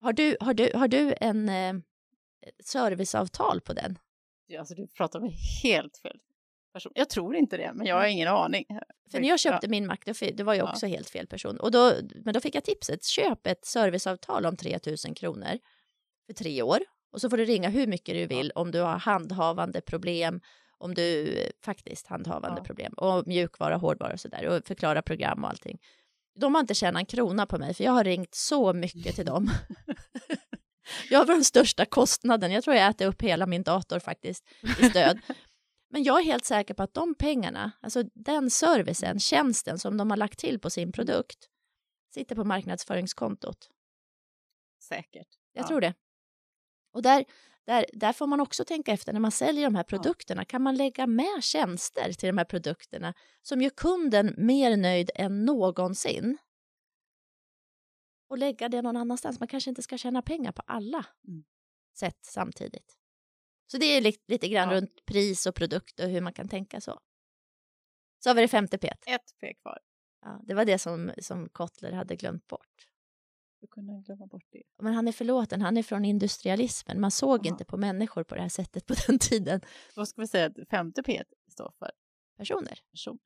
Har 0.00 0.12
du, 0.12 0.36
har 0.40 0.54
du, 0.54 0.70
har 0.74 0.88
du 0.88 1.14
en 1.20 1.48
eh, 1.48 1.74
serviceavtal 2.64 3.60
på 3.60 3.72
den? 3.72 3.98
Alltså 4.58 4.74
du 4.74 4.86
pratar 4.86 5.20
med 5.20 5.30
helt 5.62 5.96
fel 5.96 6.18
person. 6.72 6.92
Jag 6.94 7.10
tror 7.10 7.36
inte 7.36 7.56
det, 7.56 7.72
men 7.74 7.86
jag 7.86 7.96
har 7.96 8.06
ingen 8.06 8.28
aning. 8.28 8.64
För 9.10 9.20
när 9.20 9.28
jag 9.28 9.40
köpte 9.40 9.68
min 9.68 9.86
Mac, 9.86 9.96
då, 10.34 10.44
var 10.44 10.54
jag 10.54 10.66
Ja. 10.66 10.70
också 10.70 10.86
helt 10.86 11.10
fel 11.10 11.26
person. 11.26 11.56
Och 11.60 11.70
då, 11.70 11.92
men 12.24 12.34
då 12.34 12.40
fick 12.40 12.54
jag 12.54 12.64
tipset, 12.64 13.04
köp 13.04 13.46
ett 13.46 13.64
serviceavtal 13.64 14.46
om 14.46 14.56
3 14.56 14.78
000 15.06 15.14
kronor 15.16 15.58
för 16.26 16.32
tre 16.34 16.62
år. 16.62 16.78
Och 17.12 17.20
så 17.20 17.30
får 17.30 17.36
du 17.36 17.44
ringa 17.44 17.68
hur 17.68 17.86
mycket 17.86 18.14
du 18.14 18.26
vill 18.26 18.52
om 18.54 18.70
du 18.70 18.80
har 18.80 18.98
handhavande 18.98 19.80
problem, 19.80 20.40
om 20.78 20.94
du 20.94 21.38
eh, 21.40 21.50
faktiskt 21.64 22.06
handhavande 22.06 22.60
Ja. 22.60 22.64
problem 22.64 22.92
och 22.92 23.26
mjukvara, 23.26 23.76
hårdvara 23.76 24.12
och 24.12 24.20
sådär 24.20 24.46
och 24.48 24.66
förklara 24.66 25.02
program 25.02 25.44
och 25.44 25.50
allting. 25.50 25.78
De 26.40 26.54
har 26.54 26.60
inte 26.60 26.74
tjänat 26.74 27.00
en 27.00 27.06
krona 27.06 27.46
på 27.46 27.58
mig 27.58 27.74
för 27.74 27.84
jag 27.84 27.92
har 27.92 28.04
ringt 28.04 28.34
så 28.34 28.72
mycket 28.72 29.14
till 29.16 29.26
dem. 29.26 29.50
jag 31.10 31.18
har 31.18 31.26
den 31.26 31.44
största 31.44 31.84
kostnaden. 31.84 32.52
Jag 32.52 32.64
tror 32.64 32.76
jag 32.76 32.90
äter 32.90 33.06
upp 33.06 33.22
hela 33.22 33.46
min 33.46 33.62
dator 33.62 33.98
faktiskt 33.98 34.44
i 34.80 34.88
stöd. 34.90 35.20
Men 35.90 36.02
jag 36.02 36.20
är 36.20 36.24
helt 36.24 36.44
säker 36.44 36.74
på 36.74 36.82
att 36.82 36.94
de 36.94 37.14
pengarna, 37.14 37.72
alltså 37.80 38.02
den 38.14 38.50
servicen, 38.50 39.18
tjänsten 39.20 39.78
som 39.78 39.96
de 39.96 40.10
har 40.10 40.16
lagt 40.16 40.38
till 40.38 40.58
på 40.60 40.70
sin 40.70 40.92
produkt, 40.92 41.48
sitter 42.14 42.34
på 42.34 42.44
marknadsföringskontot. 42.44 43.68
Säkert. 44.82 45.28
Jag 45.52 45.62
Ja. 45.64 45.68
tror 45.68 45.80
det. 45.80 45.94
Och 46.94 47.02
där, 47.02 47.24
där, 47.66 47.86
där 47.92 48.12
får 48.12 48.26
man 48.26 48.40
också 48.40 48.64
tänka 48.64 48.92
efter 48.92 49.12
när 49.12 49.20
man 49.20 49.30
säljer 49.32 49.64
de 49.64 49.74
här 49.74 49.82
produkterna. 49.84 50.44
Kan 50.44 50.62
man 50.62 50.76
lägga 50.76 51.06
med 51.06 51.44
tjänster 51.44 52.12
till 52.12 52.26
de 52.26 52.38
här 52.38 52.44
produkterna 52.44 53.14
som 53.42 53.62
gör 53.62 53.70
kunden 53.70 54.34
mer 54.38 54.76
nöjd 54.76 55.10
än 55.14 55.44
någonsin? 55.44 56.38
Och 58.32 58.38
lägga 58.38 58.68
det 58.68 58.82
någon 58.82 58.96
annanstans. 58.96 59.40
Man 59.40 59.48
kanske 59.48 59.70
inte 59.70 59.82
ska 59.82 59.98
tjäna 59.98 60.22
pengar 60.22 60.52
på 60.52 60.62
alla 60.66 61.06
Mm. 61.28 61.44
sätt 61.94 62.18
samtidigt. 62.22 62.98
Så 63.66 63.78
det 63.78 63.86
är 63.86 64.00
li- 64.00 64.22
lite 64.28 64.48
grann 64.48 64.68
Ja. 64.68 64.74
runt 64.76 65.04
pris 65.04 65.46
och 65.46 65.54
produkt 65.54 66.00
och 66.00 66.08
hur 66.08 66.20
man 66.20 66.32
kan 66.32 66.48
tänka 66.48 66.80
så. 66.80 67.00
Så 68.18 68.30
har 68.30 68.34
vi 68.34 68.40
det 68.42 68.48
femte 68.48 68.78
P. 68.78 68.88
Ett 69.06 69.34
P 69.40 69.54
kvar. 69.54 69.78
Ja, 70.22 70.40
det 70.44 70.54
var 70.54 70.64
det 70.64 70.78
som, 70.78 71.12
som 71.18 71.48
Kotler 71.48 71.92
hade 71.92 72.16
glömt 72.16 72.46
bort. 72.46 72.88
Du 73.60 73.66
kunde 73.66 74.02
glömma 74.06 74.26
bort 74.26 74.46
det. 74.50 74.62
Men 74.78 74.94
han 74.94 75.08
är 75.08 75.12
förlåten, 75.12 75.62
han 75.62 75.76
är 75.76 75.82
från 75.82 76.04
industrialismen. 76.04 77.00
Man 77.00 77.10
såg 77.10 77.40
Aha. 77.46 77.52
inte 77.52 77.64
på 77.64 77.76
människor 77.76 78.24
på 78.24 78.34
det 78.34 78.40
här 78.40 78.48
sättet 78.48 78.86
på 78.86 78.94
den 79.06 79.18
tiden. 79.18 79.60
Vad 79.96 80.08
ska 80.08 80.20
vi 80.20 80.26
säga 80.28 80.46
att 80.46 80.68
femte 80.70 81.02
P 81.02 81.22
står 81.52 81.72
för? 81.78 81.90
Personer. 82.36 82.78
Person. 82.90 83.18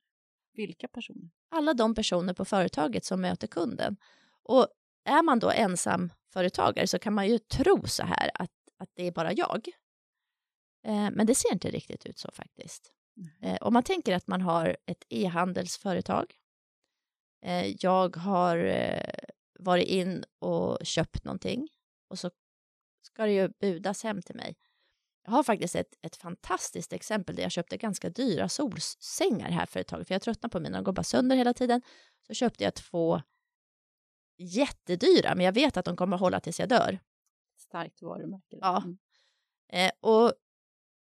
Vilka 0.53 0.87
personer? 0.87 1.29
Alla 1.49 1.73
de 1.73 1.95
personer 1.95 2.33
på 2.33 2.45
företaget 2.45 3.05
som 3.05 3.21
möter 3.21 3.47
kunden. 3.47 3.97
Och 4.43 4.67
är 5.07 5.23
man 5.23 5.39
då 5.39 5.51
ensam 5.51 6.13
företagare 6.33 6.87
så 6.87 6.99
kan 6.99 7.13
man 7.13 7.27
ju 7.27 7.39
tro 7.39 7.87
så 7.87 8.03
här 8.03 8.31
att, 8.33 8.51
att 8.77 8.89
det 8.93 9.07
är 9.07 9.11
bara 9.11 9.33
jag. 9.33 9.67
Eh, 10.85 11.09
men 11.11 11.25
det 11.25 11.35
ser 11.35 11.53
inte 11.53 11.71
riktigt 11.71 12.05
ut 12.05 12.19
så 12.19 12.31
faktiskt. 12.31 12.91
Eh, 13.41 13.57
om 13.61 13.73
man 13.73 13.83
tänker 13.83 14.15
att 14.15 14.27
man 14.27 14.41
har 14.41 14.77
ett 14.85 15.03
e-handelsföretag. 15.09 16.35
Eh, 17.45 17.75
jag 17.79 18.15
har 18.15 18.57
eh, 18.57 19.13
varit 19.59 19.87
in 19.87 20.23
och 20.39 20.77
köpt 20.83 21.23
någonting 21.23 21.67
och 22.09 22.19
så 22.19 22.31
ska 23.01 23.25
det 23.25 23.31
ju 23.31 23.49
budas 23.59 24.03
hem 24.03 24.21
till 24.21 24.35
mig. 24.35 24.57
Jag 25.23 25.31
har 25.31 25.43
faktiskt 25.43 25.75
ett, 25.75 25.93
ett 26.01 26.15
fantastiskt 26.15 26.93
exempel 26.93 27.35
där 27.35 27.43
jag 27.43 27.51
köpte 27.51 27.77
ganska 27.77 28.09
dyra 28.09 28.49
solsängar 28.49 29.49
här 29.49 29.65
för 29.65 29.79
ett 29.79 29.87
tag, 29.87 30.07
för 30.07 30.15
jag 30.15 30.21
tröttnar 30.21 30.49
på 30.49 30.59
mina, 30.59 30.77
de 30.77 30.83
går 30.83 30.91
bara 30.93 31.03
sönder 31.03 31.35
hela 31.35 31.53
tiden. 31.53 31.81
Så 32.27 32.33
köpte 32.33 32.63
jag 32.63 32.73
två 32.73 33.21
jättedyra, 34.37 35.35
men 35.35 35.45
jag 35.45 35.53
vet 35.53 35.77
att 35.77 35.85
de 35.85 35.95
kommer 35.95 36.17
hålla 36.17 36.39
tills 36.39 36.59
jag 36.59 36.69
dör. 36.69 36.99
Starkt 37.57 38.01
varumärke. 38.01 38.57
Ja. 38.61 38.83
Mm. 38.83 38.97
Eh, 39.69 39.91
och 39.99 40.33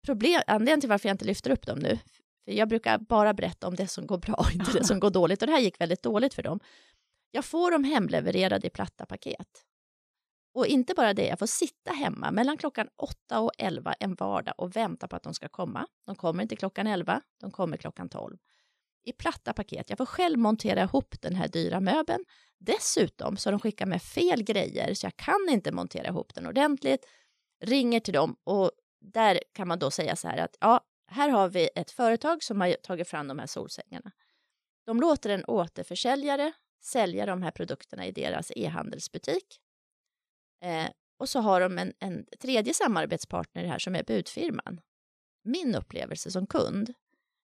problem, 0.06 0.42
anledningen 0.46 0.80
till 0.80 0.90
varför 0.90 1.08
jag 1.08 1.14
inte 1.14 1.24
lyfter 1.24 1.50
upp 1.50 1.66
dem 1.66 1.78
nu, 1.78 1.98
för 2.44 2.52
jag 2.52 2.68
brukar 2.68 2.98
bara 2.98 3.34
berätta 3.34 3.68
om 3.68 3.74
det 3.74 3.88
som 3.88 4.06
går 4.06 4.18
bra, 4.18 4.46
inte 4.54 4.72
det 4.72 4.84
som 4.84 5.00
går 5.00 5.10
dåligt. 5.10 5.42
Och 5.42 5.46
det 5.46 5.52
här 5.52 5.60
gick 5.60 5.80
väldigt 5.80 6.02
dåligt 6.02 6.34
för 6.34 6.42
dem. 6.42 6.60
Jag 7.30 7.44
får 7.44 7.70
dem 7.70 7.84
hemlevererade 7.84 8.66
i 8.66 8.70
platta 8.70 9.06
paket. 9.06 9.64
Och 10.54 10.66
inte 10.66 10.94
bara 10.94 11.14
det, 11.14 11.26
jag 11.26 11.38
får 11.38 11.46
sitta 11.46 11.92
hemma 11.92 12.30
mellan 12.30 12.56
klockan 12.56 12.88
8 12.96 13.40
och 13.40 13.50
11 13.58 13.94
en 14.00 14.14
vardag 14.14 14.54
och 14.58 14.76
vänta 14.76 15.08
på 15.08 15.16
att 15.16 15.22
de 15.22 15.34
ska 15.34 15.48
komma. 15.48 15.86
De 16.06 16.16
kommer 16.16 16.42
inte 16.42 16.56
klockan 16.56 16.86
11, 16.86 17.20
de 17.40 17.50
kommer 17.50 17.76
klockan 17.76 18.08
12. 18.08 18.36
I 19.04 19.12
platta 19.12 19.52
paket. 19.52 19.90
Jag 19.90 19.98
får 19.98 20.06
själv 20.06 20.38
montera 20.38 20.82
ihop 20.82 21.14
den 21.20 21.34
här 21.34 21.48
dyra 21.48 21.80
möbeln. 21.80 22.24
Dessutom 22.58 23.36
så 23.36 23.48
har 23.48 23.52
de 23.52 23.60
skickat 23.60 23.88
med 23.88 24.02
fel 24.02 24.42
grejer 24.42 24.94
så 24.94 25.06
jag 25.06 25.16
kan 25.16 25.48
inte 25.48 25.72
montera 25.72 26.08
ihop 26.08 26.34
den 26.34 26.46
ordentligt. 26.46 27.06
Ringer 27.64 28.00
till 28.00 28.14
dem 28.14 28.36
och 28.44 28.70
där 29.00 29.40
kan 29.52 29.68
man 29.68 29.78
då 29.78 29.90
säga 29.90 30.16
så 30.16 30.28
här 30.28 30.38
att 30.38 30.56
ja, 30.60 30.80
här 31.06 31.28
har 31.28 31.48
vi 31.48 31.70
ett 31.74 31.90
företag 31.90 32.42
som 32.42 32.60
har 32.60 32.72
tagit 32.72 33.08
fram 33.08 33.28
de 33.28 33.38
här 33.38 33.46
solsängarna. 33.46 34.12
De 34.86 35.00
låter 35.00 35.30
en 35.30 35.44
återförsäljare 35.44 36.52
sälja 36.82 37.26
de 37.26 37.42
här 37.42 37.50
produkterna 37.50 38.06
i 38.06 38.12
deras 38.12 38.52
e-handelsbutik. 38.56 39.60
Eh, 40.64 40.88
och 41.18 41.28
så 41.28 41.40
har 41.40 41.60
de 41.60 41.78
en, 41.78 41.92
en 41.98 42.26
tredje 42.40 42.74
samarbetspartner 42.74 43.64
här 43.64 43.78
som 43.78 43.94
är 43.94 44.02
budfirman. 44.02 44.80
Min 45.44 45.74
upplevelse 45.74 46.30
som 46.30 46.46
kund, 46.46 46.94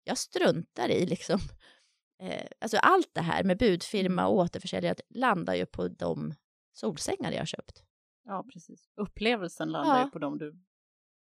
jag 0.04 0.18
struntar 0.18 0.88
i 0.88 1.06
liksom, 1.06 1.38
eh, 2.22 2.46
alltså 2.60 2.76
allt 2.76 3.10
det 3.14 3.20
här 3.20 3.44
med 3.44 3.58
budfirma 3.58 4.26
och 4.26 4.34
återförsäljare 4.36 4.96
landar 5.08 5.54
ju 5.54 5.66
på 5.66 5.88
de 5.88 6.34
solsängar 6.72 7.32
jag 7.32 7.38
har 7.38 7.46
köpt. 7.46 7.82
Ja, 8.24 8.44
precis. 8.52 8.90
Upplevelsen 8.96 9.68
landar 9.68 9.98
Ja. 9.98 10.04
ju 10.04 10.10
på 10.10 10.18
dem 10.18 10.38
du... 10.38 10.60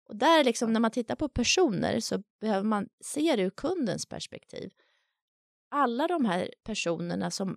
Och 0.09 0.17
där 0.17 0.45
liksom 0.45 0.73
när 0.73 0.81
man 0.81 0.91
tittar 0.91 1.17
på 1.17 1.29
personer 1.29 2.01
så 2.01 2.23
behöver 2.41 2.65
man 2.67 2.89
se 3.05 3.37
det 3.37 3.43
ur 3.43 3.51
kundens 3.51 4.07
perspektiv. 4.07 4.73
Alla 5.71 6.09
de 6.09 6.25
här 6.25 6.51
personerna 6.65 7.31
som 7.31 7.57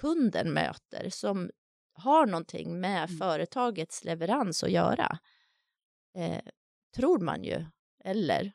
kunden 0.00 0.52
möter 0.52 1.10
som 1.10 1.50
har 1.92 2.26
någonting 2.26 2.80
med 2.80 3.04
Mm. 3.04 3.18
företagets 3.18 4.04
leverans 4.04 4.62
att 4.64 4.70
göra 4.70 5.18
eh, 6.16 6.40
tror 6.96 7.18
man 7.18 7.44
ju, 7.44 7.64
eller 8.04 8.52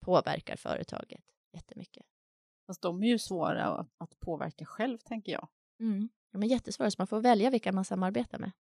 påverkar 0.00 0.56
företaget 0.56 1.24
jättemycket. 1.52 2.06
Fast 2.66 2.82
de 2.82 3.02
är 3.02 3.06
ju 3.08 3.18
svåra 3.18 3.64
att, 3.64 3.88
att 3.98 4.20
påverka 4.20 4.64
själv, 4.64 4.98
tänker 4.98 5.32
jag. 5.32 5.48
Mm. 5.80 6.08
De 6.32 6.42
är 6.42 6.46
jättesvåra, 6.46 6.90
så 6.90 6.96
man 6.98 7.06
får 7.06 7.20
välja 7.20 7.50
vilka 7.50 7.72
man 7.72 7.84
samarbetar 7.84 8.38
med. 8.38 8.52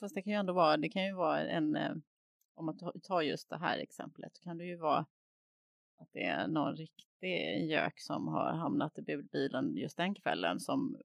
Fast 0.00 0.14
det 0.14 0.22
kan 0.22 0.32
ju 0.32 0.38
ändå 0.38 0.52
vara, 0.52 0.76
det 0.76 0.88
kan 0.88 1.06
ju 1.06 1.14
vara 1.14 1.40
en, 1.40 1.76
eh, 1.76 1.92
om 2.54 2.66
man 2.66 2.78
tar- 3.02 3.22
just 3.22 3.48
det 3.48 3.58
här 3.58 3.78
exemplet, 3.78 4.40
kan 4.40 4.58
det 4.58 4.64
ju 4.64 4.76
vara 4.76 5.06
att 5.98 6.12
det 6.12 6.24
är 6.24 6.48
någon 6.48 6.76
riktig 6.76 7.66
gök 7.70 8.00
som 8.00 8.28
har 8.28 8.52
hamnat 8.52 8.98
i 8.98 9.02
budbilen 9.02 9.76
just 9.76 9.96
den 9.96 10.14
kvällen 10.14 10.60
som, 10.60 10.96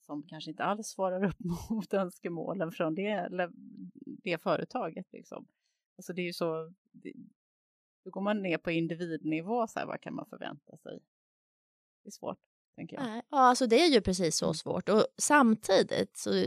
som 0.00 0.22
kanske 0.22 0.50
inte 0.50 0.64
alls 0.64 0.88
svarar 0.88 1.24
upp 1.24 1.38
mot 1.70 1.94
önskemålen 1.94 2.72
från 2.72 2.94
det, 2.94 3.48
det 4.04 4.42
företaget. 4.42 5.12
Liksom. 5.12 5.46
Alltså 5.96 6.12
det 6.12 6.22
är 6.22 6.26
ju 6.26 6.32
så, 6.32 6.72
det, 6.92 7.12
då 8.08 8.12
går 8.12 8.20
man 8.20 8.42
ner 8.42 8.58
på 8.58 8.70
individnivå, 8.70 9.66
så 9.66 9.78
här, 9.78 9.86
vad 9.86 10.00
kan 10.00 10.14
man 10.14 10.26
förvänta 10.26 10.76
sig? 10.76 11.00
Det 12.02 12.08
är 12.08 12.10
svårt, 12.10 12.38
tänker 12.76 12.96
jag. 12.96 13.06
Ja, 13.06 13.22
alltså 13.30 13.66
det 13.66 13.82
är 13.82 13.88
ju 13.88 14.00
precis 14.00 14.36
så 14.36 14.46
mm. 14.46 14.54
svårt. 14.54 14.88
Och 14.88 15.06
samtidigt 15.18 16.16
så 16.16 16.46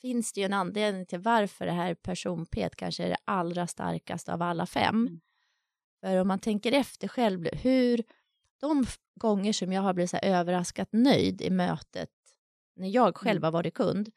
finns 0.00 0.32
det 0.32 0.40
ju 0.40 0.44
en 0.44 0.52
anledning 0.52 1.06
till 1.06 1.18
varför 1.18 1.66
det 1.66 1.72
här 1.72 1.94
person-P 1.94 2.68
kanske 2.76 3.04
är 3.04 3.08
det 3.08 3.16
allra 3.24 3.66
starkaste 3.66 4.34
av 4.34 4.42
alla 4.42 4.66
fem. 4.66 5.06
Mm. 5.06 5.20
För 6.00 6.16
om 6.16 6.28
man 6.28 6.38
tänker 6.38 6.72
efter 6.72 7.08
själv, 7.08 7.48
hur 7.52 8.02
de 8.60 8.84
gånger 9.20 9.52
som 9.52 9.72
jag 9.72 9.82
har 9.82 9.94
blivit 9.94 10.10
så 10.10 10.18
överraskat 10.22 10.88
nöjd 10.92 11.42
i 11.42 11.50
mötet, 11.50 12.10
när 12.76 12.88
jag 12.88 13.16
själv 13.16 13.38
mm. 13.38 13.44
har 13.44 13.52
varit 13.52 13.74
kund, 13.74 14.10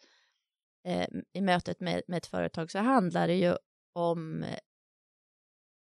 eh, 0.83 1.07
i 1.33 1.41
mötet 1.41 1.79
med, 1.79 2.01
med 2.07 2.17
ett 2.17 2.25
företag, 2.25 2.71
så 2.71 2.79
handlar 2.79 3.27
det 3.27 3.35
ju 3.35 3.55
om 3.93 4.43
eh, 4.43 4.59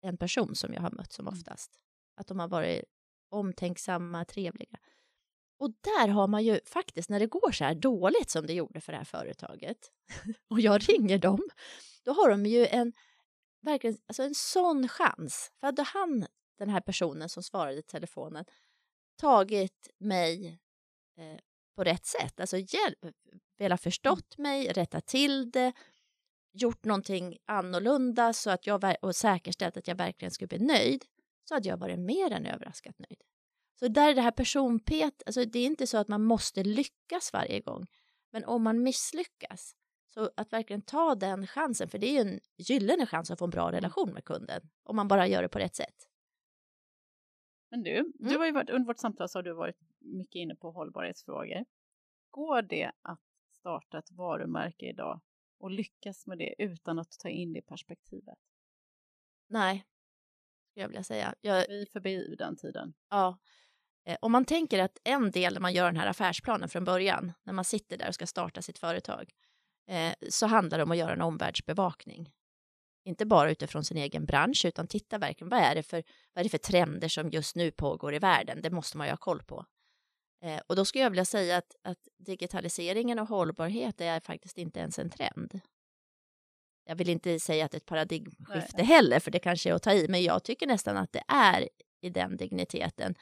en 0.03 0.17
person 0.17 0.55
som 0.55 0.73
jag 0.73 0.81
har 0.81 0.91
mött 0.91 1.13
som 1.13 1.27
mm. 1.27 1.39
oftast. 1.39 1.81
Att 2.17 2.27
de 2.27 2.39
har 2.39 2.49
varit 2.49 2.85
omtänksamma, 3.29 4.25
trevliga. 4.25 4.79
Och 5.59 5.71
där 5.81 6.09
har 6.09 6.29
man 6.29 6.45
ju 6.45 6.61
faktiskt, 6.65 7.11
när 7.11 7.21
det 7.21 7.27
går 7.27 7.53
så 7.53 7.65
här 7.65 7.75
dåligt 7.75 8.31
som 8.31 8.47
det 8.47 8.53
gjorde 8.53 8.81
för 8.81 8.93
det 8.93 8.99
här 8.99 9.05
företaget, 9.05 9.93
och 10.51 10.61
jag 10.61 10.89
ringer 10.89 11.19
dem, 11.19 11.49
då 12.05 12.13
har 12.13 12.31
de 12.31 12.47
ju 12.47 12.67
en, 12.67 12.93
verkligen, 13.61 13.97
alltså 14.07 14.23
en 14.23 14.35
sån 14.35 14.89
chans. 14.89 15.53
För 15.61 15.67
hade 15.67 15.83
han, 15.83 16.27
den 16.59 16.69
här 16.69 16.81
personen 16.81 17.29
som 17.29 17.43
svarade 17.43 17.79
i 17.79 17.83
telefonen, 17.83 18.45
tagit 19.17 19.89
mig 19.99 20.59
eh, 21.19 21.41
på 21.77 21.85
rätt 21.85 22.07
sätt, 22.07 22.41
alltså 22.41 22.57
hjälp, 22.57 22.99
velat 23.59 23.83
förstått 23.83 24.39
mm. 24.39 24.51
mig, 24.51 24.73
rättat 24.73 25.07
till 25.07 25.51
det, 25.51 25.73
gjort 26.63 26.85
någonting 26.85 27.39
annorlunda 27.47 28.33
så 28.33 28.51
att 28.51 28.67
jag, 28.67 28.95
och 29.03 29.17
säkerställt 29.17 29.77
att 29.77 29.89
jag 29.89 29.95
verkligen 29.95 30.31
skulle 30.31 30.49
bli 30.49 30.59
nöjd, 30.59 31.05
så 31.45 31.55
hade 31.55 31.69
jag 31.69 31.77
varit 31.77 31.99
mer 31.99 32.33
än 32.33 32.47
överraskat 32.47 32.99
nöjd. 32.99 33.23
Så 33.79 33.89
där 33.89 34.11
är 34.11 34.15
det 34.15 34.21
här 34.21 34.31
personpet, 34.31 35.23
alltså 35.27 35.45
det 35.45 35.59
är 35.59 35.67
inte 35.67 35.87
så 35.87 35.99
att 35.99 36.09
man 36.09 36.25
måste 36.25 36.65
lyckas 36.65 37.33
varje 37.33 37.61
gång, 37.61 37.87
men 38.33 38.45
om 38.45 38.63
man 38.63 38.83
misslyckas, 38.83 39.77
så 40.09 40.31
att 40.37 40.53
verkligen 40.53 40.83
ta 40.83 41.15
den 41.15 41.47
chansen, 41.47 41.89
för 41.89 41.99
det 41.99 42.07
är 42.07 42.25
ju 42.25 42.31
en 42.31 42.41
gyllene 42.57 43.07
chans 43.07 43.31
att 43.31 43.39
få 43.39 43.45
en 43.45 43.51
bra 43.51 43.73
relation 43.73 44.13
med 44.13 44.25
kunden, 44.25 44.61
om 44.83 44.97
man 44.97 45.09
bara 45.09 45.27
gör 45.27 45.43
det 45.43 45.49
på 45.49 45.59
rätt 45.59 45.77
sätt. 45.77 46.09
Men 47.71 47.83
du, 47.83 47.99
mm. 47.99 48.13
du 48.19 48.39
har 48.39 48.53
varit, 48.53 48.71
under 48.71 48.87
vårt 48.87 48.99
samtal 48.99 49.29
så 49.29 49.39
har 49.39 49.43
du 49.43 49.53
varit 49.53 49.77
mycket 49.99 50.41
inne 50.41 50.57
på 50.57 50.71
hållbarhetsfrågor. 50.71 51.65
Går 52.31 52.63
det 52.63 52.93
att 53.03 53.21
starta 53.51 53.99
ett 53.99 54.11
varumärke 54.11 54.87
idag 54.87 55.21
och 55.59 55.71
lyckas 55.71 56.27
med 56.27 56.39
det 56.39 56.55
utan 56.59 56.99
att 56.99 57.19
ta 57.19 57.29
in 57.29 57.53
det 57.53 57.63
perspektivet? 57.63 58.39
Nej, 59.49 59.85
skulle 60.71 60.83
jag 60.83 60.89
vilja 60.89 61.03
säga. 61.03 61.35
Jag, 61.41 61.69
Vi 61.69 61.83
är 61.83 61.87
förbi 61.87 62.35
den 62.39 62.57
tiden. 62.57 62.95
Ja. 63.11 63.39
Eh, 64.05 64.17
om 64.21 64.33
man 64.33 64.45
tänker 64.45 64.79
att 64.79 64.99
en 65.05 65.31
del 65.31 65.53
när 65.53 65.61
man 65.61 65.73
gör 65.75 65.87
den 65.87 65.97
här 65.97 66.07
affärsplanen 66.07 66.69
från 66.69 66.85
början, 66.85 67.33
när 67.43 67.53
man 67.53 67.65
sitter 67.65 67.97
där 67.97 68.09
och 68.09 68.15
ska 68.15 68.27
starta 68.27 68.63
sitt 68.63 68.79
företag, 68.79 69.33
eh, 69.89 70.13
så 70.29 70.47
handlar 70.47 70.79
det 70.79 70.85
om 70.85 70.91
att 70.91 70.97
göra 70.97 71.13
en 71.13 71.23
omvärldsbevakning. 71.23 72.33
Inte 73.05 73.27
bara 73.27 73.51
utifrån 73.51 73.85
sin 73.85 73.97
egen 73.97 74.25
bransch, 74.25 74.65
utan 74.65 74.87
titta 74.87 75.19
verkligen 75.19 75.49
vad 75.49 75.61
är 75.61 75.75
det 75.75 75.83
för, 75.83 76.03
vad 76.33 76.41
är 76.41 76.45
det 76.45 76.51
för 76.51 76.59
trender 76.59 77.09
som 77.09 77.31
just 77.31 77.57
nu 77.57 77.71
pågår 77.71 78.15
i 78.15 78.19
världen. 78.19 78.63
Det 78.63 78.71
måste 78.71 78.99
man 78.99 79.07
ju 79.07 79.11
ha 79.13 79.17
koll 79.17 79.43
på. 79.43 79.67
Eh, 80.43 80.61
och 80.67 80.77
då 80.77 80.85
skulle 80.85 81.03
jag 81.03 81.11
vilja 81.11 81.25
säga 81.25 81.57
att, 81.57 81.77
att 81.83 82.09
digitaliseringen 82.19 83.19
och 83.19 83.29
hållbarhet 83.29 84.01
är 84.01 84.21
faktiskt 84.21 84.59
inte 84.59 84.81
ens 84.81 84.99
en 84.99 85.11
trend. 85.11 85.61
Jag 86.85 86.97
vill 86.97 87.09
inte 87.09 87.41
säga 87.41 87.65
att 87.65 87.71
det 87.71 87.77
är 87.77 87.81
ett 87.81 87.87
paradigmskifte 87.87 88.77
Nej. 88.77 88.87
heller, 88.87 89.21
för 89.21 89.31
det 89.31 89.39
kanske 89.39 89.71
är 89.71 89.75
att 89.75 89.83
ta 89.83 89.93
i, 89.93 90.09
men 90.09 90.23
jag 90.23 90.45
tycker 90.45 90.67
nästan 90.67 90.97
att 90.97 91.13
det 91.13 91.23
är 91.29 91.69
i 92.01 92.11
den 92.11 92.37
digniteten. 92.37 93.15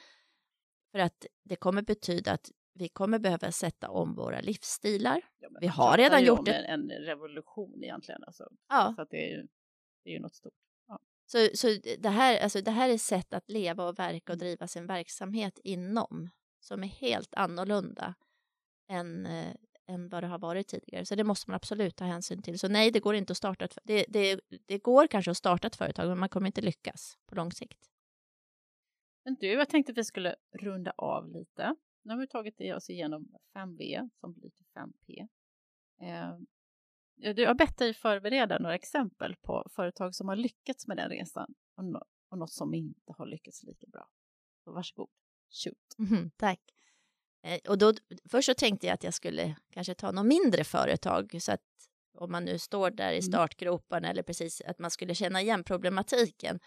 För 0.91 0.99
att 0.99 1.25
det 1.43 1.55
kommer 1.55 1.81
betyda 1.81 2.31
att 2.31 2.51
vi 2.73 2.89
kommer 2.89 3.19
behöva 3.19 3.51
sätta 3.51 3.89
om 3.89 4.15
våra 4.15 4.41
livsstilar. 4.41 5.21
Ja, 5.39 5.49
vi 5.59 5.67
har 5.67 5.97
redan 5.97 6.23
gjort 6.23 6.45
det. 6.45 6.53
En, 6.53 6.91
en 6.91 7.05
revolution 7.05 7.83
egentligen. 7.83 8.23
Alltså. 8.23 8.47
Ja. 8.69 8.93
Så 8.97 9.05
det, 9.09 9.33
är 9.33 9.47
det 10.03 10.09
är 10.09 10.13
ju 10.13 10.19
något 10.19 10.35
stort. 10.35 10.53
Ja. 10.87 10.99
Så, 11.25 11.49
så 11.53 11.67
det, 11.99 12.09
här, 12.09 12.39
alltså 12.39 12.61
det 12.61 12.71
här 12.71 12.89
är 12.89 12.97
sätt 12.97 13.33
att 13.33 13.49
leva 13.49 13.87
och 13.87 13.99
verka 13.99 14.33
och 14.33 14.37
mm. 14.37 14.39
driva 14.39 14.67
sin 14.67 14.87
verksamhet 14.87 15.59
inom 15.63 16.29
som 16.65 16.83
är 16.83 16.87
helt 16.87 17.33
annorlunda 17.33 18.15
än, 18.87 19.25
eh, 19.25 19.55
än 19.87 20.09
vad 20.09 20.23
det 20.23 20.27
har 20.27 20.39
varit 20.39 20.67
tidigare. 20.67 21.05
Så 21.05 21.15
det 21.15 21.23
måste 21.23 21.49
man 21.49 21.55
absolut 21.55 21.95
ta 21.95 22.05
hänsyn 22.05 22.41
till. 22.41 22.59
Så 22.59 22.67
nej, 22.67 22.91
det 22.91 22.99
går 22.99 23.15
inte 23.15 23.31
att 23.31 23.37
starta 23.37 23.65
ett, 23.65 23.77
det, 23.83 24.05
det, 24.09 24.39
det 24.65 24.77
går 24.77 25.07
kanske 25.07 25.31
att 25.31 25.37
starta 25.37 25.67
ett 25.67 25.75
företag, 25.75 26.07
men 26.07 26.19
man 26.19 26.29
kommer 26.29 26.47
inte 26.47 26.61
lyckas 26.61 27.17
på 27.25 27.35
lång 27.35 27.51
sikt. 27.51 27.89
Men 29.25 29.35
du, 29.35 29.47
jag 29.47 29.69
tänkte 29.69 29.91
att 29.91 29.97
vi 29.97 30.03
skulle 30.03 30.35
runda 30.51 30.91
av 30.97 31.29
lite. 31.29 31.75
Nu 32.03 32.13
har 32.13 32.19
vi 32.19 32.27
tagit 32.27 32.61
oss 32.75 32.89
igenom 32.89 33.35
5V 33.53 34.09
som 34.19 34.33
blir 34.33 34.49
till 34.49 34.65
5P. 34.65 35.27
Eh, 36.01 36.37
du 37.33 37.47
har 37.47 37.53
bett 37.53 37.77
dig 37.77 37.93
förbereda 37.93 38.59
några 38.59 38.75
exempel 38.75 39.35
på 39.35 39.67
företag 39.75 40.15
som 40.15 40.27
har 40.27 40.35
lyckats 40.35 40.87
med 40.87 40.97
den 40.97 41.09
resan 41.09 41.53
och, 41.77 41.85
no 41.85 42.03
och 42.29 42.37
något 42.37 42.51
som 42.51 42.73
inte 42.73 43.13
har 43.17 43.25
lyckats 43.25 43.63
lika 43.63 43.87
bra. 43.87 44.09
Så 44.63 44.71
varsågod, 44.71 45.09
shoot. 45.49 46.09
Mm, 46.09 46.31
tack. 46.37 46.59
Eh, 47.43 47.59
och 47.67 47.77
då, 47.77 47.93
först 48.29 48.45
så 48.45 48.53
tänkte 48.53 48.87
jag 48.87 48.93
att 48.93 49.03
jag 49.03 49.13
skulle 49.13 49.55
kanske 49.73 49.95
ta 49.95 50.11
något 50.11 50.25
mindre 50.25 50.63
företag 50.63 51.37
så 51.39 51.51
att 51.51 51.61
om 52.17 52.31
man 52.31 52.45
nu 52.45 52.59
står 52.59 52.91
där 52.91 53.11
i 53.11 53.19
mm. 53.19 53.21
startgroparna 53.21 54.09
eller 54.09 54.23
precis 54.23 54.61
att 54.61 54.79
man 54.79 54.91
skulle 54.91 55.15
känna 55.15 55.41
igen 55.41 55.63
problematiken. 55.63 56.59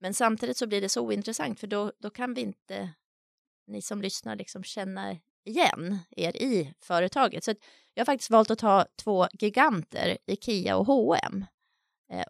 Men 0.00 0.14
samtidigt 0.14 0.56
så 0.56 0.66
blir 0.66 0.80
det 0.80 0.88
så 0.88 1.02
ointressant 1.02 1.60
för 1.60 1.66
då, 1.66 1.92
då 1.98 2.10
kan 2.10 2.34
vi 2.34 2.40
inte, 2.40 2.90
ni 3.66 3.82
som 3.82 4.02
lyssnar, 4.02 4.36
liksom 4.36 4.62
känna 4.62 5.16
igen 5.44 5.98
er 6.10 6.36
i 6.36 6.74
företaget. 6.78 7.44
Så 7.44 7.54
jag 7.94 8.00
har 8.00 8.06
faktiskt 8.06 8.30
valt 8.30 8.50
att 8.50 8.58
ta 8.58 8.86
två 8.96 9.26
giganter, 9.32 10.18
Ikea 10.26 10.76
och 10.76 10.86
H&M 10.86 11.44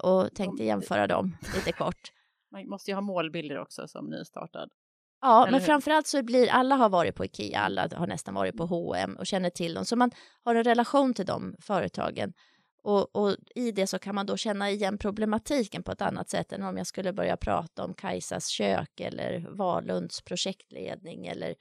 och 0.01 0.35
tänkte 0.35 0.65
jämföra 0.65 1.07
dem 1.07 1.37
lite 1.55 1.73
kort. 1.73 2.13
Man 2.51 2.69
måste 2.69 2.91
ju 2.91 2.95
ha 2.95 3.01
målbilder 3.01 3.59
också 3.59 3.89
som 3.89 4.07
nystartad. 4.11 4.71
Ja, 5.21 5.47
Eller 5.47 5.59
men 5.59 5.67
framförallt 5.67 6.07
så 6.07 6.23
blir 6.23 6.49
alla 6.49 6.75
har 6.75 6.89
varit 6.89 7.15
på 7.15 7.25
Ikea, 7.25 7.61
alla 7.61 7.89
har 7.97 8.07
nästan 8.07 8.35
varit 8.35 8.57
på 8.57 8.67
H&M 8.67 9.17
och 9.19 9.27
känner 9.27 9.51
till 9.51 9.75
dem, 9.75 9.85
så 9.85 9.97
man 9.97 10.11
har 10.45 10.55
en 10.55 10.65
relation 10.65 11.15
till 11.15 11.27
de 11.27 11.57
företagen. 11.61 12.33
Och, 12.83 13.17
och, 13.17 13.37
i 13.55 13.73
det 13.73 13.87
så 13.87 13.99
kan 13.99 14.15
man 14.15 14.27
då 14.27 14.37
känna 14.37 14.71
igen 14.71 14.99
problematiken 14.99 15.83
på 15.83 15.93
ett 15.93 16.03
annat 16.03 16.31
sätt 16.31 16.53
än 16.53 16.63
om 16.63 16.77
jag 16.77 16.87
skulle 16.87 17.13
börja 17.13 17.37
prata 17.37 17.85
om 17.85 17.95
Kajsas 17.95 18.47
kök 18.49 19.01
eller 19.01 19.57
Valunds 19.57 20.23
projektledning 20.23 21.27
eller 21.27 21.55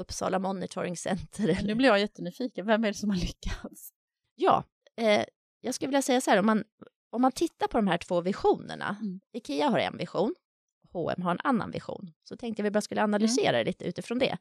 Uppsala 0.00 0.38
Monitoring 0.38 0.96
Center. 0.96 1.58
Nu 1.64 1.74
blir 1.74 1.88
jag 1.88 2.00
jättenyfiken, 2.00 2.66
vem 2.66 2.84
är 2.84 2.88
det 2.88 2.94
som 2.94 3.10
har 3.10 3.16
lyckats? 3.16 3.90
Ja, 4.34 4.64
eh, 4.96 5.24
jag 5.60 5.74
skulle 5.74 5.88
vilja 5.88 6.02
säga 6.02 6.20
så 6.20 6.30
här, 6.30 6.38
om 6.38 6.46
man, 6.46 6.64
om 7.10 7.22
man 7.22 7.32
tittar 7.32 7.66
på 7.66 7.78
de 7.78 7.86
här 7.86 7.98
två 7.98 8.20
visionerna, 8.20 8.96
mm. 9.00 9.20
Ikea 9.32 9.68
har 9.68 9.78
en 9.78 9.96
vision, 9.96 10.34
H&M 10.94 11.22
har 11.22 11.30
en 11.30 11.40
annan 11.44 11.70
vision. 11.70 12.12
Så 12.24 12.36
tänkte 12.36 12.60
jag 12.60 12.64
vi 12.64 12.70
bara 12.70 12.80
skulle 12.80 13.02
analysera 13.02 13.56
mm. 13.56 13.66
lite 13.66 13.84
utifrån 13.84 14.18
det. 14.18 14.38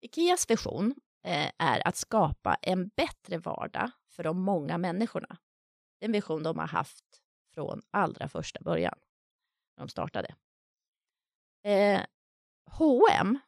Ikeas 0.00 0.50
vision 0.50 0.94
eh, 1.24 1.50
är 1.58 1.88
att 1.88 1.96
skapa 1.96 2.54
en 2.54 2.88
bättre 2.88 3.38
vardag 3.38 3.90
för 4.10 4.22
de 4.22 4.40
många 4.40 4.78
människorna. 4.78 5.36
Det 5.98 6.04
är 6.04 6.08
en 6.08 6.12
vision 6.12 6.42
de 6.42 6.58
har 6.58 6.66
haft 6.66 7.04
från 7.54 7.82
allra 7.90 8.28
första 8.28 8.60
början, 8.60 8.98
när 9.76 9.84
de 9.84 9.88
startade. 9.88 10.34
Eh, 11.64 12.00
H&M 12.70 13.38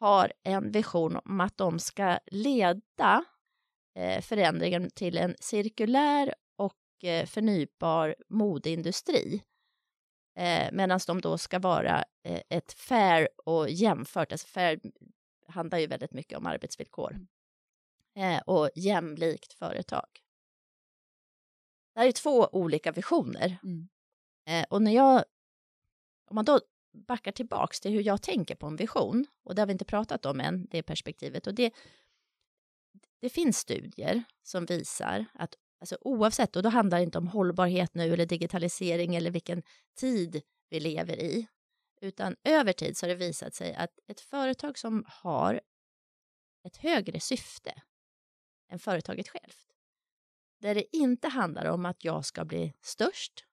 har 0.00 0.32
en 0.42 0.72
vision 0.72 1.16
om 1.24 1.40
att 1.40 1.56
de 1.56 1.78
ska 1.78 2.18
leda 2.26 3.24
eh, 3.94 4.22
förändringen 4.22 4.90
till 4.90 5.18
en 5.18 5.36
cirkulär 5.40 6.34
och 6.56 7.04
eh, 7.04 7.26
förnybar 7.26 8.14
modeindustri 8.28 9.42
Eh, 10.34 10.68
Medan 10.72 11.00
de 11.06 11.20
då 11.20 11.38
ska 11.38 11.58
vara 11.58 12.04
eh, 12.22 12.42
ett 12.48 12.72
fair 12.72 13.28
och 13.36 13.70
jämfört, 13.70 14.32
alltså 14.32 14.46
fair 14.46 14.80
handlar 15.46 15.78
ju 15.78 15.86
väldigt 15.86 16.12
mycket 16.12 16.38
om 16.38 16.46
arbetsvillkor, 16.46 17.26
mm. 18.14 18.36
eh, 18.36 18.42
och 18.42 18.70
jämlikt 18.74 19.52
företag. 19.52 20.08
Det 21.94 22.00
här 22.00 22.08
är 22.08 22.12
två 22.12 22.48
olika 22.52 22.92
visioner. 22.92 23.58
Mm. 23.62 23.88
Eh, 24.46 24.66
och 24.70 24.82
när 24.82 24.92
jag, 24.92 25.24
om 26.26 26.34
man 26.34 26.44
då 26.44 26.60
backar 26.92 27.32
tillbaks 27.32 27.80
till 27.80 27.90
hur 27.90 28.02
jag 28.02 28.22
tänker 28.22 28.54
på 28.54 28.66
en 28.66 28.76
vision, 28.76 29.26
och 29.42 29.54
det 29.54 29.62
har 29.62 29.66
vi 29.66 29.72
inte 29.72 29.84
pratat 29.84 30.26
om 30.26 30.40
än, 30.40 30.66
det 30.70 30.82
perspektivet, 30.82 31.46
och 31.46 31.54
det, 31.54 31.74
det 33.20 33.28
finns 33.28 33.58
studier 33.58 34.24
som 34.42 34.66
visar 34.66 35.24
att 35.34 35.54
Alltså 35.80 35.98
oavsett, 36.00 36.56
och 36.56 36.62
då 36.62 36.68
handlar 36.68 36.98
det 36.98 37.04
inte 37.04 37.18
om 37.18 37.28
hållbarhet 37.28 37.94
nu 37.94 38.12
eller 38.12 38.26
digitalisering 38.26 39.16
eller 39.16 39.30
vilken 39.30 39.62
tid 39.94 40.42
vi 40.68 40.80
lever 40.80 41.16
i, 41.16 41.46
utan 42.00 42.36
över 42.44 42.72
tid 42.72 42.96
så 42.96 43.06
har 43.06 43.08
det 43.08 43.14
visat 43.14 43.54
sig 43.54 43.74
att 43.74 43.98
ett 44.08 44.20
företag 44.20 44.78
som 44.78 45.04
har 45.08 45.60
ett 46.64 46.76
högre 46.76 47.20
syfte 47.20 47.82
än 48.68 48.78
företaget 48.78 49.28
självt, 49.28 49.66
där 50.60 50.74
det 50.74 50.96
inte 50.96 51.28
handlar 51.28 51.64
om 51.64 51.86
att 51.86 52.04
jag 52.04 52.24
ska 52.24 52.44
bli 52.44 52.74
störst, 52.80 53.44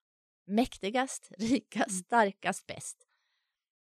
mäktigast, 0.46 1.32
rikast, 1.38 1.88
mm. 1.88 2.02
starkast, 2.04 2.66
bäst, 2.66 3.06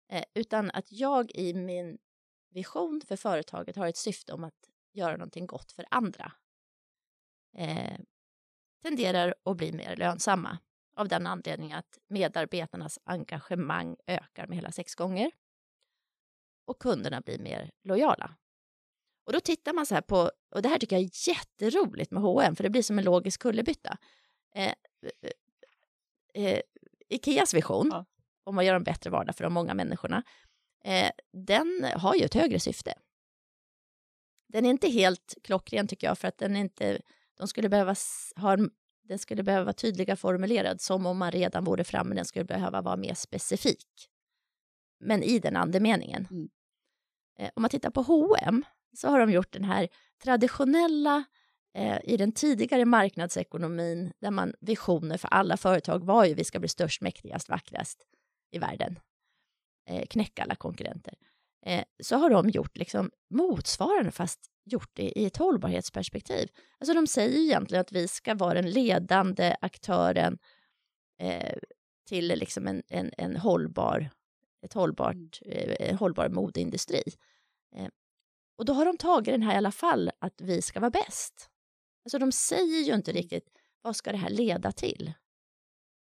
eh, 0.08 0.24
utan 0.34 0.70
att 0.70 0.92
jag 0.92 1.30
i 1.30 1.54
min 1.54 1.98
vision 2.50 3.00
för 3.06 3.16
företaget 3.16 3.76
har 3.76 3.86
ett 3.86 3.96
syfte 3.96 4.32
om 4.32 4.44
att 4.44 4.70
göra 4.92 5.16
någonting 5.16 5.46
gott 5.46 5.72
för 5.72 5.86
andra, 5.90 6.32
eh, 7.56 7.98
tenderar 8.86 9.34
att 9.44 9.56
bli 9.56 9.72
mer 9.72 9.96
lönsamma 9.96 10.58
av 10.96 11.08
den 11.08 11.26
anledningen 11.26 11.78
att 11.78 11.98
medarbetarnas 12.08 12.98
engagemang 13.04 13.96
ökar 14.06 14.46
med 14.46 14.56
hela 14.56 14.72
sex 14.72 14.94
gånger 14.94 15.30
och 16.64 16.78
kunderna 16.78 17.20
blir 17.20 17.38
mer 17.38 17.70
lojala. 17.84 18.34
Och 19.26 19.32
då 19.32 19.40
tittar 19.40 19.72
man 19.72 19.86
så 19.86 19.94
här 19.94 20.02
på, 20.02 20.30
och 20.50 20.62
det 20.62 20.68
här 20.68 20.78
tycker 20.78 20.96
jag 20.96 21.04
är 21.04 21.28
jätteroligt 21.28 22.10
med 22.10 22.22
H&M 22.22 22.56
för 22.56 22.62
det 22.62 22.70
blir 22.70 22.82
som 22.82 22.98
en 22.98 23.04
logisk 23.04 23.40
kullerbytta. 23.40 23.98
Eh, 24.54 24.74
eh, 26.34 26.44
eh, 26.44 26.60
Ikeas 27.08 27.54
vision 27.54 27.88
ja. 27.92 28.04
om 28.44 28.58
att 28.58 28.64
göra 28.64 28.76
en 28.76 28.84
bättre 28.84 29.10
vardag 29.10 29.36
för 29.36 29.44
de 29.44 29.52
många 29.52 29.74
människorna, 29.74 30.22
eh, 30.84 31.10
den 31.32 31.86
har 31.94 32.14
ju 32.14 32.24
ett 32.24 32.34
högre 32.34 32.60
syfte. 32.60 32.94
Den 34.48 34.66
är 34.66 34.70
inte 34.70 34.88
helt 34.88 35.34
klockren 35.42 35.88
tycker 35.88 36.06
jag, 36.06 36.18
för 36.18 36.28
att 36.28 36.38
den 36.38 36.56
är 36.56 36.60
inte, 36.60 37.00
de 37.36 37.48
skulle 37.48 37.68
behöva 37.68 37.94
ha 38.36 38.56
den 39.08 39.18
skulle 39.18 39.42
behöva 39.42 39.64
vara 39.64 39.72
tydligare 39.72 40.16
formulerad, 40.16 40.80
som 40.80 41.06
om 41.06 41.18
man 41.18 41.30
redan 41.30 41.64
vore 41.64 41.84
framme, 41.84 42.14
den 42.14 42.24
skulle 42.24 42.44
behöva 42.44 42.82
vara 42.82 42.96
mer 42.96 43.14
specifik. 43.14 44.08
Men 45.00 45.22
i 45.22 45.38
den 45.38 45.56
andemeningen. 45.56 46.26
Mm. 46.30 46.48
Eh, 47.38 47.50
om 47.54 47.62
man 47.62 47.70
tittar 47.70 47.90
på 47.90 48.02
H&M 48.02 48.64
så 48.96 49.08
har 49.08 49.20
de 49.20 49.30
gjort 49.30 49.52
den 49.52 49.64
här 49.64 49.88
traditionella 50.22 51.24
eh, 51.74 51.98
i 52.04 52.16
den 52.16 52.32
tidigare 52.32 52.84
marknadsekonomin 52.84 54.12
där 54.18 54.30
man 54.30 54.54
visioner 54.60 55.18
för 55.18 55.28
alla 55.28 55.56
företag 55.56 56.04
var 56.04 56.24
ju 56.24 56.34
vi 56.34 56.44
ska 56.44 56.58
bli 56.58 56.68
störst, 56.68 57.00
mäktigast, 57.00 57.48
vackrast 57.48 58.06
i 58.50 58.58
världen. 58.58 58.98
Eh, 59.88 60.06
knäcka 60.06 60.42
alla 60.42 60.54
konkurrenter. 60.54 61.14
Eh, 61.66 61.84
så 62.02 62.16
har 62.16 62.30
de 62.30 62.48
gjort 62.48 62.76
liksom 62.76 63.10
motsvarande 63.30 64.10
fast 64.10 64.40
gjort 64.64 64.90
det 64.92 65.18
i 65.18 65.26
ett 65.26 65.36
hållbarhetsperspektiv. 65.36 66.48
Alltså 66.78 66.94
de 66.94 67.06
säger 67.06 67.38
egentligen 67.38 67.80
att 67.80 67.92
vi 67.92 68.08
ska 68.08 68.34
vara 68.34 68.54
den 68.54 68.70
ledande 68.70 69.56
aktören 69.60 70.38
eh, 71.18 71.56
till 72.08 72.28
liksom 72.28 72.66
en, 72.66 72.82
en, 72.88 73.10
en 73.18 73.36
hållbar, 73.36 74.10
ett 74.62 74.72
hållbart, 74.72 75.40
eh, 75.46 75.98
hållbar 75.98 76.28
modeindustri. 76.28 77.02
Eh, 77.76 77.88
och 78.58 78.64
då 78.64 78.72
har 78.72 78.84
de 78.84 78.96
tagit 78.96 79.34
den 79.34 79.42
här 79.42 79.54
i 79.54 79.56
alla 79.56 79.72
fall, 79.72 80.10
att 80.18 80.40
vi 80.40 80.62
ska 80.62 80.80
vara 80.80 80.90
bäst. 80.90 81.50
Alltså 82.04 82.18
de 82.18 82.32
säger 82.32 82.82
ju 82.82 82.94
inte 82.94 83.12
riktigt 83.12 83.48
vad 83.82 83.96
ska 83.96 84.12
det 84.12 84.18
här 84.18 84.30
leda 84.30 84.72
till? 84.72 85.12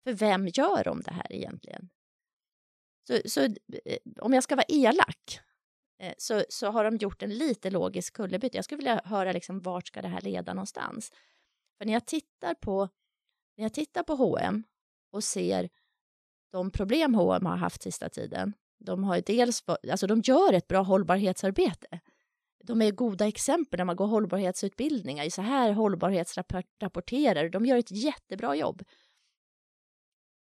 För 0.03 0.13
vem 0.13 0.47
gör 0.47 0.83
de 0.83 1.01
det 1.01 1.13
här 1.13 1.33
egentligen? 1.33 1.89
Så, 3.07 3.19
så 3.25 3.41
eh, 3.41 3.97
om 4.21 4.33
jag 4.33 4.43
ska 4.43 4.55
vara 4.55 4.65
elak 4.69 5.41
Eh, 5.99 6.13
så, 6.17 6.43
så 6.49 6.67
har 6.67 6.83
de 6.83 6.97
gjort 6.97 7.23
en 7.23 7.37
lite 7.37 7.69
logisk 7.69 8.13
kullerbytta. 8.13 8.57
Jag 8.57 8.65
skulle 8.65 8.77
vilja 8.77 9.01
höra 9.05 9.31
liksom, 9.31 9.59
vart 9.59 9.87
ska 9.87 10.01
det 10.01 10.07
här 10.07 10.21
leda 10.21 10.53
någonstans? 10.53 11.11
För 11.77 11.85
när 11.85 11.93
jag 11.93 12.05
tittar 12.05 12.53
på, 12.53 12.89
när 13.57 13.65
jag 13.65 13.73
tittar 13.73 14.03
på 14.03 14.15
H&M 14.15 14.63
och 15.11 15.23
ser 15.23 15.69
de 16.51 16.71
problem 16.71 17.13
H&M 17.13 17.45
har 17.45 17.57
haft 17.57 17.81
sista 17.81 18.09
tiden, 18.09 18.53
de 18.79 19.03
har 19.03 19.21
dels, 19.25 19.63
alltså 19.91 20.07
de 20.07 20.21
gör 20.21 20.53
ett 20.53 20.67
bra 20.67 20.81
hållbarhetsarbete 20.81 21.99
de 22.67 22.81
är 22.81 22.91
goda 22.91 23.27
exempel 23.27 23.77
när 23.77 23.85
man 23.85 23.95
går 23.95 24.07
hållbarhetsutbildningar. 24.07 25.29
Så 25.29 25.41
här 25.41 25.71
hållbarhetsrapporterar, 25.71 27.49
de 27.49 27.65
gör 27.65 27.77
ett 27.77 27.91
jättebra 27.91 28.55
jobb. 28.55 28.83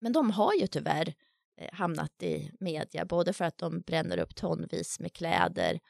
Men 0.00 0.12
de 0.12 0.30
har 0.30 0.54
ju 0.54 0.66
tyvärr 0.66 1.14
Eh, 1.60 1.68
hamnat 1.72 2.22
i 2.22 2.52
media, 2.60 3.04
både 3.04 3.32
för 3.32 3.44
att 3.44 3.58
de 3.58 3.80
bränner 3.80 4.18
upp 4.18 4.34
tonvis 4.34 5.00
med 5.00 5.12
kläder 5.12 5.80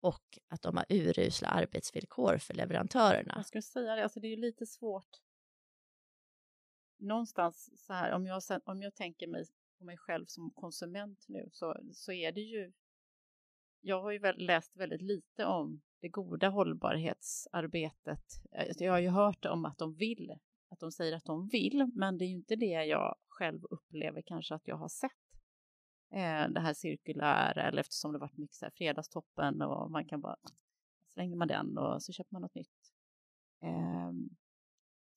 och 0.00 0.38
att 0.48 0.62
de 0.62 0.76
har 0.76 0.86
urusla 0.88 1.48
arbetsvillkor 1.48 2.38
för 2.38 2.54
leverantörerna. 2.54 3.32
Jag 3.36 3.46
skulle 3.46 3.62
säga 3.62 3.96
det, 3.96 4.02
alltså 4.02 4.20
det 4.20 4.26
är 4.26 4.30
ju 4.30 4.36
lite 4.36 4.66
svårt. 4.66 5.20
Någonstans 6.98 7.86
så 7.86 7.92
här, 7.92 8.12
om 8.12 8.26
jag, 8.26 8.42
om 8.64 8.82
jag 8.82 8.94
tänker 8.94 9.26
mig 9.26 9.44
på 9.78 9.84
mig 9.84 9.96
själv 9.96 10.26
som 10.26 10.50
konsument 10.50 11.24
nu 11.28 11.48
så, 11.52 11.76
så 11.92 12.12
är 12.12 12.32
det 12.32 12.40
ju 12.40 12.72
jag 13.80 14.02
har 14.02 14.10
ju 14.10 14.18
väl 14.18 14.38
läst 14.38 14.76
väldigt 14.76 15.02
lite 15.02 15.44
om 15.44 15.80
det 16.00 16.08
goda 16.08 16.48
hållbarhetsarbetet. 16.48 18.24
Eh, 18.52 18.72
jag 18.78 18.92
har 18.92 18.98
ju 18.98 19.08
hört 19.08 19.44
om 19.44 19.64
att 19.64 19.78
de 19.78 19.94
vill, 19.94 20.38
att 20.70 20.80
de 20.80 20.92
säger 20.92 21.16
att 21.16 21.24
de 21.24 21.48
vill, 21.48 21.90
men 21.94 22.18
det 22.18 22.24
är 22.24 22.28
ju 22.28 22.34
inte 22.34 22.56
det 22.56 22.84
jag 22.84 23.16
själv 23.40 23.64
upplever 23.70 24.22
kanske 24.22 24.54
att 24.54 24.68
jag 24.68 24.76
har 24.76 24.88
sett. 24.88 25.10
Eh, 26.12 26.48
det 26.48 26.60
här 26.60 26.74
cirkulära, 26.74 27.62
eller 27.62 27.80
eftersom 27.80 28.12
det 28.12 28.18
varit 28.18 28.36
mycket 28.36 28.56
så 28.56 28.64
här 28.64 28.72
fredagstoppen 28.76 29.62
och 29.62 29.90
man 29.90 30.04
kan 30.04 30.20
bara 30.20 30.36
slänger 31.12 31.36
man 31.36 31.48
den 31.48 31.78
och 31.78 32.02
så 32.02 32.12
köper 32.12 32.32
man 32.32 32.42
något 32.42 32.54
nytt. 32.54 32.92
Eh, 33.62 34.12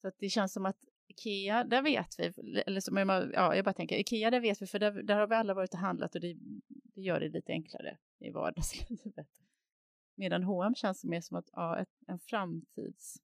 så 0.01 0.07
att 0.07 0.15
det 0.17 0.29
känns 0.29 0.53
som 0.53 0.65
att 0.65 0.79
Ikea, 1.07 1.63
där 1.63 1.81
vet 1.81 2.19
vi, 2.19 2.33
eller 2.65 2.81
som 2.81 2.97
jag, 2.97 3.33
ja, 3.33 3.55
jag 3.55 3.65
bara 3.65 3.73
tänker, 3.73 3.95
Ikea, 3.95 4.31
där 4.31 4.39
vet 4.39 4.61
vi, 4.61 4.67
för 4.67 4.79
där, 4.79 5.03
där 5.03 5.19
har 5.19 5.27
vi 5.27 5.35
alla 5.35 5.53
varit 5.53 5.73
och 5.73 5.79
handlat 5.79 6.15
och 6.15 6.21
det, 6.21 6.35
det 6.67 7.01
gör 7.01 7.19
det 7.19 7.29
lite 7.29 7.51
enklare 7.51 7.97
i 8.19 8.31
vardagslivet. 8.31 9.27
Medan 10.15 10.43
H&M 10.43 10.75
känns 10.75 11.03
mer 11.03 11.21
som 11.21 11.37
att, 11.37 11.49
ja, 11.51 11.79
ett, 11.79 11.89
en 12.07 12.19
framtids... 12.19 13.17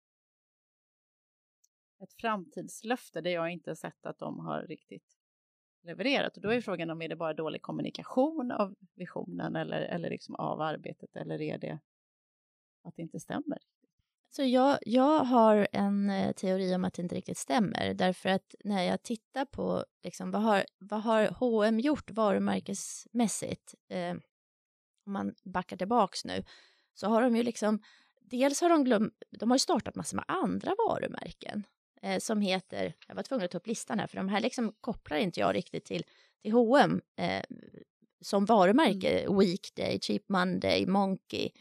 Ett 1.99 2.13
framtidslöfte 2.13 3.21
där 3.21 3.31
jag 3.31 3.51
inte 3.51 3.75
sett 3.75 4.05
att 4.05 4.19
de 4.19 4.39
har 4.39 4.61
riktigt 4.61 5.17
levererat. 5.83 6.35
Och 6.35 6.41
då 6.41 6.49
är 6.49 6.61
frågan 6.61 6.89
om 6.89 7.01
är 7.01 7.09
det 7.09 7.15
bara 7.15 7.33
dålig 7.33 7.61
kommunikation 7.61 8.51
av 8.51 8.75
visionen 8.95 9.55
eller, 9.55 9.81
eller 9.81 10.09
liksom 10.09 10.35
av 10.35 10.61
arbetet 10.61 11.15
eller 11.15 11.41
är 11.41 11.57
det 11.57 11.79
att 12.83 12.95
det 12.95 13.01
inte 13.01 13.19
stämmer? 13.19 13.57
Så 14.31 14.43
jag, 14.43 14.79
jag 14.81 15.19
har 15.19 15.67
en 15.71 16.09
eh, 16.09 16.31
teori 16.31 16.75
om 16.75 16.85
att 16.85 16.93
det 16.93 17.01
inte 17.01 17.15
riktigt 17.15 17.37
stämmer. 17.37 17.93
Därför 17.93 18.29
att 18.29 18.55
när 18.63 18.83
jag 18.83 19.03
tittar 19.03 19.45
på 19.45 19.85
liksom, 20.03 20.31
vad, 20.31 20.41
har, 20.41 20.65
vad 20.77 21.01
har 21.01 21.27
H&M 21.27 21.79
gjort 21.79 22.11
varumärkesmässigt, 22.11 23.75
eh, 23.87 24.11
om 25.05 25.13
man 25.13 25.35
backar 25.43 25.77
tillbaks 25.77 26.25
nu, 26.25 26.43
så 26.93 27.07
har 27.07 27.21
de 27.21 27.35
ju 27.35 27.43
liksom, 27.43 27.81
dels 28.21 28.61
har 28.61 28.69
de 28.69 28.83
glömt, 28.83 29.13
de 29.29 29.51
har 29.51 29.55
ju 29.55 29.59
startat 29.59 29.95
massor 29.95 30.15
med 30.15 30.25
andra 30.27 30.75
varumärken 30.87 31.63
eh, 32.01 32.19
som 32.19 32.41
heter, 32.41 32.93
jag 33.07 33.15
var 33.15 33.23
tvungen 33.23 33.45
att 33.45 33.51
ta 33.51 33.57
upp 33.57 33.67
listan 33.67 33.99
här, 33.99 34.07
för 34.07 34.17
de 34.17 34.29
här 34.29 34.39
liksom 34.39 34.73
kopplar 34.81 35.17
inte 35.17 35.39
jag 35.39 35.55
riktigt 35.55 35.85
till, 35.85 36.03
till 36.41 36.51
H&M 36.51 37.01
eh, 37.15 37.43
som 38.21 38.45
varumärke, 38.45 39.19
mm. 39.19 39.39
Weekday, 39.39 39.99
Cheap 39.99 40.23
Monday, 40.29 40.85
Monkey, 40.85 41.51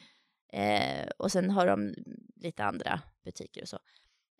Eh, 0.52 1.08
och 1.16 1.32
sen 1.32 1.50
har 1.50 1.66
de 1.66 1.94
lite 2.36 2.64
andra 2.64 3.00
butiker 3.24 3.62
och 3.62 3.68
så. 3.68 3.78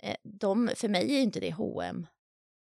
Eh, 0.03 0.17
de, 0.23 0.71
för 0.77 0.89
mig 0.89 1.15
är 1.15 1.21
inte 1.21 1.41
det 1.41 1.51
H&M. 1.51 2.07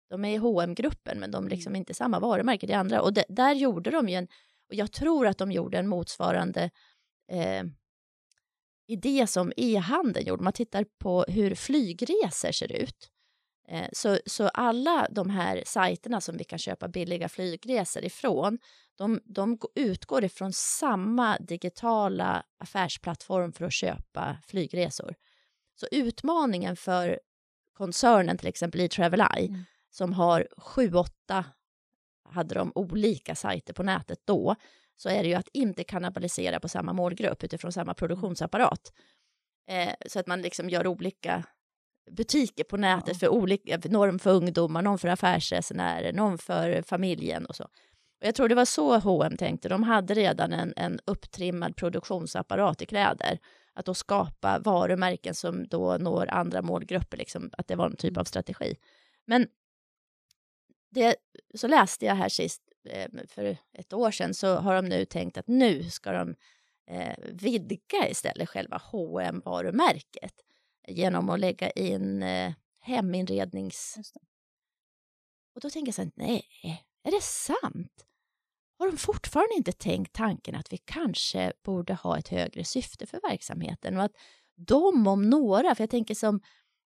De 0.09 0.24
är 0.24 0.34
i 0.34 0.37
hm 0.37 0.74
gruppen 0.74 1.20
men 1.20 1.30
de 1.30 1.47
är 1.47 1.51
liksom 1.51 1.70
mm. 1.70 1.78
inte 1.78 1.95
samma 1.95 2.20
varumärke, 2.20 2.66
det 2.66 2.72
är 2.72 2.78
andra. 2.78 3.03
Och 3.03 3.12
de, 3.12 3.24
där 3.28 3.55
gjorde 3.55 3.91
de 3.91 4.09
ju 4.09 4.14
en, 4.14 4.28
och 4.68 4.74
jag 4.74 4.93
tror 4.93 5.26
att 5.26 5.39
de 5.39 5.53
gjorde 5.53 5.78
en 5.78 5.89
motsvarande 5.89 6.70
eh, 7.32 7.64
idé 8.87 9.26
som 9.26 9.53
e-handeln 9.57 10.26
gjorde. 10.26 10.43
Man 10.43 10.53
tittar 10.53 10.84
på 10.99 11.24
hur 11.28 11.55
flygresor 11.55 12.53
ser 12.53 12.72
ut. 12.72 13.11
Eh, 13.69 13.89
så, 13.93 14.19
så 14.27 14.49
alla 14.49 15.09
de 15.11 15.31
här 15.31 15.62
sajterna 15.67 16.21
som 16.21 16.37
vi 16.37 16.45
kan 16.45 16.59
köpa 16.59 16.89
billiga 16.89 17.29
flygresor 17.29 18.05
ifrån, 18.05 18.59
de, 18.97 19.21
de 19.25 19.59
utgår 19.75 20.25
ifrån 20.25 20.53
samma 20.53 21.39
digitala 21.39 22.43
affärsplattform 22.59 23.53
för 23.53 23.64
att 23.64 23.73
köpa 23.73 24.37
flygresor. 24.47 25.14
Så 25.75 25.87
utmaningen 25.91 26.77
för 26.77 27.21
koncernen, 27.73 28.39
till 28.39 28.49
exempel 28.49 28.81
i 28.81 28.89
Traveleye, 28.89 29.49
mm. 29.49 29.64
som 29.91 30.12
har 30.12 30.49
sju, 30.57 30.95
åtta, 30.95 31.45
hade 32.29 32.55
de 32.55 32.73
olika 32.75 33.35
sajter 33.35 33.75
på 33.75 33.83
nätet 33.83 34.21
då, 34.25 34.57
så 34.97 35.09
är 35.09 35.23
det 35.23 35.29
ju 35.29 35.35
att 35.35 35.49
inte 35.53 35.85
kannibalisera 35.85 36.61
på 36.61 36.69
samma 36.69 36.93
målgrupp 36.93 37.45
utifrån 37.45 37.73
samma 37.73 37.95
produktionsapparat. 37.95 38.93
Eh, 39.69 39.95
så 40.07 40.21
att 40.21 40.27
man 40.27 40.43
liksom 40.43 40.71
gör 40.71 40.87
olika 40.87 41.45
butiker 42.11 42.65
på 42.65 42.77
nätet 42.77 43.09
ja. 43.09 43.15
för 43.15 43.29
olika, 43.29 43.79
någon 43.85 44.19
för 44.19 44.31
ungdomar, 44.31 44.83
någon 44.83 44.99
för 44.99 45.09
affärsresenärer, 45.09 46.13
någon 46.13 46.39
för 46.39 46.83
familjen 46.83 47.47
och 47.47 47.57
så. 47.57 47.65
Och 48.21 48.27
jag 48.27 48.35
tror 48.35 48.49
det 48.49 48.55
var 48.55 48.65
så 48.65 48.99
H&M 48.99 49.37
tänkte. 49.37 49.69
De 49.69 49.83
hade 49.83 50.15
redan 50.15 50.53
en, 50.53 50.73
en 50.77 51.01
upptrimmad 51.05 51.77
produktionsapparat 51.77 52.83
i 52.83 52.87
kläder. 52.87 53.39
Att 53.75 53.87
då 53.87 53.95
skapa 53.95 54.59
varumärken 54.59 55.35
som 55.35 55.69
då 55.69 55.97
når 55.99 56.29
andra 56.31 56.63
målgrupper, 56.63 57.17
liksom, 57.17 57.51
att 57.59 57.69
det 57.69 57.77
var 57.77 57.87
en 57.87 57.97
typ 57.97 58.17
av 58.17 58.25
strategi. 58.25 58.77
Men 59.27 59.47
det, 60.91 61.17
så 61.55 61.69
läste 61.69 62.05
jag 62.05 62.15
här 62.15 62.29
sist, 62.29 62.63
eh, 62.89 63.09
för 63.29 63.57
ett 63.73 63.93
år 63.93 64.11
sedan 64.11 64.35
så 64.35 64.55
har 64.55 64.75
de 64.75 64.85
nu 64.85 65.05
tänkt 65.05 65.39
att 65.39 65.49
nu 65.49 65.83
ska 65.83 66.13
de 66.13 66.35
eh, 66.91 67.17
vidga 67.33 68.09
istället 68.09 68.49
själva 68.49 68.83
hm 68.93 69.41
varumärket 69.45 70.35
genom 70.87 71.30
att 71.30 71.41
lägga 71.41 71.70
in 71.70 72.22
eh, 72.22 72.53
heminrednings... 72.80 73.99
Och 75.55 75.61
då 75.61 75.70
tänker 75.70 75.89
jag 75.89 75.95
så 75.95 76.03
här, 76.03 76.11
nej, 76.14 76.45
är 77.03 77.11
det 77.11 77.22
sant? 77.22 78.07
Har 78.78 78.87
de 78.87 78.97
fortfarande 78.97 79.55
inte 79.55 79.72
tänkt 79.72 80.12
tanken 80.12 80.55
att 80.55 80.72
vi 80.72 80.76
kanske 80.76 81.53
borde 81.64 81.95
ha 81.95 82.18
ett 82.18 82.28
högre 82.28 82.64
syfte 82.64 83.07
för 83.07 83.20
verksamheten 83.20 83.97
och 83.97 84.03
att 84.03 84.12
de 84.57 85.07
om 85.07 85.30
några, 85.30 85.74
för 85.74 85.82
jag 85.82 85.91
tänker 85.91 86.14
som 86.14 86.41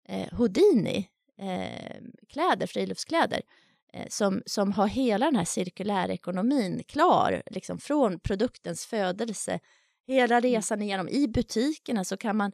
eh, 0.07 0.37
Houdini, 0.37 1.09
eh, 1.37 2.01
kläder, 2.29 2.67
friluftskläder, 2.67 3.41
eh, 3.93 4.07
som, 4.09 4.43
som 4.45 4.71
har 4.71 4.87
hela 4.87 5.25
den 5.25 5.35
här 5.35 5.45
cirkulärekonomin 5.45 6.83
klar, 6.87 7.43
liksom 7.51 7.77
från 7.77 8.19
produktens 8.19 8.85
födelse, 8.85 9.59
hela 10.07 10.37
mm. 10.37 10.51
resan 10.51 10.81
igenom. 10.81 11.09
I 11.09 11.27
butikerna 11.27 12.05
så 12.05 12.17
kan 12.17 12.37
man 12.37 12.51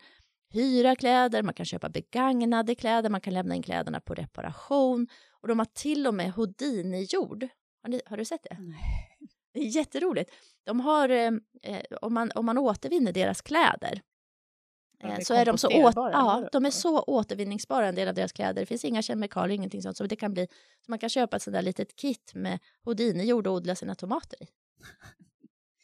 hyra 0.55 0.95
kläder, 0.95 1.43
man 1.43 1.53
kan 1.53 1.65
köpa 1.65 1.89
begagnade 1.89 2.75
kläder, 2.75 3.09
man 3.09 3.21
kan 3.21 3.33
lämna 3.33 3.55
in 3.55 3.63
kläderna 3.63 3.99
på 3.99 4.13
reparation 4.13 5.07
och 5.41 5.47
de 5.47 5.59
har 5.59 5.65
till 5.65 6.07
och 6.07 6.13
med 6.13 6.33
Houdini-jord. 6.33 7.47
Har, 7.81 7.89
ni, 7.89 8.01
har 8.05 8.17
du 8.17 8.25
sett 8.25 8.43
det? 8.49 8.57
Nej. 8.59 9.17
Det 9.53 9.59
är 9.59 9.63
jätteroligt. 9.63 10.31
De 10.63 10.79
har, 10.79 11.09
eh, 11.09 11.31
eh 11.63 11.81
om, 12.01 12.13
man, 12.13 12.31
om 12.35 12.45
man 12.45 12.57
återvinner 12.57 13.11
deras 13.11 13.41
kläder 13.41 14.01
Eh, 15.03 15.19
så 15.19 15.33
är 15.33 15.45
de 15.45 15.57
så, 15.57 15.67
åt, 15.67 15.95
ja, 15.95 16.49
de 16.51 16.65
är 16.65 16.71
så 16.71 17.01
återvinningsbara, 17.01 17.87
en 17.87 17.95
del 17.95 18.07
av 18.07 18.13
deras 18.13 18.31
kläder. 18.31 18.61
Det 18.61 18.65
finns 18.65 18.85
inga 18.85 19.01
kemikalier, 19.01 19.55
ingenting 19.55 19.81
sånt. 19.81 19.97
Så 19.97 20.05
det 20.05 20.15
kan 20.15 20.33
bli, 20.33 20.47
så 20.85 20.91
man 20.91 20.99
kan 20.99 21.09
köpa 21.09 21.35
ett 21.35 21.43
sånt 21.43 21.53
där 21.53 21.61
litet 21.61 21.95
kit 21.95 22.31
med 22.35 22.59
Houdini-jord 22.83 23.47
och 23.47 23.53
odla 23.53 23.75
sina 23.75 23.95
tomater 23.95 24.43
i. 24.43 24.47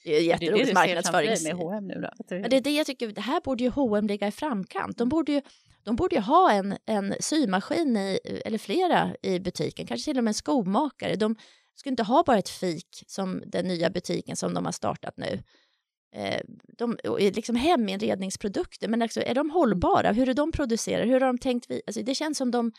Det 0.04 0.18
är 0.18 0.22
jätteroligt 0.22 0.74
marknadsförings... 0.74 1.44
med 1.44 1.54
H&M 1.54 1.88
nu 1.88 2.02
då? 2.02 2.10
Det 2.28 2.56
är 2.56 2.62
det 2.62 2.72
jag 2.72 2.86
tycker, 2.86 3.08
det 3.08 3.22
här 3.22 3.42
borde 3.42 3.64
ju 3.64 3.70
H&M 3.70 4.08
ligga 4.08 4.28
i 4.28 4.32
framkant. 4.32 4.98
De 4.98 5.10
borde 5.10 5.32
ju, 5.32 5.42
de 5.84 5.96
borde 5.96 6.16
ju 6.16 6.22
ha 6.22 6.52
en, 6.52 6.78
en 6.86 7.16
symaskin, 7.20 7.98
i, 7.98 8.20
eller 8.46 8.58
flera, 8.58 9.16
i 9.22 9.40
butiken. 9.40 9.88
Kanske 9.88 10.12
till 10.12 10.18
och 10.18 10.24
med 10.24 10.30
en 10.30 10.34
skomakare. 10.34 11.16
De 11.16 11.36
ska 11.76 11.90
inte 11.90 12.04
ha 12.04 12.24
bara 12.24 12.38
ett 12.38 12.50
fik 12.50 13.04
som 13.08 13.44
den 13.46 13.68
nya 13.68 13.90
butiken 13.90 14.36
som 14.36 14.54
de 14.54 14.66
har 14.66 14.72
startat 14.72 15.18
nu 15.18 15.44
eh, 16.16 16.42
de, 16.78 16.98
liksom 17.18 17.56
heminredningsprodukter, 17.56 18.88
men 18.88 19.02
alltså, 19.02 19.22
är 19.22 19.36
de 19.36 19.50
hållbara? 19.50 20.12
Hur 20.12 20.30
är 20.30 20.34
de 20.34 20.52
producerade? 20.52 21.06
Hur 21.06 21.14
har 21.14 21.28
de 21.28 21.38
tänkt? 21.38 21.66
Vi, 21.70 21.82
alltså, 21.88 22.02
det 22.02 22.16
känns 22.16 22.38
som 22.38 22.52
de 22.52 22.72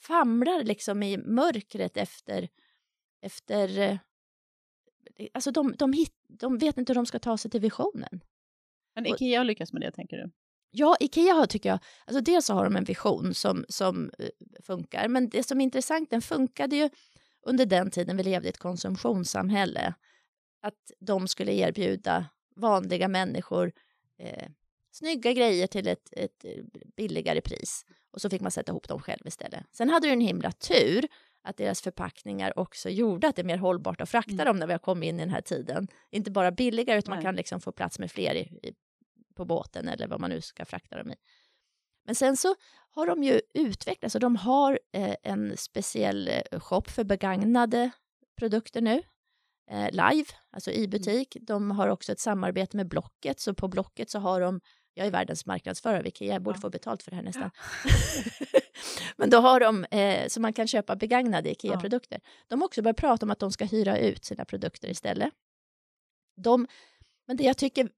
famlar 0.00 0.64
liksom 0.64 1.02
i 1.02 1.16
mörkret 1.16 1.96
efter, 1.96 2.48
efter 3.22 3.78
eh, 3.78 3.96
alltså 5.32 5.50
de, 5.50 5.74
de, 5.78 5.92
hit, 5.92 6.12
de 6.28 6.58
vet 6.58 6.78
inte 6.78 6.92
hur 6.92 6.94
de 6.94 7.06
ska 7.06 7.18
ta 7.18 7.38
sig 7.38 7.50
till 7.50 7.60
visionen. 7.60 8.20
Men 8.94 9.06
Ikea 9.06 9.40
har 9.40 9.44
lyckats 9.44 9.72
med 9.72 9.82
det, 9.82 9.92
tänker 9.92 10.16
du? 10.16 10.30
Ja, 10.70 10.96
Ikea 11.00 11.34
har, 11.34 11.46
tycker 11.46 11.68
jag, 11.68 11.78
alltså 12.04 12.20
dels 12.20 12.48
har 12.48 12.64
de 12.64 12.76
en 12.76 12.84
vision 12.84 13.34
som, 13.34 13.64
som 13.68 14.10
uh, 14.20 14.28
funkar, 14.62 15.08
men 15.08 15.28
det 15.28 15.42
som 15.42 15.60
är 15.60 15.64
intressant, 15.64 16.10
den 16.10 16.22
funkade 16.22 16.76
ju 16.76 16.90
under 17.42 17.66
den 17.66 17.90
tiden 17.90 18.16
vi 18.16 18.22
levde 18.22 18.48
i 18.48 18.50
ett 18.50 18.58
konsumtionssamhälle, 18.58 19.94
att 20.62 20.92
de 20.98 21.28
skulle 21.28 21.52
erbjuda 21.52 22.26
vanliga 22.56 23.08
människor 23.08 23.72
eh, 24.18 24.48
snygga 24.90 25.32
grejer 25.32 25.66
till 25.66 25.88
ett, 25.88 26.08
ett 26.12 26.44
eh, 26.44 26.64
billigare 26.96 27.40
pris. 27.40 27.84
Och 28.10 28.20
så 28.20 28.30
fick 28.30 28.40
man 28.40 28.50
sätta 28.50 28.72
ihop 28.72 28.88
dem 28.88 29.00
själv 29.00 29.26
istället. 29.26 29.64
Sen 29.72 29.90
hade 29.90 30.06
du 30.06 30.12
en 30.12 30.20
himla 30.20 30.52
tur 30.52 31.08
att 31.46 31.56
deras 31.56 31.82
förpackningar 31.82 32.58
också 32.58 32.90
gjorde 32.90 33.28
att 33.28 33.36
det 33.36 33.42
är 33.42 33.46
mer 33.46 33.58
hållbart 33.58 34.00
att 34.00 34.10
frakta 34.10 34.32
mm. 34.32 34.46
dem 34.46 34.56
när 34.56 34.66
vi 34.66 34.72
har 34.72 34.78
kommit 34.78 35.08
in 35.08 35.16
i 35.16 35.18
den 35.18 35.30
här 35.30 35.40
tiden. 35.40 35.88
Inte 36.10 36.30
bara 36.30 36.50
billigare, 36.50 36.98
utan 36.98 37.10
Nej. 37.10 37.16
man 37.16 37.24
kan 37.24 37.36
liksom 37.36 37.60
få 37.60 37.72
plats 37.72 37.98
med 37.98 38.10
fler 38.10 38.34
i, 38.34 38.40
i, 38.40 38.74
på 39.34 39.44
båten 39.44 39.88
eller 39.88 40.08
vad 40.08 40.20
man 40.20 40.30
nu 40.30 40.40
ska 40.40 40.64
frakta 40.64 40.96
dem 40.96 41.10
i. 41.10 41.14
Men 42.04 42.14
sen 42.14 42.36
så 42.36 42.54
har 42.90 43.06
de 43.06 43.24
ju 43.24 43.40
utvecklats 43.54 44.14
och 44.14 44.20
de 44.20 44.36
har 44.36 44.78
eh, 44.92 45.16
en 45.22 45.56
speciell 45.56 46.28
eh, 46.28 46.60
shop 46.60 46.82
för 46.82 47.04
begagnade 47.04 47.90
produkter 48.38 48.80
nu 48.80 49.02
eh, 49.70 49.90
live, 49.90 50.28
alltså 50.50 50.70
i 50.70 50.78
mm. 50.78 50.90
butik. 50.90 51.36
De 51.40 51.70
har 51.70 51.88
också 51.88 52.12
ett 52.12 52.20
samarbete 52.20 52.76
med 52.76 52.88
Blocket, 52.88 53.40
så 53.40 53.54
på 53.54 53.68
Blocket 53.68 54.10
så 54.10 54.18
har 54.18 54.40
de 54.40 54.60
jag 54.96 55.06
är 55.06 55.10
världens 55.10 55.46
marknadsförare, 55.46 56.02
vilket 56.02 56.28
jag 56.28 56.42
borde 56.42 56.56
ja. 56.56 56.60
få 56.60 56.70
betalt 56.70 57.02
för 57.02 57.10
det 57.10 57.16
här 57.16 57.22
nästan. 57.22 57.50
Ja. 57.84 57.90
Men 59.16 59.30
då 59.30 59.38
har 59.38 59.60
de, 59.60 59.84
eh, 59.84 60.28
så 60.28 60.40
man 60.40 60.52
kan 60.52 60.66
köpa 60.66 60.96
begagnade 60.96 61.50
IKEA-produkter. 61.50 62.20
Ja. 62.22 62.30
De 62.48 62.60
har 62.60 62.66
också 62.66 62.82
börjat 62.82 62.96
prata 62.96 63.26
om 63.26 63.30
att 63.30 63.38
de 63.38 63.52
ska 63.52 63.64
hyra 63.64 63.98
ut 63.98 64.24
sina 64.24 64.44
produkter 64.44 64.88
istället. 64.88 65.32
De, 66.36 66.66
men 67.26 67.36
det 67.36 67.44
jag 67.44 67.56
tycker 67.56 67.88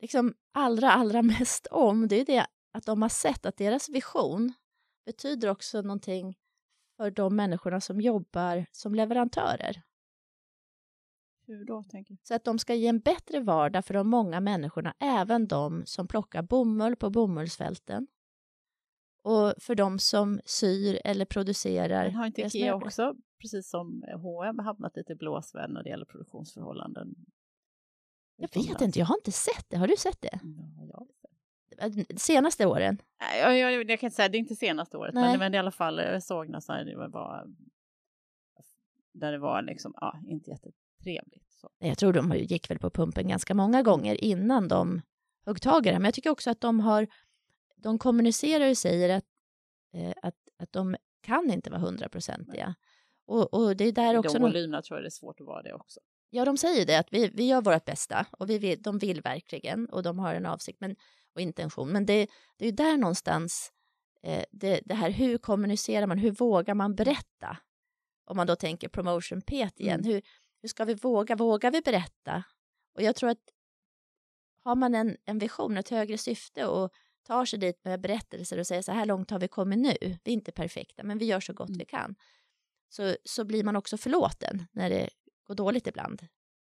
liksom 0.00 0.34
allra, 0.54 0.92
allra 0.92 1.22
mest 1.38 1.66
om, 1.66 2.08
det 2.08 2.20
är 2.20 2.24
det 2.24 2.46
att 2.72 2.86
de 2.86 3.02
har 3.02 3.08
sett 3.08 3.46
att 3.46 3.56
deras 3.56 3.88
vision 3.88 4.52
betyder 5.06 5.48
också 5.48 5.82
någonting 5.82 6.36
för 6.96 7.10
de 7.10 7.36
människorna 7.36 7.80
som 7.80 8.00
jobbar 8.00 8.66
som 8.72 8.94
leverantörer. 8.94 9.82
Hur 11.48 11.64
då? 11.64 11.82
Tänker 11.82 12.16
Så 12.22 12.34
att 12.34 12.44
de 12.44 12.58
ska 12.58 12.74
ge 12.74 12.86
en 12.86 12.98
bättre 12.98 13.40
vardag 13.40 13.84
för 13.84 13.94
de 13.94 14.08
många 14.08 14.40
människorna, 14.40 14.94
även 14.98 15.46
de 15.46 15.82
som 15.86 16.08
plockar 16.08 16.42
bomull 16.42 16.96
på 16.96 17.10
bomullsfälten. 17.10 18.06
Och 19.22 19.54
för 19.58 19.74
de 19.74 19.98
som 19.98 20.40
syr 20.44 21.00
eller 21.04 21.24
producerar. 21.24 22.04
Men 22.04 22.14
har 22.14 22.26
inte 22.26 22.42
Ikea 22.42 22.74
också, 22.74 23.16
precis 23.40 23.70
som 23.70 24.04
H&M 24.22 24.58
hamnat 24.58 24.96
lite 24.96 25.12
i 25.12 25.16
blåsväder 25.16 25.74
när 25.74 25.82
det 25.82 25.88
gäller 25.88 26.04
produktionsförhållanden? 26.04 27.14
Jag 28.36 28.54
vet 28.54 28.80
inte, 28.80 28.98
jag 28.98 29.06
har 29.06 29.16
inte 29.16 29.32
sett 29.32 29.64
det. 29.68 29.76
Har 29.76 29.86
du 29.86 29.96
sett 29.96 30.20
det? 30.20 30.40
Ja, 30.88 31.06
jag 31.78 32.20
Senaste 32.20 32.66
åren? 32.66 32.98
Jag, 33.40 33.58
jag, 33.58 33.90
jag 33.90 34.00
kan 34.00 34.06
inte 34.06 34.16
säga, 34.16 34.28
det 34.28 34.36
är 34.36 34.40
inte 34.40 34.56
senaste 34.56 34.96
året, 34.96 35.14
men, 35.14 35.38
men 35.38 35.54
i 35.54 35.58
alla 35.58 35.70
fall, 35.70 35.98
jag 35.98 36.22
såg 36.22 36.48
nästan, 36.48 36.86
det 36.86 36.96
var, 36.96 37.46
där 39.12 39.32
det 39.32 39.38
var 39.38 39.62
liksom, 39.62 39.94
ja, 39.96 40.20
inte 40.26 40.50
jätte 40.50 40.70
trevligt. 41.02 41.52
Så. 41.60 41.70
Jag 41.78 41.98
tror 41.98 42.12
de 42.12 42.36
gick 42.36 42.70
väl 42.70 42.78
på 42.78 42.90
pumpen 42.90 43.28
ganska 43.28 43.54
många 43.54 43.82
gånger 43.82 44.24
innan 44.24 44.68
de 44.68 45.02
högg 45.46 45.62
tag 45.62 45.86
i 45.86 45.90
det. 45.90 45.98
Men 45.98 46.04
jag 46.04 46.14
tycker 46.14 46.30
också 46.30 46.50
att 46.50 46.60
de 46.60 46.80
har, 46.80 47.06
de 47.76 47.98
kommunicerar 47.98 48.70
och 48.70 48.78
säger 48.78 49.16
att, 49.16 49.24
eh, 49.94 50.12
att, 50.22 50.34
att 50.58 50.72
de 50.72 50.96
kan 51.22 51.50
inte 51.50 51.70
vara 51.70 51.80
hundraprocentiga. 51.80 52.74
Och, 53.26 53.54
och 53.54 53.76
det 53.76 53.84
är 53.84 53.92
där 53.92 54.16
också... 54.16 54.38
De 54.38 54.42
volymerna 54.42 54.82
tror 54.82 54.96
jag 54.98 55.04
det 55.04 55.08
är 55.08 55.10
svårt 55.10 55.40
att 55.40 55.46
vara 55.46 55.62
det 55.62 55.74
också. 55.74 56.00
Ja, 56.30 56.44
de 56.44 56.56
säger 56.56 56.86
det, 56.86 56.98
att 56.98 57.12
vi, 57.12 57.28
vi 57.34 57.46
gör 57.46 57.62
vårt 57.62 57.84
bästa 57.84 58.26
och 58.30 58.50
vi 58.50 58.58
vill, 58.58 58.82
de 58.82 58.98
vill 58.98 59.20
verkligen 59.20 59.86
och 59.86 60.02
de 60.02 60.18
har 60.18 60.34
en 60.34 60.46
avsikt 60.46 60.80
men, 60.80 60.96
och 61.34 61.40
intention. 61.40 61.88
Men 61.88 62.06
det, 62.06 62.26
det 62.56 62.66
är 62.66 62.72
där 62.72 62.96
någonstans, 62.96 63.72
eh, 64.22 64.44
det, 64.50 64.80
det, 64.84 64.94
här 64.94 65.10
hur 65.10 65.38
kommunicerar 65.38 66.06
man, 66.06 66.18
hur 66.18 66.30
vågar 66.30 66.74
man 66.74 66.94
berätta? 66.94 67.56
Om 68.24 68.36
man 68.36 68.46
då 68.46 68.56
tänker 68.56 68.88
promotion 68.88 69.42
pet 69.42 69.80
igen, 69.80 70.00
mm. 70.00 70.12
hur, 70.12 70.22
hur 70.62 70.68
ska 70.68 70.84
vi 70.84 70.94
våga? 70.94 71.36
Vågar 71.36 71.70
vi 71.70 71.80
berätta? 71.80 72.44
Och 72.94 73.02
jag 73.02 73.16
tror 73.16 73.30
att 73.30 73.50
har 74.64 74.74
man 74.74 74.94
en, 74.94 75.16
en 75.24 75.38
vision, 75.38 75.76
ett 75.76 75.88
högre 75.88 76.18
syfte 76.18 76.66
och 76.66 76.92
tar 77.22 77.44
sig 77.44 77.58
dit 77.58 77.84
med 77.84 78.00
berättelser 78.00 78.58
och 78.58 78.66
säger 78.66 78.82
så 78.82 78.92
här 78.92 79.06
långt 79.06 79.30
har 79.30 79.38
vi 79.38 79.48
kommit 79.48 79.78
nu, 79.78 79.96
vi 80.00 80.30
är 80.30 80.34
inte 80.34 80.52
perfekta, 80.52 81.02
men 81.02 81.18
vi 81.18 81.24
gör 81.24 81.40
så 81.40 81.52
gott 81.52 81.68
mm. 81.68 81.78
vi 81.78 81.84
kan, 81.84 82.14
så, 82.88 83.16
så 83.24 83.44
blir 83.44 83.64
man 83.64 83.76
också 83.76 83.96
förlåten 83.96 84.66
när 84.72 84.90
det 84.90 85.08
går 85.46 85.54
dåligt 85.54 85.86
ibland. 85.86 86.20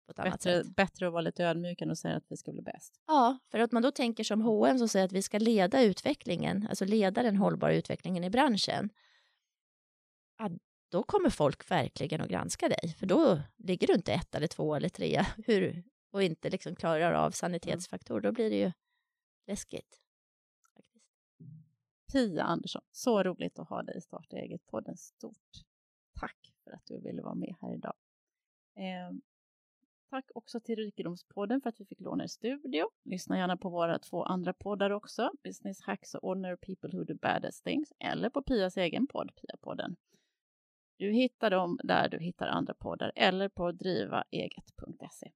På 0.07 0.11
ett 0.11 0.17
bättre, 0.17 0.29
annat 0.29 0.43
sätt. 0.43 0.77
bättre 0.77 1.07
att 1.07 1.13
vara 1.13 1.23
lite 1.23 1.45
ödmjuk 1.45 1.81
än 1.81 1.91
att 1.91 1.99
säga 1.99 2.17
att 2.17 2.25
vi 2.29 2.37
ska 2.37 2.53
bli 2.53 2.63
bäst. 2.63 3.01
Ja, 3.07 3.39
för 3.51 3.59
att 3.59 3.73
man 3.73 3.83
då 3.83 3.91
tänker 3.91 4.25
som 4.25 4.41
H&M 4.41 4.79
som 4.79 4.89
säger 4.89 5.07
att 5.07 5.13
vi 5.13 5.23
ska 5.23 5.39
leda 5.39 5.83
utvecklingen, 5.83 6.67
alltså 6.69 6.85
leda 6.85 7.23
den 7.23 7.37
hållbara 7.37 7.75
utvecklingen 7.75 8.25
i 8.25 8.31
branschen 8.31 8.91
då 10.91 11.03
kommer 11.03 11.31
folk 11.31 11.71
verkligen 11.71 12.21
att 12.21 12.29
granska 12.29 12.69
dig. 12.69 12.95
För 12.99 13.07
då 13.07 13.41
ligger 13.57 13.87
du 13.87 13.95
inte 13.95 14.13
ett 14.13 14.35
eller 14.35 14.47
två 14.47 14.75
eller 14.75 14.89
tre 14.89 15.25
hur, 15.47 15.85
och 16.11 16.23
inte 16.23 16.51
liksom 16.51 16.77
klarar 16.77 17.13
av 17.13 17.31
sanitetsfaktor. 17.31 18.21
Då 18.21 18.33
blir 18.33 18.51
det 18.51 18.57
ju 18.57 18.73
läskigt. 19.47 20.01
Pia 22.13 22.43
Andersson, 22.43 22.83
så 22.93 23.23
roligt 23.23 23.59
att 23.59 23.69
ha 23.69 23.83
dig 23.83 23.97
i 23.97 24.01
Starta 24.01 24.37
eget-podden. 24.37 24.97
Stort 24.97 25.65
tack 26.21 26.55
för 26.65 26.71
att 26.71 26.87
du 26.87 27.01
ville 27.01 27.23
vara 27.23 27.35
med 27.35 27.55
här 27.61 27.75
idag. 27.75 27.95
Eh, 28.77 29.17
tack 30.11 30.31
också 30.35 30.61
till 30.61 30.77
Rikedomspodden 30.77 31.61
för 31.61 31.69
att 31.69 31.81
vi 31.81 31.85
fick 31.85 32.01
låna 32.01 32.25
er 32.25 32.29
studio. 32.29 32.91
Lyssna 33.05 33.39
gärna 33.39 33.57
på 33.57 33.69
våra 33.69 33.99
två 33.99 34.25
andra 34.25 34.53
poddar 34.53 34.91
också, 34.91 35.31
Business 35.45 35.81
Hacks 35.81 36.15
och 36.15 36.25
Ordinary 36.25 36.57
People 36.57 36.99
Who 36.99 37.05
Do 37.05 37.15
Baddest 37.15 37.65
Things, 37.65 37.93
eller 37.99 38.31
på 38.31 38.43
Pias 38.43 38.77
egen 38.77 39.07
podd, 39.07 39.31
Pia-podden. 39.37 39.97
Du 41.01 41.13
hittar 41.13 41.51
dem 41.51 41.79
där 41.85 42.09
du 42.09 42.19
hittar 42.19 42.47
andra 42.47 42.75
poddar 42.75 43.13
eller 43.17 43.49
på 43.49 43.73
drivaeget.se. 43.73 45.31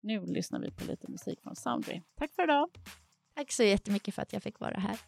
Nu 0.00 0.26
lyssnar 0.26 0.60
vi 0.60 0.70
på 0.70 0.84
lite 0.84 1.10
musik 1.10 1.40
från 1.42 1.56
Soundry. 1.56 2.02
Tack 2.14 2.34
för 2.34 2.42
idag! 2.42 2.68
Tack 3.34 3.52
så 3.52 3.62
jättemycket 3.62 4.14
för 4.14 4.22
att 4.22 4.32
jag 4.32 4.42
fick 4.42 4.60
vara 4.60 4.78
här. 4.78 4.98